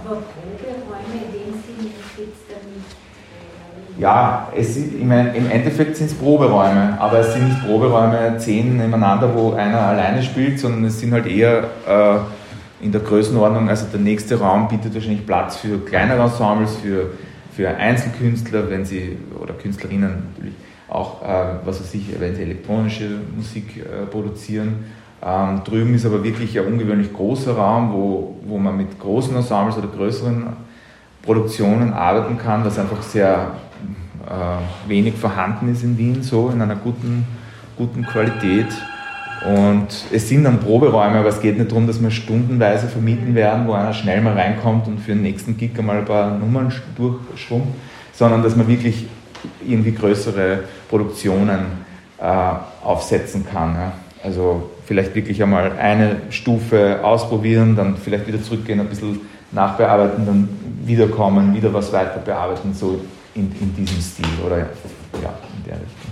Aber 0.04 0.14
Proberäume 0.14 1.24
in 1.26 1.32
dem 1.32 1.52
Sinne 1.61 1.92
gibt 2.16 2.34
es 2.34 2.54
dann 2.54 3.98
Ja, 3.98 4.48
es, 4.56 4.76
ich 4.76 5.02
meine, 5.02 5.34
im 5.36 5.50
Endeffekt 5.50 5.96
sind 5.96 6.06
es 6.06 6.14
Proberäume, 6.14 6.96
aber 7.00 7.18
es 7.18 7.32
sind 7.32 7.48
nicht 7.48 7.66
Proberäume 7.66 8.36
zehn 8.38 8.76
nebeneinander, 8.76 9.34
wo 9.34 9.54
einer 9.54 9.80
alleine 9.80 10.22
spielt, 10.22 10.61
sondern 10.61 10.84
es 10.84 11.00
sind 11.00 11.12
halt 11.12 11.26
eher 11.26 11.64
äh, 11.88 12.84
in 12.84 12.92
der 12.92 13.00
Größenordnung, 13.00 13.68
also 13.68 13.86
der 13.92 13.98
nächste 13.98 14.38
Raum 14.38 14.68
bietet 14.68 14.94
wahrscheinlich 14.94 15.26
Platz 15.26 15.56
für 15.56 15.78
kleinere 15.78 16.22
Ensembles, 16.22 16.76
für, 16.76 17.11
für 17.56 17.68
Einzelkünstler, 17.70 18.70
wenn 18.70 18.84
sie, 18.84 19.18
oder 19.36 19.52
Künstlerinnen 19.54 20.28
natürlich, 20.36 20.54
auch, 20.89 21.22
äh, 21.22 21.57
was 21.64 21.80
weiß 21.80 21.95
ich, 21.95 22.18
wenn 22.18 22.34
sie 22.34 22.43
elektronische 22.43 23.11
Musik 23.36 23.78
äh, 23.78 24.07
produzieren. 24.07 24.86
Ähm, 25.24 25.62
drüben 25.64 25.95
ist 25.95 26.07
aber 26.07 26.22
wirklich 26.22 26.59
ein 26.59 26.66
ungewöhnlich 26.66 27.12
großer 27.12 27.57
Raum, 27.57 27.93
wo, 27.93 28.36
wo 28.45 28.59
man 28.59 28.76
mit 28.76 28.99
großen 28.99 29.34
Ensembles 29.34 29.76
oder 29.76 29.89
größeren 29.89 30.47
Produktionen 31.22 31.93
arbeiten 31.93 32.39
kann, 32.39 32.64
was 32.64 32.78
einfach 32.78 33.03
sehr 33.03 33.53
äh, 34.26 34.89
wenig 34.89 35.14
vorhanden 35.14 35.70
ist 35.72 35.82
in 35.82 35.99
Wien, 35.99 36.22
so 36.22 36.51
in 36.51 36.62
einer 36.62 36.76
guten, 36.76 37.26
guten 37.76 38.05
Qualität. 38.05 38.68
Und 39.47 39.86
es 40.12 40.28
sind 40.28 40.45
dann 40.45 40.59
Proberäume, 40.59 41.18
aber 41.18 41.28
es 41.28 41.41
geht 41.41 41.59
nicht 41.59 41.70
darum, 41.70 41.86
dass 41.86 42.03
wir 42.03 42.11
stundenweise 42.11 42.89
vermieten 42.89 43.34
werden, 43.34 43.66
wo 43.66 43.72
einer 43.72 43.93
schnell 43.93 44.20
mal 44.20 44.32
reinkommt 44.34 44.89
und 44.89 44.99
für 44.99 45.12
den 45.12 45.22
nächsten 45.22 45.57
Gig 45.57 45.78
einmal 45.78 45.99
ein 45.99 46.05
paar 46.05 46.36
Nummern 46.36 46.72
durchschwummt, 46.97 47.68
sondern 48.12 48.43
dass 48.43 48.57
man 48.57 48.66
wirklich 48.66 49.07
irgendwie 49.66 49.93
größere 49.93 50.61
Produktionen 50.89 51.84
äh, 52.20 52.24
aufsetzen 52.84 53.47
kann. 53.47 53.74
Ja. 53.74 53.93
Also 54.22 54.70
vielleicht 54.86 55.14
wirklich 55.14 55.43
einmal 55.43 55.72
eine 55.78 56.16
Stufe 56.30 57.01
ausprobieren, 57.03 57.76
dann 57.76 57.97
vielleicht 57.97 58.26
wieder 58.26 58.43
zurückgehen, 58.43 58.80
ein 58.80 58.89
bisschen 58.89 59.20
nachbearbeiten, 59.53 60.26
dann 60.26 60.49
wiederkommen, 60.84 61.55
wieder 61.55 61.72
was 61.72 61.93
weiter 61.93 62.18
bearbeiten, 62.18 62.74
so 62.74 63.01
in, 63.34 63.53
in 63.61 63.74
diesem 63.76 64.01
Stil 64.01 64.26
oder 64.45 64.59
ja, 64.59 64.64
in 64.64 65.64
der 65.64 65.74
Richtung. 65.74 66.09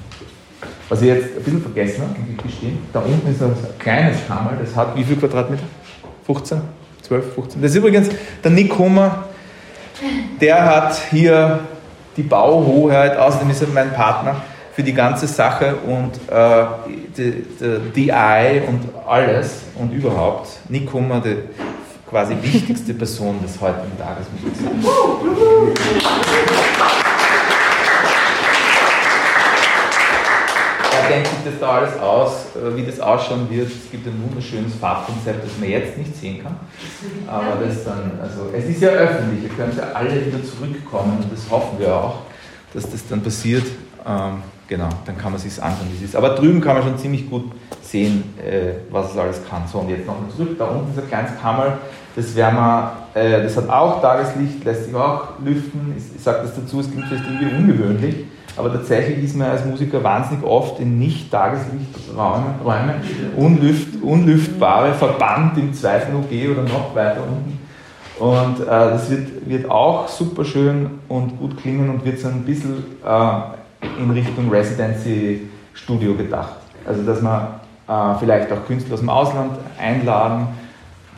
Was 0.89 1.03
ich 1.03 1.09
jetzt 1.09 1.37
ein 1.37 1.43
bisschen 1.43 1.63
vergessen 1.63 2.03
habe, 2.03 2.21
muss 2.21 2.29
ich 2.31 2.43
gestehen, 2.43 2.79
da 2.93 3.01
unten 3.01 3.29
ist 3.29 3.43
ein 3.43 3.53
kleines 3.79 4.19
Kammer, 4.29 4.53
das 4.61 4.77
hat 4.77 4.97
wie 4.97 5.03
viel 5.03 5.17
Quadratmeter? 5.17 5.65
15? 6.27 6.61
12, 7.03 7.35
15? 7.35 7.63
Das 7.63 7.71
ist 7.73 7.77
übrigens 7.77 8.09
der 8.45 8.51
Nick 8.53 8.79
Hummer, 8.79 9.25
der 10.41 10.65
hat 10.65 11.01
hier 11.11 11.61
die 12.17 12.23
Bauhoheit, 12.23 13.17
außerdem 13.17 13.51
ist 13.51 13.63
er 13.63 13.69
mein 13.69 13.93
Partner 13.93 14.37
für 14.73 14.83
die 14.83 14.93
ganze 14.93 15.27
Sache 15.27 15.77
und 15.77 16.17
äh, 16.31 16.67
die, 17.17 17.45
DI 17.95 18.63
und 18.67 18.81
alles 19.07 19.63
und 19.75 19.93
überhaupt. 19.93 20.49
Nick 20.69 20.93
Hummer, 20.93 21.21
die 21.21 21.37
quasi 22.09 22.37
wichtigste 22.41 22.95
Person 22.95 23.41
des 23.43 23.61
heutigen 23.61 23.97
Tages, 23.99 24.27
muss 24.33 24.53
ich 24.53 24.59
sagen. 24.59 24.81
Er 31.03 31.09
denkt 31.09 31.29
sich 31.29 31.39
das 31.45 31.61
da 31.61 31.69
alles 31.69 31.99
aus, 31.99 32.47
äh, 32.57 32.77
wie 32.77 32.85
das 32.85 33.01
ausschauen 33.01 33.49
wird. 33.51 33.69
Es 33.69 33.91
gibt 33.91 34.07
ein 34.07 34.23
wunderschönes 34.29 34.75
Farbkonzept, 34.77 35.45
das 35.45 35.59
man 35.59 35.69
jetzt 35.69 35.99
nicht 35.99 36.17
sehen 36.17 36.43
kann. 36.43 36.57
Aber 37.27 37.65
das 37.65 37.85
dann, 37.85 38.13
also 38.21 38.51
es 38.57 38.65
ist 38.65 38.81
ja 38.81 38.91
öffentlich, 38.91 39.45
ihr 39.45 39.51
könnt 39.51 39.77
ja 39.77 39.85
alle 39.93 40.11
wieder 40.11 40.43
zurückkommen 40.43 41.19
und 41.23 41.33
das 41.33 41.51
hoffen 41.51 41.79
wir 41.79 41.95
auch, 41.95 42.21
dass 42.73 42.91
das 42.91 43.07
dann 43.09 43.23
passiert. 43.23 43.67
Ähm, 44.07 44.43
genau, 44.69 44.89
dann 45.05 45.19
kann 45.19 45.33
man 45.33 45.41
sich 45.41 45.63
anschauen, 45.63 45.89
wie 45.91 45.97
es 45.97 46.11
ist. 46.11 46.17
Aber 46.17 46.31
drüben 46.31 46.61
kann 46.61 46.77
man 46.77 46.85
schon 46.85 46.99
ziemlich 46.99 47.29
gut 47.29 47.53
sehen, 47.83 48.35
äh, 48.39 48.75
was 48.91 49.13
es 49.13 49.19
alles 49.19 49.41
kann. 49.49 49.63
So, 49.71 49.79
und 49.79 49.91
jetzt 49.91 50.07
nochmal 50.07 50.31
zurück. 50.31 50.57
Da 50.59 50.67
unten 50.67 50.93
ist 50.93 51.03
ein 51.03 51.09
kleines 51.09 51.41
Kammer, 51.41 51.79
das, 52.15 52.35
wir, 52.35 52.93
äh, 53.15 53.43
das 53.43 53.57
hat 53.57 53.69
auch 53.69 54.01
Tageslicht, 54.01 54.65
lässt 54.65 54.87
sich 54.87 54.95
auch 54.95 55.39
lüften. 55.45 55.95
Ich, 55.97 56.17
ich 56.17 56.23
sage 56.23 56.39
das 56.43 56.55
dazu, 56.55 56.81
es 56.81 56.91
klingt 56.91 57.07
vielleicht 57.07 57.25
irgendwie 57.27 57.55
ungewöhnlich, 57.55 58.25
aber 58.57 58.73
tatsächlich 58.73 59.25
ist 59.25 59.37
man 59.37 59.51
als 59.51 59.65
Musiker 59.65 60.03
wahnsinnig 60.03 60.45
oft 60.45 60.81
in 60.81 60.99
Nicht-Tageslichträume, 60.99 62.95
unlüft, 63.37 64.03
unlüftbare, 64.03 64.95
verbannt 64.95 65.59
im 65.59 65.75
zweiten 65.75 66.17
OG 66.17 66.53
oder 66.53 66.63
noch 66.63 66.95
weiter 66.95 67.23
unten. 67.23 67.59
Und 68.19 68.61
äh, 68.61 68.67
das 68.67 69.11
wird, 69.11 69.49
wird 69.49 69.71
auch 69.71 70.09
super 70.09 70.45
schön 70.45 70.91
und 71.09 71.39
gut 71.39 71.59
klingen 71.59 71.91
und 71.91 72.05
wird 72.05 72.19
so 72.19 72.29
ein 72.29 72.45
bisschen 72.45 72.83
äh, 73.05 74.01
in 74.01 74.11
Richtung 74.11 74.49
Residency 74.51 75.49
Studio 75.75 76.15
gedacht. 76.15 76.55
Also 76.87 77.03
dass 77.03 77.21
man 77.21 77.49
äh, 77.87 78.19
vielleicht 78.19 78.51
auch 78.53 78.65
Künstler 78.67 78.95
aus 78.95 79.01
dem 79.01 79.11
Ausland 79.11 79.53
einladen, 79.79 80.49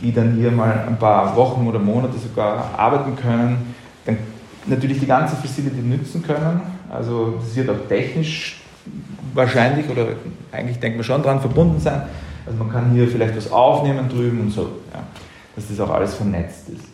die 0.01 0.13
dann 0.13 0.35
hier 0.35 0.51
mal 0.51 0.85
ein 0.89 0.99
paar 0.99 1.37
Wochen 1.37 1.67
oder 1.69 1.79
Monate 1.79 2.19
sogar 2.19 2.71
arbeiten 2.77 3.15
können, 3.15 3.75
dann 4.05 4.19
natürlich 4.67 4.99
die 4.99 5.07
ganze 5.07 5.37
Facility 5.37 5.81
nützen 5.81 6.23
können. 6.23 6.78
Also 6.91 7.39
das 7.41 7.55
wird 7.57 7.71
auch 7.71 7.89
technisch 7.89 8.61
wahrscheinlich 9.35 9.89
oder 9.89 10.09
eigentlich 10.53 10.79
denkt 10.79 10.97
man 10.97 11.05
schon 11.05 11.23
dran 11.23 11.41
verbunden 11.41 11.79
sein. 11.79 12.03
Also 12.47 12.59
man 12.59 12.71
kann 12.71 12.91
hier 12.93 13.07
vielleicht 13.07 13.37
was 13.37 13.51
aufnehmen 13.51 14.09
drüben 14.09 14.41
und 14.41 14.51
so, 14.51 14.63
ja, 14.93 15.03
dass 15.55 15.69
das 15.69 15.81
auch 15.81 15.91
alles 15.91 16.15
vernetzt 16.15 16.71
ist. 16.71 16.85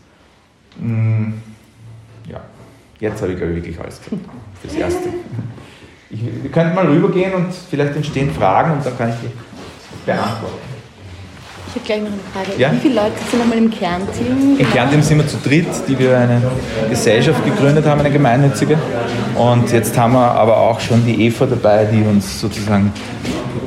Hm, 0.81 1.35
ja, 2.29 2.41
jetzt 2.99 3.23
habe 3.23 3.33
ich 3.33 3.39
glaube 3.39 3.53
ich 3.53 3.59
wirklich 3.59 3.79
alles. 3.81 4.01
Das 4.63 4.75
Erste. 4.75 5.11
Ich, 6.11 6.21
wir 6.43 6.51
könnten 6.51 6.75
mal 6.75 6.87
rübergehen 6.87 7.35
und 7.35 7.53
vielleicht 7.53 7.95
entstehen 7.97 8.31
Fragen 8.33 8.73
und 8.73 8.85
dann 8.85 8.97
kann 8.97 9.11
ich 9.11 9.17
die 9.17 10.07
beantworten. 10.07 10.74
Ich 11.75 11.81
habe 11.81 11.87
gleich 11.87 12.03
noch 12.03 12.12
eine 12.12 12.47
Frage. 12.47 12.61
Ja? 12.61 12.72
Wie 12.72 12.79
viele 12.79 12.95
Leute 12.95 13.12
sind 13.29 13.41
nochmal 13.41 13.59
im 13.59 13.68
Kernteam? 13.68 14.57
Im 14.61 14.70
Kernteam 14.70 15.03
sind 15.03 15.18
wir 15.18 15.27
zu 15.27 15.39
dritt, 15.39 15.66
die 15.89 15.99
wir 15.99 16.16
eine 16.16 16.41
Gesellschaft 16.89 17.45
gegründet 17.45 17.85
haben, 17.85 17.99
eine 17.99 18.12
gemeinnützige. 18.12 18.79
Und 19.35 19.72
jetzt 19.72 19.99
haben 19.99 20.12
wir 20.12 20.31
aber 20.31 20.57
auch 20.57 20.79
schon 20.79 21.05
die 21.05 21.27
Eva 21.27 21.47
dabei, 21.47 21.87
die 21.87 22.03
uns 22.03 22.41
sozusagen 22.41 22.93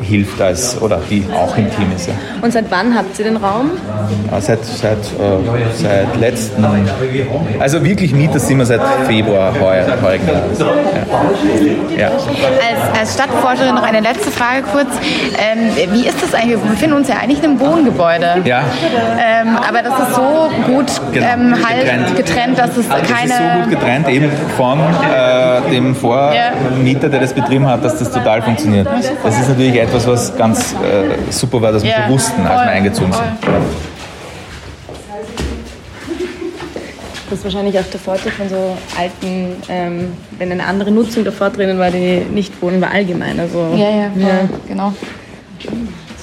hilft 0.07 0.41
als, 0.41 0.81
oder 0.81 0.99
die 1.09 1.25
auch 1.33 1.55
im 1.57 1.69
Team 1.71 1.91
ist. 1.95 2.07
Ja. 2.07 2.13
Und 2.41 2.53
seit 2.53 2.65
wann 2.69 2.95
habt 2.95 3.17
ihr 3.19 3.25
den 3.25 3.37
Raum? 3.37 3.71
Ja, 4.31 4.39
seit, 4.41 4.63
seit, 4.65 4.97
äh, 4.97 5.75
seit 5.75 6.15
letzten, 6.19 6.65
also 7.59 7.83
wirklich 7.83 8.13
Mieter 8.13 8.39
sind 8.39 8.57
wir 8.59 8.65
seit 8.65 8.81
Februar 9.07 9.53
heuer, 9.59 9.85
heurigen 10.01 10.27
Jahres. 10.27 10.59
Ja. 10.59 10.65
Ja. 11.97 12.07
Als, 12.09 12.99
als 12.99 13.13
Stadtforscherin 13.13 13.75
noch 13.75 13.83
eine 13.83 13.99
letzte 14.01 14.31
Frage 14.31 14.63
kurz. 14.71 14.87
Ähm, 15.37 15.71
wie 15.93 16.07
ist 16.07 16.21
das 16.21 16.33
eigentlich? 16.33 16.61
Wir 16.63 16.71
befinden 16.71 16.95
uns 16.95 17.07
ja 17.07 17.15
eigentlich 17.21 17.39
in 17.39 17.45
einem 17.51 17.59
Wohngebäude. 17.59 18.41
Ja. 18.45 18.61
Ähm, 19.19 19.57
aber 19.57 19.81
das 19.81 19.93
ist 20.07 20.15
so 20.15 20.49
gut 20.67 20.85
Genau, 21.11 21.25
ähm, 21.25 21.55
halt 21.67 21.81
getrennt. 21.81 22.15
getrennt. 22.15 22.57
dass 22.59 22.77
es 22.77 22.87
Das 22.87 23.01
keine... 23.03 23.31
ist 23.31 23.37
so 23.37 23.59
gut 23.61 23.69
getrennt, 23.71 24.09
eben 24.09 24.31
von 24.55 24.79
äh, 24.79 25.71
dem 25.71 25.95
Vormieter, 25.95 27.09
der 27.09 27.19
das 27.19 27.33
betrieben 27.33 27.67
hat, 27.67 27.83
dass 27.83 27.97
das 27.99 28.11
total 28.11 28.41
funktioniert. 28.41 28.87
Das 29.23 29.39
ist 29.39 29.49
natürlich 29.49 29.79
etwas, 29.79 29.96
was 30.05 30.35
ganz 30.37 30.73
äh, 30.73 31.31
super 31.31 31.61
war, 31.61 31.71
dass 31.71 31.81
wir 31.83 31.89
Ja, 31.91 32.03
schon 32.03 32.13
wussten, 32.13 32.41
als 32.41 32.49
wir 32.49 32.57
voll, 32.59 32.67
eingezogen 32.67 33.13
sind. 33.13 33.23
Das 37.29 37.39
ist 37.39 37.43
wahrscheinlich 37.43 37.77
auch 37.77 37.83
der 37.91 37.99
Vorteil 37.99 38.31
von 38.31 38.47
so 38.47 38.77
alten, 38.97 39.55
ähm, 39.67 40.13
wenn 40.37 40.51
eine 40.51 40.65
andere 40.65 40.91
Nutzung 40.91 41.25
davor 41.25 41.49
drinnen 41.49 41.77
war, 41.77 41.91
die 41.91 42.25
nicht 42.31 42.61
wohnen 42.61 42.79
war 42.81 42.91
allgemein. 42.91 43.37
Also, 43.39 43.73
Ja, 43.75 43.89
ja, 43.89 44.11
voll, 44.11 44.49
genau. 44.67 44.93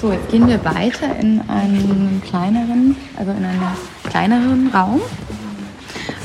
So, 0.01 0.11
jetzt 0.11 0.29
gehen 0.31 0.47
wir 0.47 0.63
weiter 0.65 1.07
in 1.19 1.41
einen 1.47 2.21
kleineren, 2.27 2.95
also 3.17 3.31
in 3.31 3.45
einen 3.45 3.61
kleineren 4.09 4.69
Raum. 4.73 5.01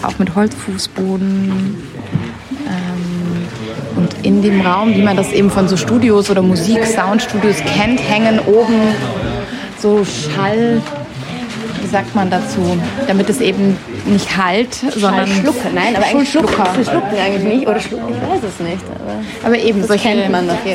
auch 0.02 0.18
mit 0.18 0.34
Holzfußboden. 0.34 1.50
Und 1.50 2.89
in 4.22 4.42
dem 4.42 4.60
Raum, 4.60 4.94
wie 4.94 5.02
man 5.02 5.16
das 5.16 5.32
eben 5.32 5.50
von 5.50 5.68
so 5.68 5.76
Studios 5.76 6.30
oder 6.30 6.42
Musik, 6.42 6.84
Soundstudios 6.84 7.56
kennt, 7.58 8.00
hängen 8.00 8.38
oben 8.40 8.94
so 9.78 10.04
Schall, 10.04 10.82
wie 11.80 11.86
sagt 11.86 12.14
man 12.14 12.30
dazu, 12.30 12.78
damit 13.06 13.28
es 13.30 13.40
eben 13.40 13.76
nicht 14.06 14.36
halt, 14.36 14.74
sondern 14.74 15.26
Schallschlucker. 15.26 15.70
Nein, 15.74 15.96
aber 15.96 16.06
eigentlich 16.06 16.30
Schlucker. 16.30 16.52
schlucken, 16.52 16.70
sie 16.76 16.84
schlucken 16.90 17.18
eigentlich 17.18 17.54
nicht. 17.54 17.66
Oder 17.66 17.80
schlucken, 17.80 18.14
ich 18.14 18.20
weiß 18.20 18.40
es 18.48 18.60
nicht. 18.60 18.84
Aber, 19.42 19.46
Aber 19.46 19.58
eben 19.58 19.82
solche. 19.86 20.10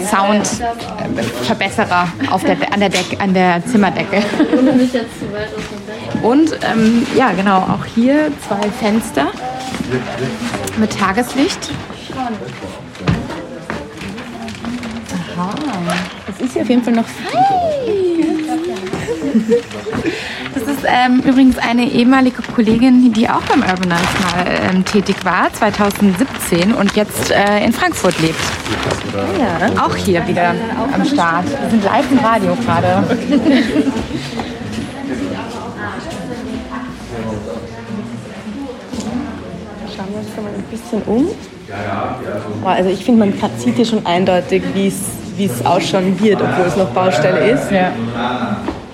Soundverbesserer 0.10 2.08
auf 2.32 2.44
der, 2.44 2.58
an, 2.72 2.80
der 2.80 2.90
Deck, 2.90 3.18
an 3.20 3.34
der 3.34 3.64
Zimmerdecke. 3.66 4.24
Und 6.22 6.52
ähm, 6.72 7.06
ja, 7.16 7.32
genau, 7.32 7.58
auch 7.58 7.86
hier 7.94 8.32
zwei 8.48 8.70
Fenster 8.80 9.28
mit 10.78 10.98
Tageslicht. 10.98 11.72
Aha. 15.38 15.54
Das 16.28 16.42
ist 16.42 16.54
hier 16.54 16.62
auf 16.62 16.70
jeden 16.70 16.84
Fall 16.84 16.94
noch 16.94 17.06
Das 20.54 20.64
ist 20.64 20.86
ähm, 20.86 21.22
übrigens 21.26 21.58
eine 21.58 21.92
ehemalige 21.92 22.42
Kollegin, 22.42 23.12
die 23.12 23.30
auch 23.30 23.42
beim 23.42 23.62
Urbanize 23.62 24.02
mal 24.24 24.46
ähm, 24.72 24.86
tätig 24.86 25.18
war, 25.24 25.52
2017 25.54 26.74
und 26.74 26.96
jetzt 26.96 27.32
äh, 27.32 27.66
in 27.66 27.74
Frankfurt 27.74 28.20
lebt. 28.22 28.40
Ja. 29.40 29.84
Auch 29.86 29.96
hier 29.96 30.26
wieder 30.28 30.56
am 30.94 31.04
Start. 31.06 31.46
Wir 31.50 31.70
sind 31.70 31.84
live 31.84 32.12
im 32.12 32.20
Radio 32.20 32.56
gerade. 32.56 33.04
Schauen 39.96 40.08
wir 40.10 40.20
uns 40.20 40.30
mal 40.38 40.54
ein 40.56 40.64
bisschen 40.72 41.02
um. 41.04 41.28
Also 42.64 42.90
ich 42.90 43.04
finde, 43.04 43.26
man 43.26 43.34
sieht 43.58 43.76
hier 43.76 43.86
schon 43.86 44.06
eindeutig, 44.06 44.64
wie 44.74 44.88
es 44.88 45.25
wie 45.38 45.46
es 45.46 45.66
ausschauen 45.66 46.20
wird, 46.20 46.42
obwohl 46.42 46.66
es 46.66 46.76
noch 46.76 46.90
Baustelle 46.90 47.40
ist. 47.52 47.70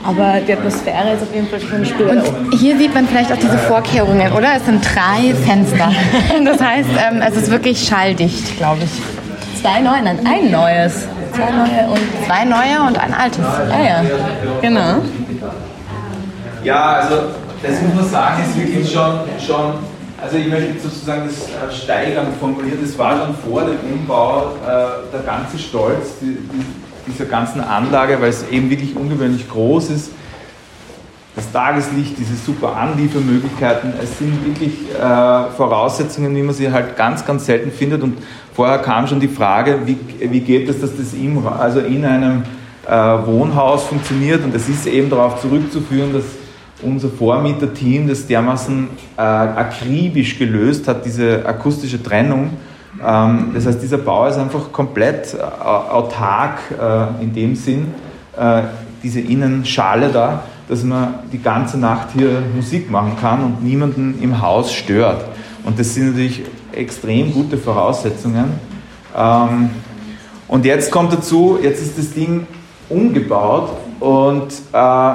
Aber 0.04 0.40
die 0.48 0.54
Atmosphäre 0.54 1.14
ist 1.14 1.22
auf 1.22 1.34
jeden 1.34 1.48
Fall 1.48 1.60
schon 1.60 1.86
spürbar. 1.86 2.16
Und 2.16 2.58
hier 2.60 2.76
sieht 2.78 2.94
man 2.94 3.08
vielleicht 3.08 3.32
auch 3.32 3.38
diese 3.38 3.58
Vorkehrungen, 3.58 4.32
oder? 4.34 4.56
Es 4.58 4.66
sind 4.66 4.84
drei 4.84 5.34
Fenster. 5.46 5.92
Das 6.44 6.60
heißt, 6.60 6.90
ähm, 7.12 7.22
es 7.28 7.36
ist 7.38 7.52
wirklich 7.52 7.82
schalldicht, 7.88 8.58
glaube 8.58 8.80
ich. 8.84 9.62
Zwei 9.62 9.80
neue, 9.80 10.02
nein, 10.02 10.20
ein 10.26 10.50
neues. 10.52 11.08
Zwei 11.34 11.52
neue 11.52 11.88
und 11.92 12.00
Zwei 12.26 12.46
neue 12.46 12.88
und 12.88 12.98
ein 13.00 13.14
altes. 13.14 13.46
ah 13.46 13.84
ja, 13.84 14.02
genau. 14.62 15.02
Ja, 16.64 16.84
also 16.94 17.16
das 17.62 17.82
muss 17.82 17.94
man 17.94 18.06
sagen, 18.10 18.44
ist 18.44 18.58
wirklich 18.58 18.92
schon, 18.92 19.20
schon 19.46 19.74
also 20.22 20.38
ich 20.38 20.48
möchte 20.48 20.80
sozusagen 20.80 21.24
das 21.26 21.48
äh, 21.48 21.76
steigern 21.76 22.28
formulieren, 22.40 22.78
das 22.82 22.98
war 22.98 23.26
schon 23.26 23.36
vor 23.36 23.64
dem 23.64 23.78
Umbau 23.92 24.52
äh, 24.64 25.12
der 25.12 25.22
ganze 25.26 25.58
Stolz 25.58 26.20
die, 26.22 26.38
die, 26.38 27.12
dieser 27.12 27.26
ganzen 27.26 27.60
Anlage, 27.62 28.22
weil 28.22 28.30
es 28.30 28.48
eben 28.50 28.70
wirklich 28.70 28.96
ungewöhnlich 28.96 29.50
groß 29.50 29.90
ist. 29.90 30.12
Das 31.36 31.52
Tageslicht, 31.52 32.20
diese 32.20 32.36
super 32.36 32.76
Anliefermöglichkeiten, 32.76 33.94
es 34.02 34.20
sind 34.20 34.46
wirklich 34.46 34.74
äh, 34.92 35.52
Voraussetzungen, 35.56 36.36
wie 36.36 36.44
man 36.44 36.54
sie 36.54 36.72
halt 36.72 36.98
ganz, 36.98 37.26
ganz 37.26 37.46
selten 37.46 37.72
findet. 37.72 38.04
Und 38.04 38.18
vorher 38.54 38.80
kam 38.80 39.08
schon 39.08 39.20
die 39.20 39.30
Frage, 39.30 39.80
wie, 39.86 39.98
wie 40.20 40.42
geht 40.42 40.70
es, 40.70 40.82
dass 40.82 40.96
das 40.96 41.14
im, 41.14 41.48
also 41.48 41.80
in 41.80 42.06
einem 42.06 42.44
Wohnhaus 42.84 43.84
funktioniert. 43.84 44.44
Und 44.44 44.54
es 44.56 44.68
ist 44.68 44.88
eben 44.88 45.10
darauf 45.10 45.40
zurückzuführen, 45.40 46.12
dass 46.12 46.26
unser 46.84 47.10
Vormieterteam 47.10 48.08
das 48.08 48.28
dermaßen 48.28 48.88
äh, 49.18 49.22
akribisch 49.22 50.38
gelöst 50.38 50.88
hat, 50.88 51.06
diese 51.06 51.46
akustische 51.46 52.02
Trennung. 52.02 52.52
Ähm, 53.06 53.52
das 53.54 53.66
heißt, 53.66 53.82
dieser 53.82 53.98
Bau 53.98 54.28
ist 54.28 54.38
einfach 54.38 54.72
komplett 54.72 55.34
äh, 55.34 55.42
autark 55.42 56.60
äh, 56.72 57.24
in 57.24 57.34
dem 57.34 57.56
Sinn, 57.56 57.94
äh, 58.38 58.64
diese 59.04 59.20
Innenschale 59.20 60.10
da, 60.10 60.44
dass 60.68 60.84
man 60.84 61.16
die 61.32 61.42
ganze 61.42 61.78
Nacht 61.80 62.10
hier 62.14 62.42
Musik 62.56 62.90
machen 62.90 63.14
kann 63.20 63.44
und 63.44 63.64
niemanden 63.64 64.20
im 64.22 64.42
Haus 64.42 64.74
stört. 64.74 65.26
Und 65.64 65.80
das 65.80 65.94
sind 65.94 66.12
natürlich 66.12 66.44
extrem 66.72 67.34
gute 67.34 67.58
Voraussetzungen. 67.58 68.46
Ähm, 69.16 69.70
und 70.48 70.66
jetzt 70.66 70.92
kommt 70.92 71.14
dazu, 71.14 71.58
jetzt 71.62 71.82
ist 71.82 71.98
das 71.98 72.12
Ding 72.12 72.46
umgebaut 72.90 73.70
und 74.00 74.52
äh, 74.74 75.14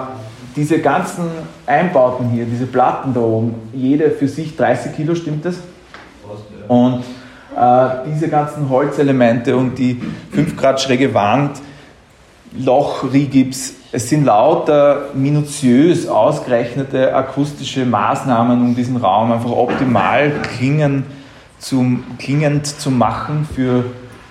diese 0.57 0.81
ganzen 0.81 1.25
Einbauten 1.67 2.31
hier, 2.31 2.47
diese 2.47 2.67
Platten 2.67 3.13
da 3.13 3.21
oben, 3.21 3.55
jede 3.75 4.11
für 4.11 4.27
sich 4.27 4.57
30 4.57 4.97
Kilo, 4.97 5.15
stimmt 5.15 5.45
das? 5.45 5.57
Und 6.67 7.05
äh, 7.57 7.89
diese 8.07 8.29
ganzen 8.29 8.69
Holzelemente 8.69 9.57
und 9.57 9.79
die 9.79 10.01
5 10.33 10.57
Grad 10.57 10.81
schräge 10.81 11.13
Wand, 11.15 11.61
Loch, 12.59 13.05
Rigips, 13.13 13.75
es 13.93 14.09
sind 14.09 14.25
lauter 14.25 15.11
minutiös 15.15 16.09
ausgerechnete 16.09 17.15
akustische 17.15 17.85
Maßnahmen, 17.85 18.61
um 18.61 18.75
diesen 18.75 18.97
Raum 18.97 19.33
einfach 19.33 19.51
optimal 19.51 20.33
klingen 20.57 21.05
zum, 21.59 22.05
klingend 22.19 22.67
zu 22.67 22.91
machen 22.91 23.49
für 23.55 23.85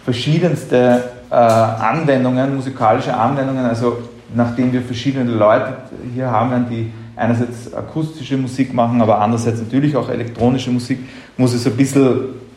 verschiedenste 0.03 1.03
äh, 1.29 1.35
Anwendungen, 1.35 2.55
musikalische 2.55 3.15
Anwendungen. 3.15 3.65
Also 3.65 3.97
nachdem 4.35 4.73
wir 4.73 4.81
verschiedene 4.81 5.31
Leute 5.31 5.77
hier 6.13 6.29
haben, 6.29 6.67
die 6.69 6.91
einerseits 7.15 7.73
akustische 7.73 8.37
Musik 8.37 8.73
machen, 8.73 9.01
aber 9.01 9.19
andererseits 9.19 9.59
natürlich 9.59 9.95
auch 9.95 10.09
elektronische 10.09 10.69
Musik, 10.71 10.99
muss 11.37 11.53
es 11.53 11.65
ein 11.65 11.75
bisschen, 11.77 12.05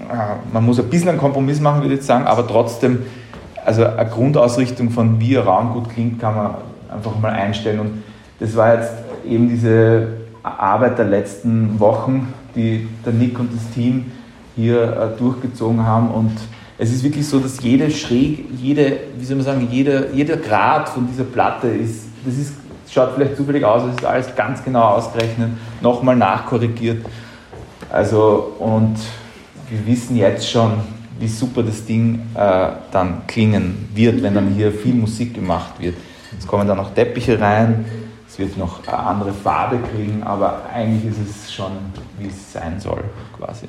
äh, 0.00 0.52
man 0.52 0.64
muss 0.64 0.78
ein 0.80 0.88
bisschen 0.90 1.10
einen 1.10 1.18
Kompromiss 1.18 1.60
machen, 1.60 1.82
würde 1.82 1.94
ich 1.94 2.02
sagen, 2.02 2.26
aber 2.26 2.46
trotzdem, 2.46 3.00
also 3.64 3.84
eine 3.84 4.08
Grundausrichtung 4.08 4.90
von 4.90 5.20
wie 5.20 5.38
ein 5.38 5.44
Raum 5.44 5.72
gut 5.72 5.90
klingt, 5.90 6.20
kann 6.20 6.34
man 6.34 6.54
einfach 6.90 7.18
mal 7.20 7.32
einstellen. 7.32 7.80
Und 7.80 8.02
das 8.40 8.56
war 8.56 8.74
jetzt 8.74 8.92
eben 9.28 9.48
diese 9.48 10.08
Arbeit 10.42 10.98
der 10.98 11.06
letzten 11.06 11.78
Wochen, 11.78 12.32
die 12.56 12.88
der 13.04 13.12
Nick 13.12 13.38
und 13.38 13.54
das 13.54 13.70
Team 13.70 14.06
hier 14.56 14.82
äh, 14.82 15.18
durchgezogen 15.18 15.84
haben 15.84 16.10
und 16.10 16.32
es 16.78 16.92
ist 16.92 17.02
wirklich 17.02 17.26
so, 17.26 17.40
dass 17.40 17.60
jede 17.60 17.90
Schräg, 17.90 18.44
jede, 18.56 18.98
wie 19.16 19.24
soll 19.24 19.36
man 19.36 19.44
sagen, 19.44 19.68
jeder, 19.70 20.12
jeder 20.12 20.36
Grad 20.36 20.88
von 20.88 21.08
dieser 21.08 21.24
Platte 21.24 21.66
ist, 21.66 22.04
das 22.24 22.36
ist, 22.36 22.52
schaut 22.88 23.14
vielleicht 23.16 23.36
zufällig 23.36 23.64
aus, 23.64 23.82
es 23.90 23.96
ist 23.96 24.04
alles 24.04 24.34
ganz 24.36 24.62
genau 24.62 24.82
ausgerechnet, 24.82 25.50
nochmal 25.80 26.14
nachkorrigiert. 26.14 27.04
Also, 27.90 28.54
und 28.60 28.96
wir 29.68 29.86
wissen 29.86 30.16
jetzt 30.16 30.48
schon, 30.48 30.72
wie 31.18 31.26
super 31.26 31.64
das 31.64 31.84
Ding 31.84 32.20
äh, 32.34 32.68
dann 32.92 33.26
klingen 33.26 33.88
wird, 33.92 34.22
wenn 34.22 34.34
dann 34.34 34.54
hier 34.54 34.70
viel 34.70 34.94
Musik 34.94 35.34
gemacht 35.34 35.74
wird. 35.80 35.96
Es 36.38 36.46
kommen 36.46 36.68
dann 36.68 36.76
noch 36.76 36.94
Teppiche 36.94 37.40
rein, 37.40 37.84
es 38.28 38.38
wird 38.38 38.56
noch 38.56 38.86
eine 38.86 38.98
andere 38.98 39.32
Farbe 39.32 39.78
kriegen, 39.92 40.22
aber 40.22 40.62
eigentlich 40.72 41.10
ist 41.10 41.18
es 41.28 41.52
schon, 41.52 41.72
wie 42.18 42.28
es 42.28 42.52
sein 42.52 42.78
soll, 42.78 43.02
quasi. 43.36 43.66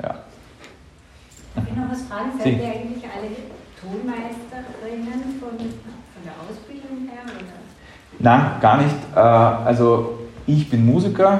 Ja. 0.00 0.14
Ich 1.56 1.76
noch 1.76 1.90
was 1.90 2.02
fragen? 2.02 2.30
Seid 2.38 2.44
Sie. 2.44 2.50
ihr 2.50 2.64
eigentlich 2.64 3.04
alle 3.04 3.30
Tonmeisterinnen 3.80 5.40
von, 5.40 5.50
von 5.58 6.22
der 6.24 6.34
Ausbildung 6.48 7.08
her? 7.08 7.22
Oder? 7.26 7.60
Nein, 8.18 8.40
gar 8.60 8.76
nicht. 8.78 8.96
Äh, 9.14 9.18
Also 9.18 10.18
ich 10.46 10.68
bin 10.70 10.86
Musiker, 10.86 11.38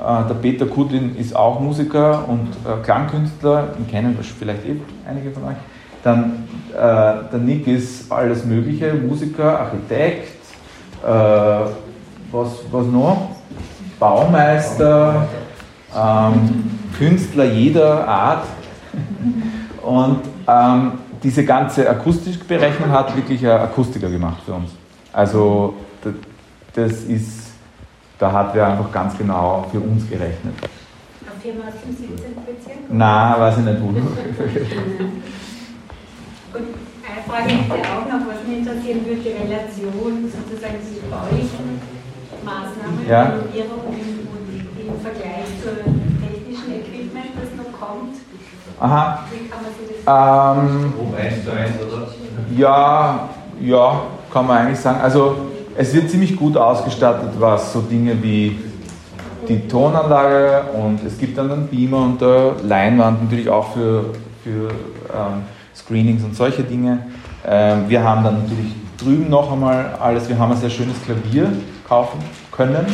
äh, 0.00 0.28
der 0.28 0.34
Peter 0.34 0.66
Kudlin 0.66 1.16
ist 1.16 1.34
auch 1.36 1.60
Musiker 1.60 2.28
und 2.28 2.48
äh, 2.66 2.82
Klangkünstler, 2.82 3.68
den 3.78 3.86
kennen 3.86 4.18
vielleicht 4.38 4.64
eh 4.66 4.76
einige 5.08 5.30
von 5.30 5.44
euch. 5.44 5.56
Dann 6.02 6.48
der 6.74 7.38
Nick 7.38 7.66
ist 7.66 8.10
alles 8.10 8.46
Mögliche, 8.46 8.94
Musiker, 8.94 9.60
Architekt, 9.60 10.38
was, 11.04 12.48
was 12.70 12.86
noch? 12.86 13.28
Baumeister, 14.00 15.28
ähm, 15.94 16.70
Künstler 16.96 17.44
jeder 17.44 18.08
Art. 18.08 18.46
Und 19.82 20.20
ähm, 20.46 20.92
diese 21.22 21.44
ganze 21.44 21.88
Akustikberechnung 21.88 22.90
hat 22.90 23.14
wirklich 23.16 23.46
ein 23.46 23.60
Akustiker 23.60 24.08
gemacht 24.08 24.42
für 24.44 24.54
uns. 24.54 24.70
Also 25.12 25.74
das 26.74 27.02
ist, 27.04 27.52
da 28.18 28.32
hat 28.32 28.54
wir 28.54 28.66
einfach 28.66 28.90
ganz 28.90 29.16
genau 29.18 29.66
für 29.70 29.80
uns 29.80 30.08
gerechnet. 30.08 30.54
Eine 31.20 31.40
Firma 31.40 31.68
aus 31.68 31.74
dem 31.84 31.94
17. 31.96 32.16
Bezirk? 32.46 32.78
Na, 32.90 33.38
weiß 33.38 33.58
ich 33.58 33.64
nicht 33.64 33.80
wo. 33.82 33.88
Und 36.52 36.68
eine 37.02 37.22
Frage 37.26 37.48
hätte 37.48 37.88
auch 37.88 38.06
noch, 38.06 38.26
was 38.28 38.46
mich 38.46 38.58
interessieren 38.58 39.00
würde, 39.06 39.22
die 39.22 39.32
Relation 39.32 40.28
sozusagen 40.28 40.78
zu 40.84 41.00
baulichen 41.08 41.80
Maßnahmen, 42.44 43.08
Ja. 43.08 43.22
Renovierung 43.22 43.88
und 43.88 43.96
im 43.96 45.00
Vergleich 45.00 45.48
zum 45.62 45.76
technischen 46.20 46.72
Equipment, 46.72 47.32
das 47.40 47.50
noch 47.56 47.72
kommt. 47.72 48.16
Aha. 48.82 49.24
Wie 49.30 49.48
kann 49.48 49.62
man 49.62 49.72
sich 49.72 49.86
das 50.04 50.58
Ähm, 50.58 50.92
ja, 52.58 53.28
ja, 53.60 54.02
kann 54.32 54.46
man 54.46 54.58
eigentlich 54.58 54.80
sagen. 54.80 55.00
Also 55.00 55.36
es 55.76 55.94
wird 55.94 56.10
ziemlich 56.10 56.36
gut 56.36 56.56
ausgestattet, 56.56 57.30
was 57.38 57.72
so 57.72 57.80
Dinge 57.80 58.20
wie 58.20 58.58
die 59.48 59.68
Tonanlage 59.68 60.64
und 60.74 61.04
es 61.04 61.16
gibt 61.16 61.38
dann 61.38 61.52
einen 61.52 61.68
Beamer 61.68 61.98
und 61.98 62.20
der 62.20 62.56
Leinwand 62.64 63.22
natürlich 63.22 63.48
auch 63.48 63.72
für, 63.72 64.06
für 64.42 64.68
ähm, 64.68 65.44
Screenings 65.74 66.24
und 66.24 66.34
solche 66.34 66.64
Dinge. 66.64 67.06
Ähm, 67.46 67.88
wir 67.88 68.02
haben 68.02 68.24
dann 68.24 68.42
natürlich 68.42 68.72
drüben 68.98 69.30
noch 69.30 69.52
einmal 69.52 69.94
alles, 70.00 70.28
wir 70.28 70.36
haben 70.38 70.50
ein 70.52 70.58
sehr 70.58 70.70
schönes 70.70 70.96
Klavier 71.04 71.52
kaufen 71.88 72.18
können. 72.50 72.86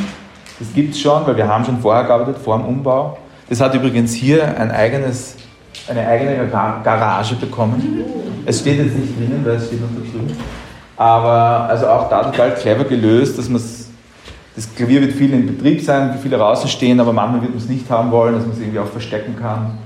Das 0.58 0.72
gibt 0.74 0.94
es 0.94 1.00
schon, 1.00 1.26
weil 1.26 1.36
wir 1.36 1.48
haben 1.48 1.64
schon 1.64 1.78
vorher 1.78 2.04
gearbeitet, 2.04 2.36
vor 2.38 2.58
dem 2.58 2.66
Umbau. 2.66 3.16
Das 3.48 3.60
hat 3.60 3.74
übrigens 3.74 4.12
hier 4.12 4.58
ein 4.58 4.70
eigenes, 4.70 5.36
eine 5.88 6.06
eigene 6.06 6.46
Gar- 6.48 6.82
Garage 6.82 7.34
bekommen. 7.36 8.04
Es 8.46 8.60
steht 8.60 8.78
jetzt 8.78 8.96
nicht 8.96 9.18
drinnen, 9.18 9.42
weil 9.44 9.56
es 9.56 9.66
steht 9.66 9.80
da 9.80 9.86
drüben. 9.86 10.36
Aber 10.96 11.68
also 11.68 11.86
auch 11.86 12.08
da 12.08 12.24
total 12.24 12.54
clever 12.54 12.84
gelöst, 12.84 13.38
dass 13.38 13.48
man 13.48 13.60
das 14.56 14.74
Klavier 14.74 15.00
wird 15.00 15.12
viel 15.12 15.32
in 15.32 15.46
Betrieb 15.46 15.80
sein, 15.80 16.08
wird 16.08 16.20
viele 16.20 16.36
draußen 16.36 16.68
stehen, 16.68 16.98
aber 16.98 17.12
manchmal 17.12 17.42
wird 17.42 17.52
man 17.52 17.62
es 17.62 17.68
nicht 17.68 17.88
haben 17.88 18.10
wollen, 18.10 18.34
dass 18.34 18.42
man 18.42 18.52
es 18.54 18.58
irgendwie 18.58 18.80
auch 18.80 18.88
verstecken 18.88 19.36
kann. 19.36 19.78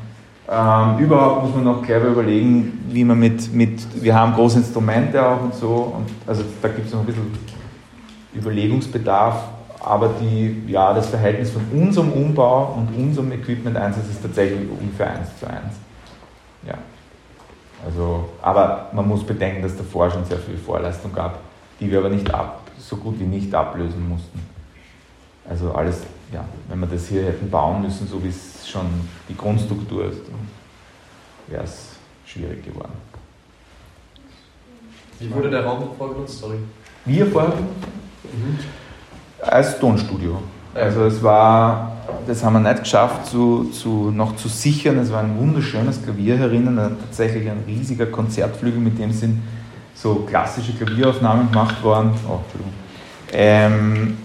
Ähm, 0.50 0.98
überhaupt 1.04 1.44
muss 1.44 1.54
man 1.54 1.64
noch 1.64 1.82
clever 1.82 2.06
überlegen, 2.08 2.82
wie 2.88 3.04
man 3.04 3.18
mit, 3.18 3.52
mit, 3.52 3.80
wir 4.02 4.14
haben 4.14 4.32
große 4.34 4.58
Instrumente 4.58 5.24
auch 5.24 5.42
und 5.42 5.54
so, 5.54 5.94
und 5.96 6.06
also 6.26 6.42
da 6.60 6.68
gibt 6.68 6.86
es 6.86 6.92
noch 6.92 7.00
ein 7.00 7.06
bisschen 7.06 7.30
Überlegungsbedarf, 8.34 9.36
aber 9.84 10.10
die, 10.20 10.62
ja, 10.66 10.92
das 10.94 11.08
Verhältnis 11.08 11.50
von 11.50 11.62
unserem 11.72 12.12
Umbau 12.12 12.76
und 12.76 12.96
unserem 12.96 13.32
Equipment-Einsatz 13.32 14.08
ist 14.10 14.22
tatsächlich 14.22 14.60
ungefähr 14.80 15.10
1 15.10 15.38
zu 15.38 15.46
1. 15.46 15.58
Also, 17.84 18.28
aber 18.40 18.88
man 18.92 19.08
muss 19.08 19.24
bedenken, 19.24 19.62
dass 19.62 19.76
davor 19.76 20.10
schon 20.10 20.24
sehr 20.24 20.38
viel 20.38 20.56
Vorleistung 20.56 21.12
gab, 21.12 21.38
die 21.80 21.90
wir 21.90 21.98
aber 21.98 22.10
nicht 22.10 22.32
ab, 22.32 22.60
so 22.78 22.96
gut 22.96 23.18
wie 23.18 23.24
nicht 23.24 23.52
ablösen 23.54 24.08
mussten. 24.08 24.40
Also 25.48 25.72
alles, 25.72 26.02
ja, 26.32 26.44
wenn 26.68 26.78
wir 26.78 26.86
das 26.86 27.08
hier 27.08 27.24
hätten 27.24 27.50
bauen 27.50 27.82
müssen, 27.82 28.06
so 28.06 28.22
wie 28.22 28.28
es 28.28 28.68
schon 28.68 28.86
die 29.28 29.36
Grundstruktur 29.36 30.06
ist, 30.06 30.20
wäre 31.48 31.64
es 31.64 31.96
schwierig 32.24 32.64
geworden. 32.64 32.92
Wie 35.18 35.32
wurde 35.34 35.50
der 35.50 35.64
Raum 35.64 35.88
vorher 35.98 36.14
genutzt? 36.14 36.38
Sorry. 36.38 36.58
Wir 37.04 37.26
vorher 37.26 37.52
als 39.40 39.78
Tonstudio. 39.78 40.40
Also 40.74 41.04
es 41.04 41.22
war, 41.22 41.91
das 42.26 42.44
haben 42.44 42.54
wir 42.54 42.60
nicht 42.60 42.84
geschafft 42.84 43.26
zu, 43.26 43.64
zu, 43.70 44.10
noch 44.10 44.36
zu 44.36 44.48
sichern. 44.48 44.98
Es 44.98 45.12
war 45.12 45.20
ein 45.20 45.36
wunderschönes 45.38 46.02
Klavier 46.02 46.36
herinnen, 46.36 46.76
tatsächlich 46.76 47.48
ein 47.50 47.64
riesiger 47.66 48.06
Konzertflügel, 48.06 48.80
mit 48.80 48.98
dem 48.98 49.12
sind 49.12 49.42
so 49.94 50.26
klassische 50.28 50.72
Klavieraufnahmen 50.72 51.50
gemacht 51.50 51.82
worden. 51.82 52.10
Oh. 52.28 52.40
Ähm, 53.32 54.16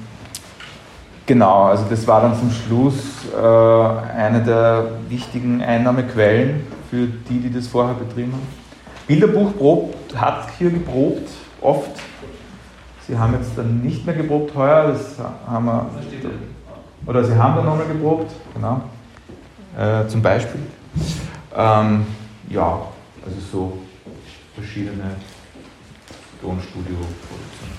genau, 1.26 1.64
also 1.64 1.86
das 1.90 2.08
war 2.08 2.22
dann 2.22 2.38
zum 2.38 2.52
Schluss 2.52 3.26
äh, 3.34 4.18
eine 4.18 4.44
der 4.44 4.86
wichtigen 5.08 5.62
Einnahmequellen 5.62 6.62
für 6.90 7.08
die, 7.30 7.40
die 7.40 7.54
das 7.54 7.68
vorher 7.68 7.96
betrieben 7.96 8.34
haben. 8.34 8.48
Bilderbuch 9.08 9.58
probt, 9.58 10.20
hat 10.20 10.50
hier 10.58 10.70
geprobt, 10.70 11.30
oft. 11.62 11.92
Sie 13.08 13.18
haben 13.18 13.34
jetzt 13.34 13.58
dann 13.58 13.82
nicht 13.82 14.06
mehr 14.06 14.16
geprobt 14.16 14.54
heuer, 14.56 14.88
das 14.90 15.16
haben 15.48 15.66
wir. 15.66 15.90
Oder 17.08 17.24
Sie 17.24 17.36
haben 17.36 17.56
dann 17.56 17.66
nochmal 17.66 17.88
geprobt, 17.88 18.32
genau. 18.54 18.82
Äh, 19.78 20.08
zum 20.08 20.22
Beispiel. 20.22 20.60
Ähm, 21.56 22.06
ja, 22.50 22.82
also 23.26 23.38
so 23.52 23.78
verschiedene 24.56 25.16
Tonstudio-Produktionen. 26.42 27.78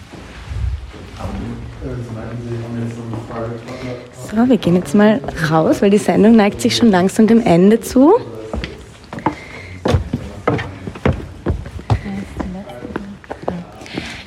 So, 4.30 4.48
wir 4.48 4.56
gehen 4.56 4.76
jetzt 4.76 4.94
mal 4.94 5.20
raus, 5.50 5.82
weil 5.82 5.90
die 5.90 5.98
Sendung 5.98 6.36
neigt 6.36 6.60
sich 6.60 6.76
schon 6.76 6.90
langsam 6.90 7.26
dem 7.26 7.44
Ende 7.44 7.80
zu. 7.80 8.14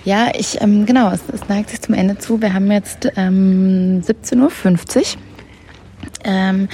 Ja, 0.04 0.30
ich, 0.38 0.60
ähm, 0.62 0.86
genau, 0.86 1.12
es, 1.12 1.22
es 1.34 1.48
neigt 1.48 1.70
sich 1.70 1.82
zum 1.82 1.94
Ende 1.96 2.18
zu. 2.18 2.42
Wir 2.42 2.54
haben 2.54 2.72
jetzt 2.72 3.08
ähm, 3.16 4.02
17.50 4.06 4.38
Uhr. 4.98 5.04
Ähm, 6.24 6.68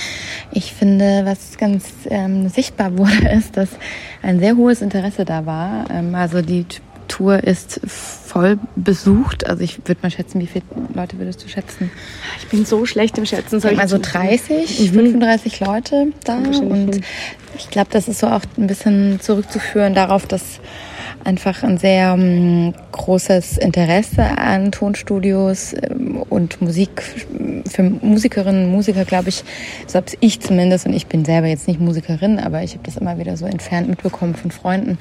ich 0.52 0.74
finde, 0.74 1.24
was 1.26 1.58
ganz 1.58 1.86
ähm, 2.10 2.48
sichtbar 2.50 2.98
wurde, 2.98 3.28
ist, 3.38 3.58
dass 3.58 3.70
ein 4.22 4.40
sehr 4.40 4.56
hohes 4.56 4.82
Interesse 4.82 5.26
da 5.26 5.46
war. 5.46 5.86
Ähm, 5.92 6.16
also 6.16 6.42
die 6.42 6.66
Tour 7.10 7.44
ist 7.44 7.80
voll 7.86 8.60
besucht. 8.76 9.48
Also 9.50 9.64
ich 9.64 9.80
würde 9.86 10.00
mal 10.04 10.10
schätzen, 10.12 10.40
wie 10.42 10.48
viele 10.48 10.64
Leute 10.94 11.18
würdest 11.18 11.44
du 11.44 11.50
schätzen? 11.50 11.90
Ich 12.40 12.48
bin 12.48 12.66
so 12.66 12.86
schlecht 12.86 13.18
im 13.18 13.26
Schätzen. 13.26 13.60
soll 13.60 13.74
ich 13.74 13.80
Also 13.80 13.98
zu- 13.98 14.12
30, 14.12 14.92
Mhm. 14.92 14.94
35 14.96 15.60
Leute 15.62 16.08
da. 16.26 16.36
Und 16.38 17.02
ich 17.58 17.70
glaube, 17.70 17.88
das 17.92 18.08
ist 18.08 18.20
so 18.20 18.28
auch 18.28 18.42
ein 18.58 18.68
bisschen 18.68 19.20
zurückzuführen 19.22 19.94
darauf, 19.96 20.26
dass 20.28 20.60
einfach 21.28 21.62
ein 21.62 21.78
sehr 21.78 22.14
ähm, 22.18 22.74
großes 22.94 23.58
Interesse 23.58 24.24
an 24.38 24.72
Tonstudios 24.72 25.74
ähm, 25.74 26.24
und 26.30 26.62
Musik 26.62 27.04
für 27.70 27.84
Musikerinnen 27.84 28.66
und 28.68 28.72
Musiker, 28.72 29.04
glaube 29.04 29.28
ich, 29.28 29.44
habe 29.94 30.06
ich 30.22 30.40
zumindest, 30.40 30.86
und 30.88 30.94
ich 30.94 31.08
bin 31.08 31.26
selber 31.26 31.48
jetzt 31.48 31.68
nicht 31.68 31.82
Musikerin, 31.82 32.40
aber 32.40 32.64
ich 32.64 32.74
habe 32.74 32.84
das 32.86 32.96
immer 32.96 33.20
wieder 33.20 33.36
so 33.36 33.46
entfernt 33.46 33.90
mitbekommen 33.90 34.36
von 34.36 34.52
Freunden, 34.52 34.98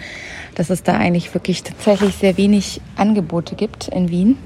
dass 0.56 0.68
es 0.68 0.82
da 0.82 0.96
eigentlich 0.96 1.32
wirklich 1.32 1.62
tatsächlich 1.62 2.16
sehr 2.16 2.36
wenig 2.36 2.80
Angebote 2.96 3.54
gibt 3.54 3.86
in 3.88 4.10
Wien. 4.10 4.36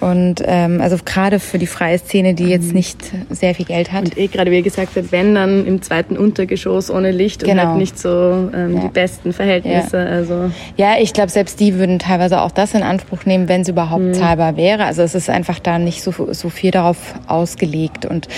Und 0.00 0.42
ähm, 0.44 0.80
also 0.82 0.96
gerade 1.04 1.40
für 1.40 1.58
die 1.58 1.66
freie 1.66 1.98
Szene, 1.98 2.34
die 2.34 2.44
jetzt 2.44 2.74
nicht 2.74 2.98
sehr 3.30 3.54
viel 3.54 3.64
Geld 3.64 3.92
hat. 3.92 4.04
Und 4.04 4.18
eh 4.18 4.26
gerade 4.26 4.50
wie 4.50 4.60
gesagt 4.62 4.92
wenn 5.10 5.34
dann 5.34 5.66
im 5.66 5.80
zweiten 5.80 6.16
Untergeschoss 6.18 6.90
ohne 6.90 7.10
Licht 7.12 7.42
und 7.42 7.48
Genau. 7.50 7.68
halt 7.68 7.78
nicht 7.78 7.98
so 7.98 8.50
ähm, 8.54 8.74
Ja. 8.76 8.80
die 8.82 8.88
besten 8.88 9.32
Verhältnisse. 9.32 9.98
Also 9.98 10.50
Ja, 10.76 10.96
ich 11.00 11.12
glaube, 11.14 11.30
selbst 11.30 11.60
die 11.60 11.78
würden 11.78 11.98
teilweise 11.98 12.40
auch 12.42 12.50
das 12.50 12.74
in 12.74 12.82
Anspruch 12.82 13.24
nehmen, 13.24 13.48
wenn 13.48 13.62
es 13.62 13.68
überhaupt 13.68 14.14
zahlbar 14.16 14.56
wäre. 14.56 14.84
Also 14.84 15.02
es 15.02 15.14
ist 15.14 15.30
einfach 15.30 15.58
da 15.60 15.78
nicht 15.78 16.02
so, 16.02 16.12
so 16.32 16.50
viel 16.50 16.70
darauf 16.72 17.14
ausgelegt. 17.26 18.04
Und 18.04 18.28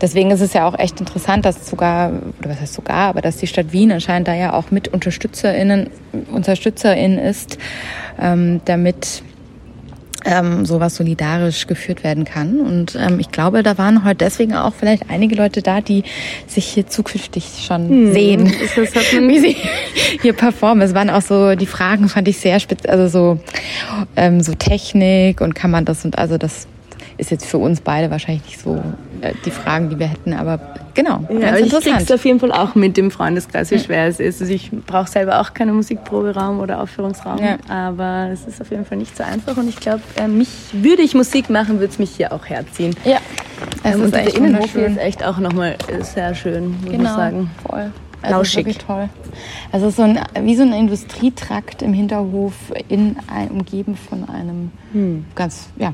deswegen 0.00 0.30
ist 0.32 0.40
es 0.40 0.52
ja 0.54 0.66
auch 0.68 0.78
echt 0.78 0.98
interessant, 1.00 1.44
dass 1.44 1.68
sogar, 1.68 2.10
oder 2.40 2.50
was 2.50 2.60
heißt 2.60 2.74
sogar, 2.74 3.08
aber 3.10 3.20
dass 3.20 3.36
die 3.36 3.46
Stadt 3.46 3.72
Wien 3.72 3.92
anscheinend 3.92 4.26
da 4.28 4.34
ja 4.34 4.54
auch 4.54 4.70
mit 4.72 4.92
UnterstützerInnen, 4.92 5.88
UnterstützerInnen 6.32 7.18
ist, 7.18 7.58
ähm, 8.20 8.60
damit 8.64 9.22
ähm, 10.26 10.66
sowas 10.66 10.96
solidarisch 10.96 11.66
geführt 11.66 12.04
werden 12.04 12.24
kann. 12.24 12.60
Und 12.60 12.96
ähm, 13.00 13.20
ich 13.20 13.30
glaube, 13.30 13.62
da 13.62 13.78
waren 13.78 14.04
heute 14.04 14.16
deswegen 14.16 14.54
auch 14.54 14.74
vielleicht 14.74 15.08
einige 15.08 15.36
Leute 15.36 15.62
da, 15.62 15.80
die 15.80 16.02
sich 16.46 16.66
hier 16.66 16.86
zukünftig 16.86 17.64
schon 17.66 17.88
Hm, 17.88 18.12
sehen, 18.12 18.46
wie 18.46 19.38
sie 19.38 19.56
hier 20.20 20.32
performen. 20.32 20.82
Es 20.82 20.94
waren 20.94 21.10
auch 21.10 21.22
so, 21.22 21.54
die 21.54 21.66
Fragen 21.66 22.08
fand 22.08 22.28
ich 22.28 22.38
sehr 22.38 22.60
spitz, 22.60 22.84
also 22.86 23.06
so, 23.08 23.40
ähm, 24.16 24.40
so 24.40 24.54
Technik 24.54 25.40
und 25.40 25.54
kann 25.54 25.70
man 25.70 25.84
das 25.84 26.04
und 26.04 26.18
also 26.18 26.36
das 26.38 26.66
ist 27.18 27.30
jetzt 27.30 27.46
für 27.46 27.58
uns 27.58 27.80
beide 27.80 28.10
wahrscheinlich 28.10 28.44
nicht 28.44 28.60
so 28.60 28.76
äh, 29.20 29.32
die 29.44 29.50
Fragen, 29.50 29.88
die 29.90 29.98
wir 29.98 30.06
hätten, 30.06 30.32
aber 30.34 30.58
genau, 30.94 31.20
Ja, 31.30 31.48
aber 31.48 31.60
ich 31.60 31.70
krieg's 31.72 32.10
auf 32.10 32.24
jeden 32.24 32.40
Fall 32.40 32.52
auch 32.52 32.74
mit 32.74 32.96
dem 32.96 33.10
Freundeskreis, 33.10 33.70
wie 33.70 33.78
schwer 33.78 34.06
es 34.06 34.20
ist. 34.20 34.40
Also 34.40 34.52
ich 34.52 34.70
brauche 34.70 35.08
selber 35.08 35.40
auch 35.40 35.54
keinen 35.54 35.74
Musikproberaum 35.74 36.60
oder 36.60 36.80
Aufführungsraum, 36.80 37.38
Ja. 37.38 37.56
aber 37.68 38.28
es 38.32 38.46
ist 38.46 38.60
auf 38.60 38.70
jeden 38.70 38.84
Fall 38.84 38.98
nicht 38.98 39.16
so 39.16 39.24
einfach 39.24 39.56
und 39.56 39.68
ich 39.68 39.76
glaube, 39.80 40.02
äh, 40.16 40.28
mich 40.28 40.48
würde 40.72 41.02
ich 41.02 41.14
Musik 41.14 41.48
machen, 41.50 41.74
würde 41.80 41.92
es 41.92 41.98
mich 41.98 42.10
hier 42.10 42.32
auch 42.32 42.44
herziehen. 42.46 42.94
Ja, 43.04 43.18
es 43.82 43.94
ähm, 43.94 44.00
ist 44.00 44.04
und 44.06 44.14
der 44.14 44.34
Innenhof 44.36 44.72
hier 44.72 44.86
ist 44.86 44.98
echt 44.98 45.24
auch 45.24 45.38
nochmal 45.38 45.76
äh, 45.88 46.02
sehr 46.02 46.34
schön, 46.34 46.72
muss 46.82 46.90
Genau, 46.90 47.02
ich 47.04 47.16
sagen. 47.16 47.50
voll. 47.66 47.92
Also 48.22 48.40
ist 48.40 48.54
Lauschig. 48.54 48.56
wirklich 48.66 48.78
toll. 48.78 49.08
Also 49.72 49.86
ist 49.88 49.96
so 49.96 50.02
ein, 50.02 50.18
wie 50.42 50.56
so 50.56 50.62
ein 50.62 50.72
Industrietrakt 50.72 51.82
im 51.82 51.92
Hinterhof, 51.92 52.54
in 52.88 53.16
umgeben 53.50 53.94
von 53.96 54.28
einem 54.28 54.70
Hm. 54.92 55.24
ganz 55.34 55.68
ja, 55.78 55.92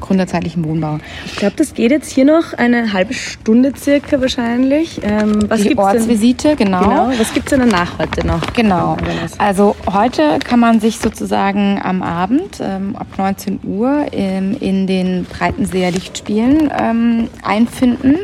gründerzeitlichen 0.00 0.64
Wohnbau. 0.64 0.98
Ich 1.26 1.36
glaube, 1.36 1.54
das 1.56 1.74
geht 1.74 1.90
jetzt 1.90 2.10
hier 2.10 2.24
noch 2.24 2.52
eine 2.54 2.92
halbe 2.92 3.14
Stunde 3.14 3.72
circa 3.76 4.20
wahrscheinlich. 4.20 5.00
Ähm, 5.02 5.48
was 5.48 5.62
die 5.62 5.68
gibt's 5.68 5.84
denn- 5.86 6.00
Ortsvisite, 6.00 6.56
genau. 6.56 6.80
Genau. 6.80 7.10
Was 7.18 7.32
gibt 7.32 7.46
es 7.52 7.58
denn 7.58 7.68
danach 7.68 7.98
heute 7.98 8.26
noch? 8.26 8.40
Genau. 8.54 8.96
Also 9.38 9.74
heute 9.92 10.38
kann 10.44 10.60
man 10.60 10.80
sich 10.80 10.98
sozusagen 10.98 11.80
am 11.82 12.02
Abend 12.02 12.60
ähm, 12.60 12.96
ab 12.96 13.06
19 13.16 13.60
Uhr 13.64 14.06
in, 14.12 14.54
in 14.58 14.86
den 14.86 15.24
Breitenseer 15.24 15.90
Lichtspielen 15.90 16.70
ähm, 16.78 17.28
einfinden. 17.42 18.16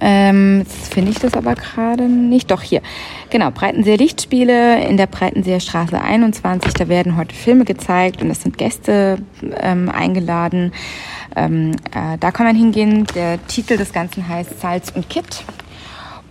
Ähm, 0.00 0.64
finde 0.90 1.10
ich 1.10 1.18
das 1.18 1.34
aber 1.34 1.54
gerade 1.54 2.04
nicht. 2.04 2.50
Doch 2.50 2.62
hier. 2.62 2.82
Genau, 3.30 3.50
Breitenseer 3.50 3.96
Lichtspiele 3.96 4.84
in 4.84 4.96
der 4.96 5.06
Breitenseer 5.06 5.60
Straße 5.60 6.00
21. 6.00 6.72
Da 6.74 6.88
werden 6.88 7.16
heute 7.16 7.34
Filme 7.34 7.64
gezeigt 7.64 8.22
und 8.22 8.30
es 8.30 8.42
sind 8.42 8.58
Gäste 8.58 9.18
ähm, 9.60 9.88
eingeladen. 9.88 10.72
Ähm, 11.36 11.72
äh, 11.94 12.16
da 12.18 12.30
kann 12.30 12.46
man 12.46 12.56
hingehen. 12.56 13.06
Der 13.14 13.44
Titel 13.46 13.76
des 13.76 13.92
Ganzen 13.92 14.28
heißt 14.28 14.60
Salz 14.60 14.90
und 14.94 15.08
Kit. 15.08 15.44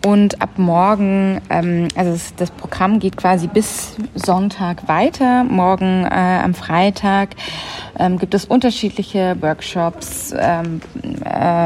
Und 0.08 0.42
ab 0.42 0.52
morgen, 0.56 1.42
ähm, 1.50 1.90
also 1.98 2.14
das, 2.14 2.34
das 2.38 2.52
Programm 2.52 3.00
geht 3.00 3.18
quasi 3.18 3.48
bis 3.48 3.98
Sonntag 4.16 4.88
weiter. 4.88 5.44
Morgen 5.44 6.06
äh, 6.06 6.40
am 6.42 6.54
Freitag 6.54 7.32
ähm, 8.00 8.18
gibt 8.18 8.34
es 8.34 8.46
unterschiedliche 8.46 9.36
Workshops, 9.42 10.34
ähm, 10.40 10.80
äh, 11.26 11.66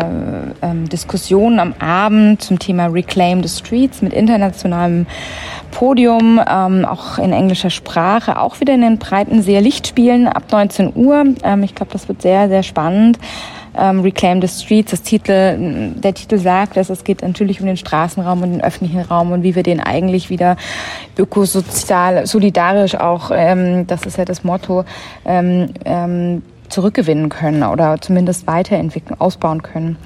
ähm, 0.64 0.90
Diskussionen 0.90 1.60
am 1.60 1.76
Abend 1.78 2.42
zum 2.42 2.58
Thema 2.58 2.88
Reclaim 2.88 3.44
the 3.44 3.50
Streets 3.50 4.02
mit 4.02 4.12
internationalem 4.12 5.06
Podium, 5.70 6.42
ähm, 6.44 6.84
auch 6.84 7.20
in 7.20 7.34
englischer 7.34 7.70
Sprache, 7.70 8.40
auch 8.40 8.60
wieder 8.60 8.74
in 8.74 8.82
den 8.82 8.98
Breitenseer 8.98 9.62
Lichtspielen 9.62 10.28
ab 10.28 10.46
19 10.52 10.94
Uhr. 10.96 11.26
Ähm, 11.44 11.62
ich 11.62 11.76
glaube, 11.76 11.92
das 11.92 12.08
wird 12.08 12.24
sehr, 12.24 12.50
sehr 12.50 12.64
spannend. 12.64 13.20
Ähm, 13.78 14.02
Reclaim 14.02 14.42
the 14.42 14.48
Streets, 14.48 14.92
das 14.92 15.02
Titel, 15.02 15.94
der 15.96 16.14
Titel 16.14 16.38
sagt 16.38 16.78
dass 16.78 16.90
es 16.90 17.04
geht 17.04 17.22
natürlich 17.22 17.62
um 17.62 17.68
den 17.68 17.78
Straßenraum 17.78 18.44
und 18.44 18.52
den 18.52 18.62
öffentlichen 18.62 19.02
Raum 19.02 19.32
und 19.32 19.44
wie 19.44 19.56
wir 19.56 19.64
den 19.64 19.80
eigentlich 19.80 20.30
wieder 20.30 20.58
ökosozial, 21.18 22.26
solidarisch 22.28 22.96
auch, 22.96 23.32
ähm, 23.34 23.88
das 23.88 24.06
ist 24.06 24.18
ja 24.18 24.26
das 24.26 24.44
Motto, 24.44 24.84
ähm, 25.26 25.70
ähm, 25.86 26.44
zurückgewinnen 26.70 27.30
können 27.30 27.64
oder 27.64 28.00
zumindest 28.02 28.48
weiterentwickeln, 28.48 29.20
ausbauen 29.20 29.62
können. 29.62 29.98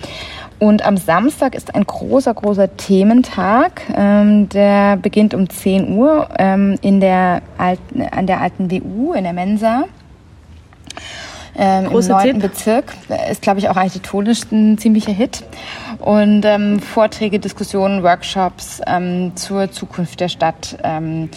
Und 0.58 0.86
am 0.86 0.98
Samstag 0.98 1.54
ist 1.54 1.76
ein 1.76 1.86
großer, 1.86 2.34
großer 2.34 2.78
Thementag. 2.78 3.82
Ähm, 3.96 4.48
der 4.50 4.96
beginnt 4.98 5.34
um 5.34 5.50
10 5.50 5.98
Uhr 5.98 6.30
ähm, 6.40 6.78
in 6.82 7.02
der 7.02 7.42
alten, 7.58 8.02
an 8.04 8.26
der 8.26 8.42
alten 8.42 8.72
WU 8.72 9.14
in 9.14 9.26
der 9.26 9.34
Mensa. 9.34 9.84
Ähm, 11.58 11.86
Im 11.86 12.08
neunten 12.08 12.40
Bezirk. 12.40 12.94
Ist, 13.32 13.42
glaube 13.42 13.60
ich, 13.60 13.70
auch 13.70 13.78
architektonisch 13.78 14.42
ein 14.52 14.78
ziemlicher 14.78 15.14
Hit. 15.14 15.44
Und 16.00 16.44
ähm, 16.44 16.80
Vorträge, 16.80 17.40
Diskussionen, 17.40 18.04
Workshops 18.04 18.82
ähm, 18.86 19.36
zur 19.36 19.72
Zukunft 19.72 20.20
der 20.20 20.28
Stadt. 20.28 20.78
Ähm, 20.84 21.30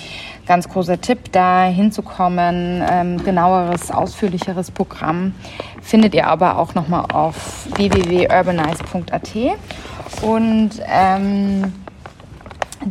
ganz 0.47 0.69
großer 0.69 1.01
Tipp, 1.01 1.31
da 1.33 1.66
hinzukommen. 1.66 2.83
Ähm, 2.91 3.23
genaueres, 3.23 3.91
ausführlicheres 3.91 4.71
Programm 4.71 5.35
findet 5.83 6.14
ihr 6.14 6.27
aber 6.27 6.59
auch 6.59 6.75
nochmal 6.75 7.05
auf 7.12 7.66
www.urbanize.at. 7.77 9.35
Und 10.23 10.71
ähm, 10.91 11.73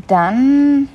dann 0.08 0.88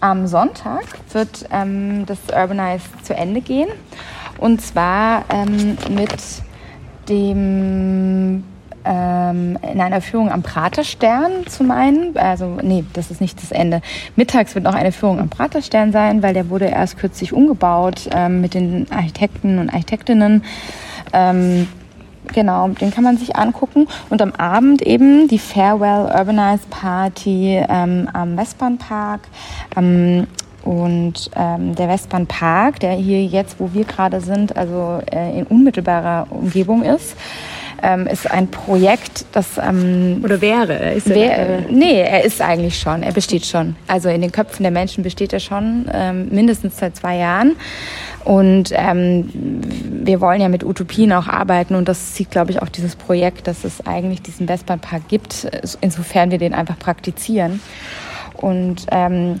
am 0.00 0.26
Sonntag 0.26 0.84
wird 1.12 1.46
ähm, 1.52 2.06
das 2.06 2.18
Urbanize 2.34 2.84
zu 3.02 3.14
Ende 3.14 3.42
gehen. 3.42 3.68
Und 4.40 4.60
zwar 4.62 5.24
ähm, 5.30 5.76
mit 5.94 6.10
dem 7.08 8.42
ähm, 8.84 9.58
in 9.72 9.80
einer 9.80 10.00
Führung 10.00 10.32
am 10.32 10.42
Praterstern 10.42 11.46
zum 11.46 11.70
einen. 11.70 12.16
Also, 12.16 12.58
nee, 12.62 12.84
das 12.94 13.10
ist 13.10 13.20
nicht 13.20 13.42
das 13.42 13.52
Ende. 13.52 13.82
Mittags 14.16 14.54
wird 14.54 14.64
noch 14.64 14.74
eine 14.74 14.92
Führung 14.92 15.20
am 15.20 15.28
Praterstern 15.28 15.92
sein, 15.92 16.22
weil 16.22 16.32
der 16.32 16.48
wurde 16.48 16.66
erst 16.66 16.98
kürzlich 16.98 17.32
umgebaut 17.32 18.08
ähm, 18.12 18.40
mit 18.40 18.54
den 18.54 18.86
Architekten 18.90 19.58
und 19.58 19.68
Architektinnen. 19.68 20.44
Ähm, 21.12 21.68
genau, 22.32 22.68
den 22.68 22.90
kann 22.90 23.04
man 23.04 23.18
sich 23.18 23.36
angucken. 23.36 23.86
Und 24.08 24.22
am 24.22 24.32
Abend 24.32 24.80
eben 24.82 25.28
die 25.28 25.38
Farewell 25.38 26.06
Urbanized 26.18 26.70
Party 26.70 27.62
ähm, 27.68 28.08
am 28.12 28.36
Westbahnpark. 28.38 29.20
Und 30.62 31.30
ähm, 31.36 31.74
der 31.74 31.88
Westbahnpark, 31.88 32.80
der 32.80 32.92
hier 32.92 33.24
jetzt, 33.24 33.58
wo 33.58 33.70
wir 33.72 33.84
gerade 33.84 34.20
sind, 34.20 34.56
also 34.56 35.00
äh, 35.10 35.38
in 35.38 35.46
unmittelbarer 35.46 36.26
Umgebung 36.30 36.82
ist, 36.82 37.16
ähm, 37.82 38.06
ist 38.06 38.30
ein 38.30 38.48
Projekt, 38.48 39.24
das... 39.32 39.58
Ähm, 39.58 40.20
Oder 40.22 40.40
wäre? 40.42 40.92
Ist 40.92 41.08
er 41.08 41.14
wär, 41.14 41.60
nee, 41.70 42.00
er 42.00 42.24
ist 42.24 42.42
eigentlich 42.42 42.78
schon. 42.78 43.02
Er 43.02 43.12
besteht 43.12 43.46
schon. 43.46 43.76
Also 43.86 44.10
in 44.10 44.20
den 44.20 44.32
Köpfen 44.32 44.64
der 44.64 44.72
Menschen 44.72 45.02
besteht 45.02 45.32
er 45.32 45.40
schon, 45.40 45.86
ähm, 45.92 46.28
mindestens 46.30 46.76
seit 46.76 46.96
zwei 46.96 47.16
Jahren. 47.16 47.56
Und 48.24 48.70
ähm, 48.74 49.30
wir 50.04 50.20
wollen 50.20 50.42
ja 50.42 50.48
mit 50.48 50.62
Utopien 50.62 51.12
auch 51.12 51.26
arbeiten 51.26 51.74
und 51.74 51.88
das 51.88 52.14
sieht, 52.14 52.30
glaube 52.30 52.50
ich, 52.50 52.60
auch 52.60 52.68
dieses 52.68 52.96
Projekt, 52.96 53.46
dass 53.46 53.64
es 53.64 53.86
eigentlich 53.86 54.20
diesen 54.20 54.46
Westbahnpark 54.46 55.08
gibt, 55.08 55.48
insofern 55.80 56.30
wir 56.30 56.36
den 56.36 56.52
einfach 56.52 56.78
praktizieren. 56.78 57.60
Und 58.34 58.86
ähm, 58.90 59.40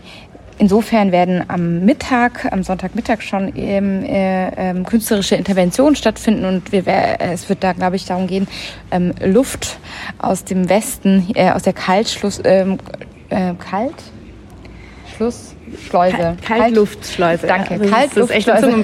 Insofern 0.60 1.10
werden 1.10 1.42
am 1.48 1.86
Mittag, 1.86 2.52
am 2.52 2.62
Sonntagmittag 2.62 3.22
schon 3.22 3.50
ähm, 3.56 4.04
äh, 4.04 4.72
äh, 4.72 4.82
künstlerische 4.82 5.34
Interventionen 5.34 5.96
stattfinden 5.96 6.44
und 6.44 6.70
wir, 6.70 6.86
es 7.18 7.48
wird 7.48 7.64
da, 7.64 7.72
glaube 7.72 7.96
ich, 7.96 8.04
darum 8.04 8.26
gehen, 8.26 8.46
ähm, 8.90 9.14
Luft 9.24 9.78
aus 10.18 10.44
dem 10.44 10.68
Westen, 10.68 11.28
äh, 11.34 11.50
aus 11.50 11.62
der 11.62 11.72
Kaltschluss, 11.72 12.42
ähm, 12.44 12.76
äh, 13.30 13.54
Kaltschluss, 13.54 14.12
Schleuse. 15.88 16.36
Kaltluftschleuse. 16.46 17.46
Danke. 17.46 17.78
Ja, 17.84 17.90
Kaltluftschleuse. 17.90 18.82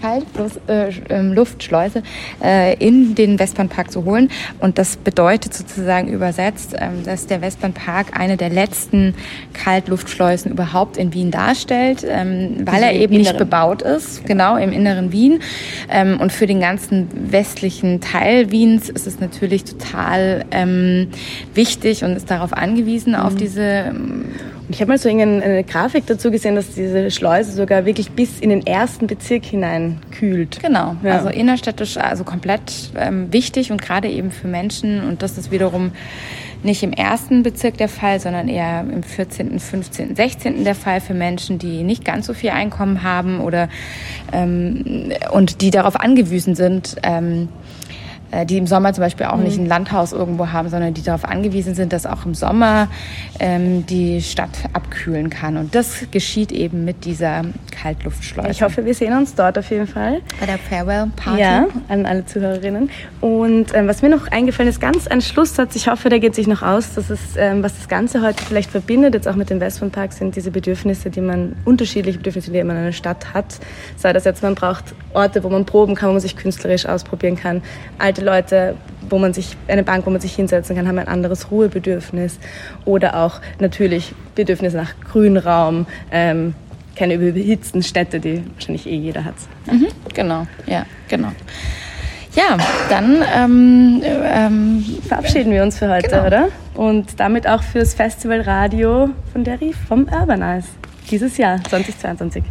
Kaltluftschleuse 1.08 2.02
äh, 2.42 2.74
in 2.78 3.14
den 3.14 3.38
Westbahnpark 3.38 3.90
zu 3.90 4.04
holen. 4.04 4.30
Und 4.58 4.78
das 4.78 4.96
bedeutet 4.96 5.54
sozusagen 5.54 6.08
übersetzt, 6.08 6.74
ähm, 6.78 7.04
dass 7.04 7.26
der 7.26 7.42
Westbahnpark 7.42 8.18
eine 8.18 8.36
der 8.36 8.50
letzten 8.50 9.14
Kaltluftschleusen 9.52 10.50
überhaupt 10.50 10.96
in 10.96 11.14
Wien 11.14 11.30
darstellt, 11.30 12.04
ähm, 12.08 12.62
weil 12.64 12.82
er 12.82 12.92
eben 12.94 13.16
nicht 13.16 13.36
bebaut 13.36 13.82
ist. 13.82 14.24
Genau, 14.24 14.56
im 14.56 14.72
inneren 14.72 15.12
Wien. 15.12 15.40
Ähm, 15.90 16.20
und 16.20 16.32
für 16.32 16.46
den 16.46 16.60
ganzen 16.60 17.08
westlichen 17.30 18.00
Teil 18.00 18.50
Wiens 18.50 18.88
ist 18.88 19.06
es 19.06 19.20
natürlich 19.20 19.64
total 19.64 20.44
ähm, 20.50 21.08
wichtig 21.54 22.02
und 22.02 22.16
ist 22.16 22.30
darauf 22.30 22.52
angewiesen, 22.52 23.12
mhm. 23.12 23.18
auf 23.18 23.34
diese 23.34 23.62
ähm, 23.62 24.24
ich 24.72 24.80
habe 24.80 24.90
mal 24.90 24.98
so 24.98 25.08
eine 25.08 25.64
Grafik 25.64 26.06
dazu 26.06 26.30
gesehen, 26.30 26.54
dass 26.54 26.74
diese 26.74 27.10
Schleuse 27.10 27.52
sogar 27.52 27.84
wirklich 27.84 28.10
bis 28.10 28.40
in 28.40 28.50
den 28.50 28.66
ersten 28.66 29.06
Bezirk 29.06 29.44
hinein 29.44 30.00
kühlt. 30.10 30.60
Genau, 30.62 30.96
ja. 31.02 31.16
also 31.16 31.28
innerstädtisch, 31.28 31.96
also 31.96 32.24
komplett 32.24 32.90
ähm, 32.96 33.32
wichtig 33.32 33.70
und 33.70 33.82
gerade 33.82 34.08
eben 34.08 34.30
für 34.30 34.48
Menschen 34.48 35.04
und 35.04 35.22
das 35.22 35.38
ist 35.38 35.50
wiederum 35.50 35.92
nicht 36.62 36.82
im 36.82 36.92
ersten 36.92 37.42
Bezirk 37.42 37.76
der 37.78 37.88
Fall, 37.88 38.20
sondern 38.20 38.48
eher 38.48 38.80
im 38.80 39.02
14., 39.02 39.58
15., 39.58 40.14
16. 40.14 40.64
der 40.64 40.74
Fall 40.74 41.00
für 41.00 41.14
Menschen, 41.14 41.58
die 41.58 41.82
nicht 41.82 42.04
ganz 42.04 42.26
so 42.26 42.34
viel 42.34 42.50
Einkommen 42.50 43.02
haben 43.02 43.40
oder 43.40 43.68
ähm, 44.32 45.12
und 45.32 45.60
die 45.60 45.70
darauf 45.70 45.98
angewiesen 45.98 46.54
sind, 46.54 46.96
ähm, 47.02 47.48
äh, 47.61 47.61
die 48.46 48.58
im 48.58 48.66
Sommer 48.66 48.92
zum 48.92 49.02
Beispiel 49.02 49.26
auch 49.26 49.36
mhm. 49.36 49.44
nicht 49.44 49.58
ein 49.58 49.66
Landhaus 49.66 50.12
irgendwo 50.12 50.48
haben, 50.48 50.68
sondern 50.68 50.94
die 50.94 51.02
darauf 51.02 51.24
angewiesen 51.24 51.74
sind, 51.74 51.92
dass 51.92 52.06
auch 52.06 52.24
im 52.24 52.34
Sommer 52.34 52.88
ähm, 53.40 53.84
die 53.86 54.22
Stadt 54.22 54.50
abkühlen 54.72 55.30
kann. 55.30 55.56
Und 55.56 55.74
das 55.74 56.06
geschieht 56.10 56.52
eben 56.52 56.84
mit 56.84 57.04
dieser 57.04 57.42
Kaltluftschleuse. 57.70 58.50
Ich 58.50 58.62
hoffe, 58.62 58.84
wir 58.84 58.94
sehen 58.94 59.16
uns 59.16 59.34
dort 59.34 59.58
auf 59.58 59.70
jeden 59.70 59.86
Fall. 59.86 60.20
Bei 60.40 60.46
der 60.46 60.58
Farewell 60.58 61.10
Party. 61.16 61.40
Ja, 61.40 61.66
an 61.88 62.06
alle 62.06 62.24
Zuhörerinnen. 62.24 62.90
Und 63.20 63.74
ähm, 63.74 63.88
was 63.88 64.02
mir 64.02 64.08
noch 64.08 64.28
eingefallen 64.28 64.70
ist, 64.70 64.80
ganz 64.80 65.06
ein 65.06 65.20
Schlusssatz, 65.20 65.76
ich 65.76 65.88
hoffe, 65.88 66.08
der 66.08 66.20
geht 66.20 66.34
sich 66.34 66.46
noch 66.46 66.62
aus, 66.62 66.94
dass 66.94 67.10
es, 67.10 67.20
ähm, 67.36 67.62
was 67.62 67.76
das 67.76 67.88
Ganze 67.88 68.22
heute 68.22 68.42
vielleicht 68.42 68.70
verbindet, 68.70 69.14
jetzt 69.14 69.28
auch 69.28 69.36
mit 69.36 69.50
dem 69.50 69.60
Westbahnpark, 69.60 70.12
sind 70.12 70.36
diese 70.36 70.50
Bedürfnisse, 70.50 71.10
die 71.10 71.20
man, 71.20 71.56
unterschiedliche 71.64 72.18
Bedürfnisse, 72.18 72.50
die 72.50 72.62
man 72.62 72.76
in 72.76 72.82
einer 72.82 72.92
Stadt 72.92 73.34
hat. 73.34 73.58
Sei 73.96 74.12
das 74.12 74.24
jetzt, 74.24 74.42
man 74.42 74.54
braucht 74.54 74.94
Orte, 75.12 75.44
wo 75.44 75.48
man 75.48 75.66
proben 75.66 75.94
kann, 75.94 76.08
wo 76.08 76.12
man 76.12 76.20
sich 76.20 76.36
künstlerisch 76.36 76.86
ausprobieren 76.86 77.36
kann, 77.36 77.62
alte 77.98 78.21
Leute, 78.22 78.76
wo 79.08 79.18
man 79.18 79.34
sich, 79.34 79.56
eine 79.68 79.82
Bank, 79.82 80.06
wo 80.06 80.10
man 80.10 80.20
sich 80.20 80.34
hinsetzen 80.34 80.76
kann, 80.76 80.88
haben 80.88 80.98
ein 80.98 81.08
anderes 81.08 81.50
Ruhebedürfnis. 81.50 82.38
Oder 82.84 83.16
auch 83.16 83.40
natürlich 83.58 84.14
Bedürfnis 84.34 84.74
nach 84.74 84.94
Grünraum, 85.10 85.86
ähm, 86.10 86.54
keine 86.96 87.14
überhitzten 87.14 87.82
Städte, 87.82 88.20
die 88.20 88.42
wahrscheinlich 88.54 88.86
eh 88.86 88.96
jeder 88.96 89.24
hat. 89.24 89.34
Mhm, 89.70 89.88
genau, 90.14 90.46
ja, 90.66 90.84
genau. 91.08 91.28
Ja, 92.34 92.56
dann 92.88 93.22
ähm, 93.34 94.02
ähm, 94.04 94.84
verabschieden 95.06 95.52
wir 95.52 95.62
uns 95.62 95.78
für 95.78 95.90
heute, 95.90 96.08
genau. 96.08 96.26
oder? 96.26 96.48
Und 96.74 97.20
damit 97.20 97.46
auch 97.46 97.62
fürs 97.62 97.92
Festival 97.92 98.40
Radio 98.40 99.10
von 99.32 99.44
der 99.44 99.60
RIF 99.60 99.76
vom 99.86 100.08
Urbanize 100.10 100.68
dieses 101.10 101.36
Jahr 101.36 101.62
2022. 101.62 102.42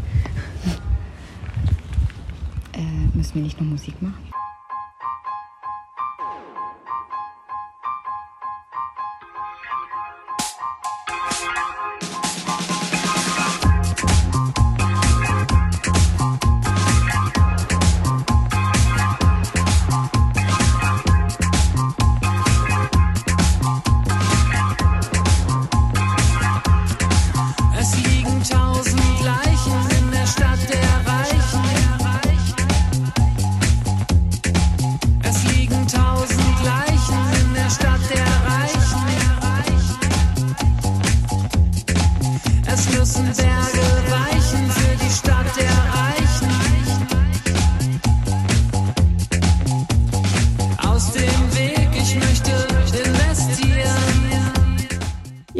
Äh, 2.74 3.18
müssen 3.18 3.36
wir 3.36 3.42
nicht 3.42 3.60
nur 3.60 3.72
Musik 3.72 4.00
machen? 4.02 4.31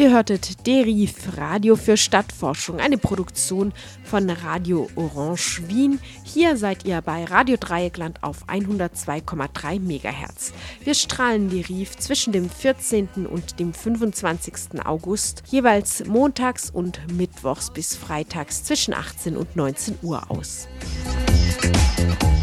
Ihr 0.02 0.14
hörtet 0.14 0.66
Derif 0.66 1.38
Radio 1.38 1.76
für 1.76 1.96
Stadtforschung, 1.96 2.80
eine 2.80 2.98
Produktion 2.98 3.72
von 4.04 4.32
Radio 4.32 4.90
Orange 4.96 5.62
Wien. 5.68 6.00
Hier 6.24 6.58
seid 6.58 6.86
ihr 6.86 7.04
bei 7.04 7.24
Radio 7.26 7.56
Dreieckland 7.60 8.24
auf 8.24 8.48
102,3 8.48 9.80
MHz. 9.80 10.54
Wir 10.84 10.96
strahlen 10.96 11.52
Derif 11.52 11.98
zwischen 11.98 12.34
dem 12.34 12.50
14. 12.50 13.28
und 13.28 13.60
dem 13.60 13.76
25. 13.76 14.84
August, 14.84 15.44
jeweils 15.52 16.04
montags 16.08 16.72
und 16.72 17.00
mittwochs 17.16 17.70
bis 17.70 17.96
freitags 17.96 18.64
zwischen 18.64 18.96
18 18.96 19.38
und 19.38 19.56
19 19.56 20.00
Uhr 20.02 20.32
aus. 20.32 20.68
Musik 21.06 22.42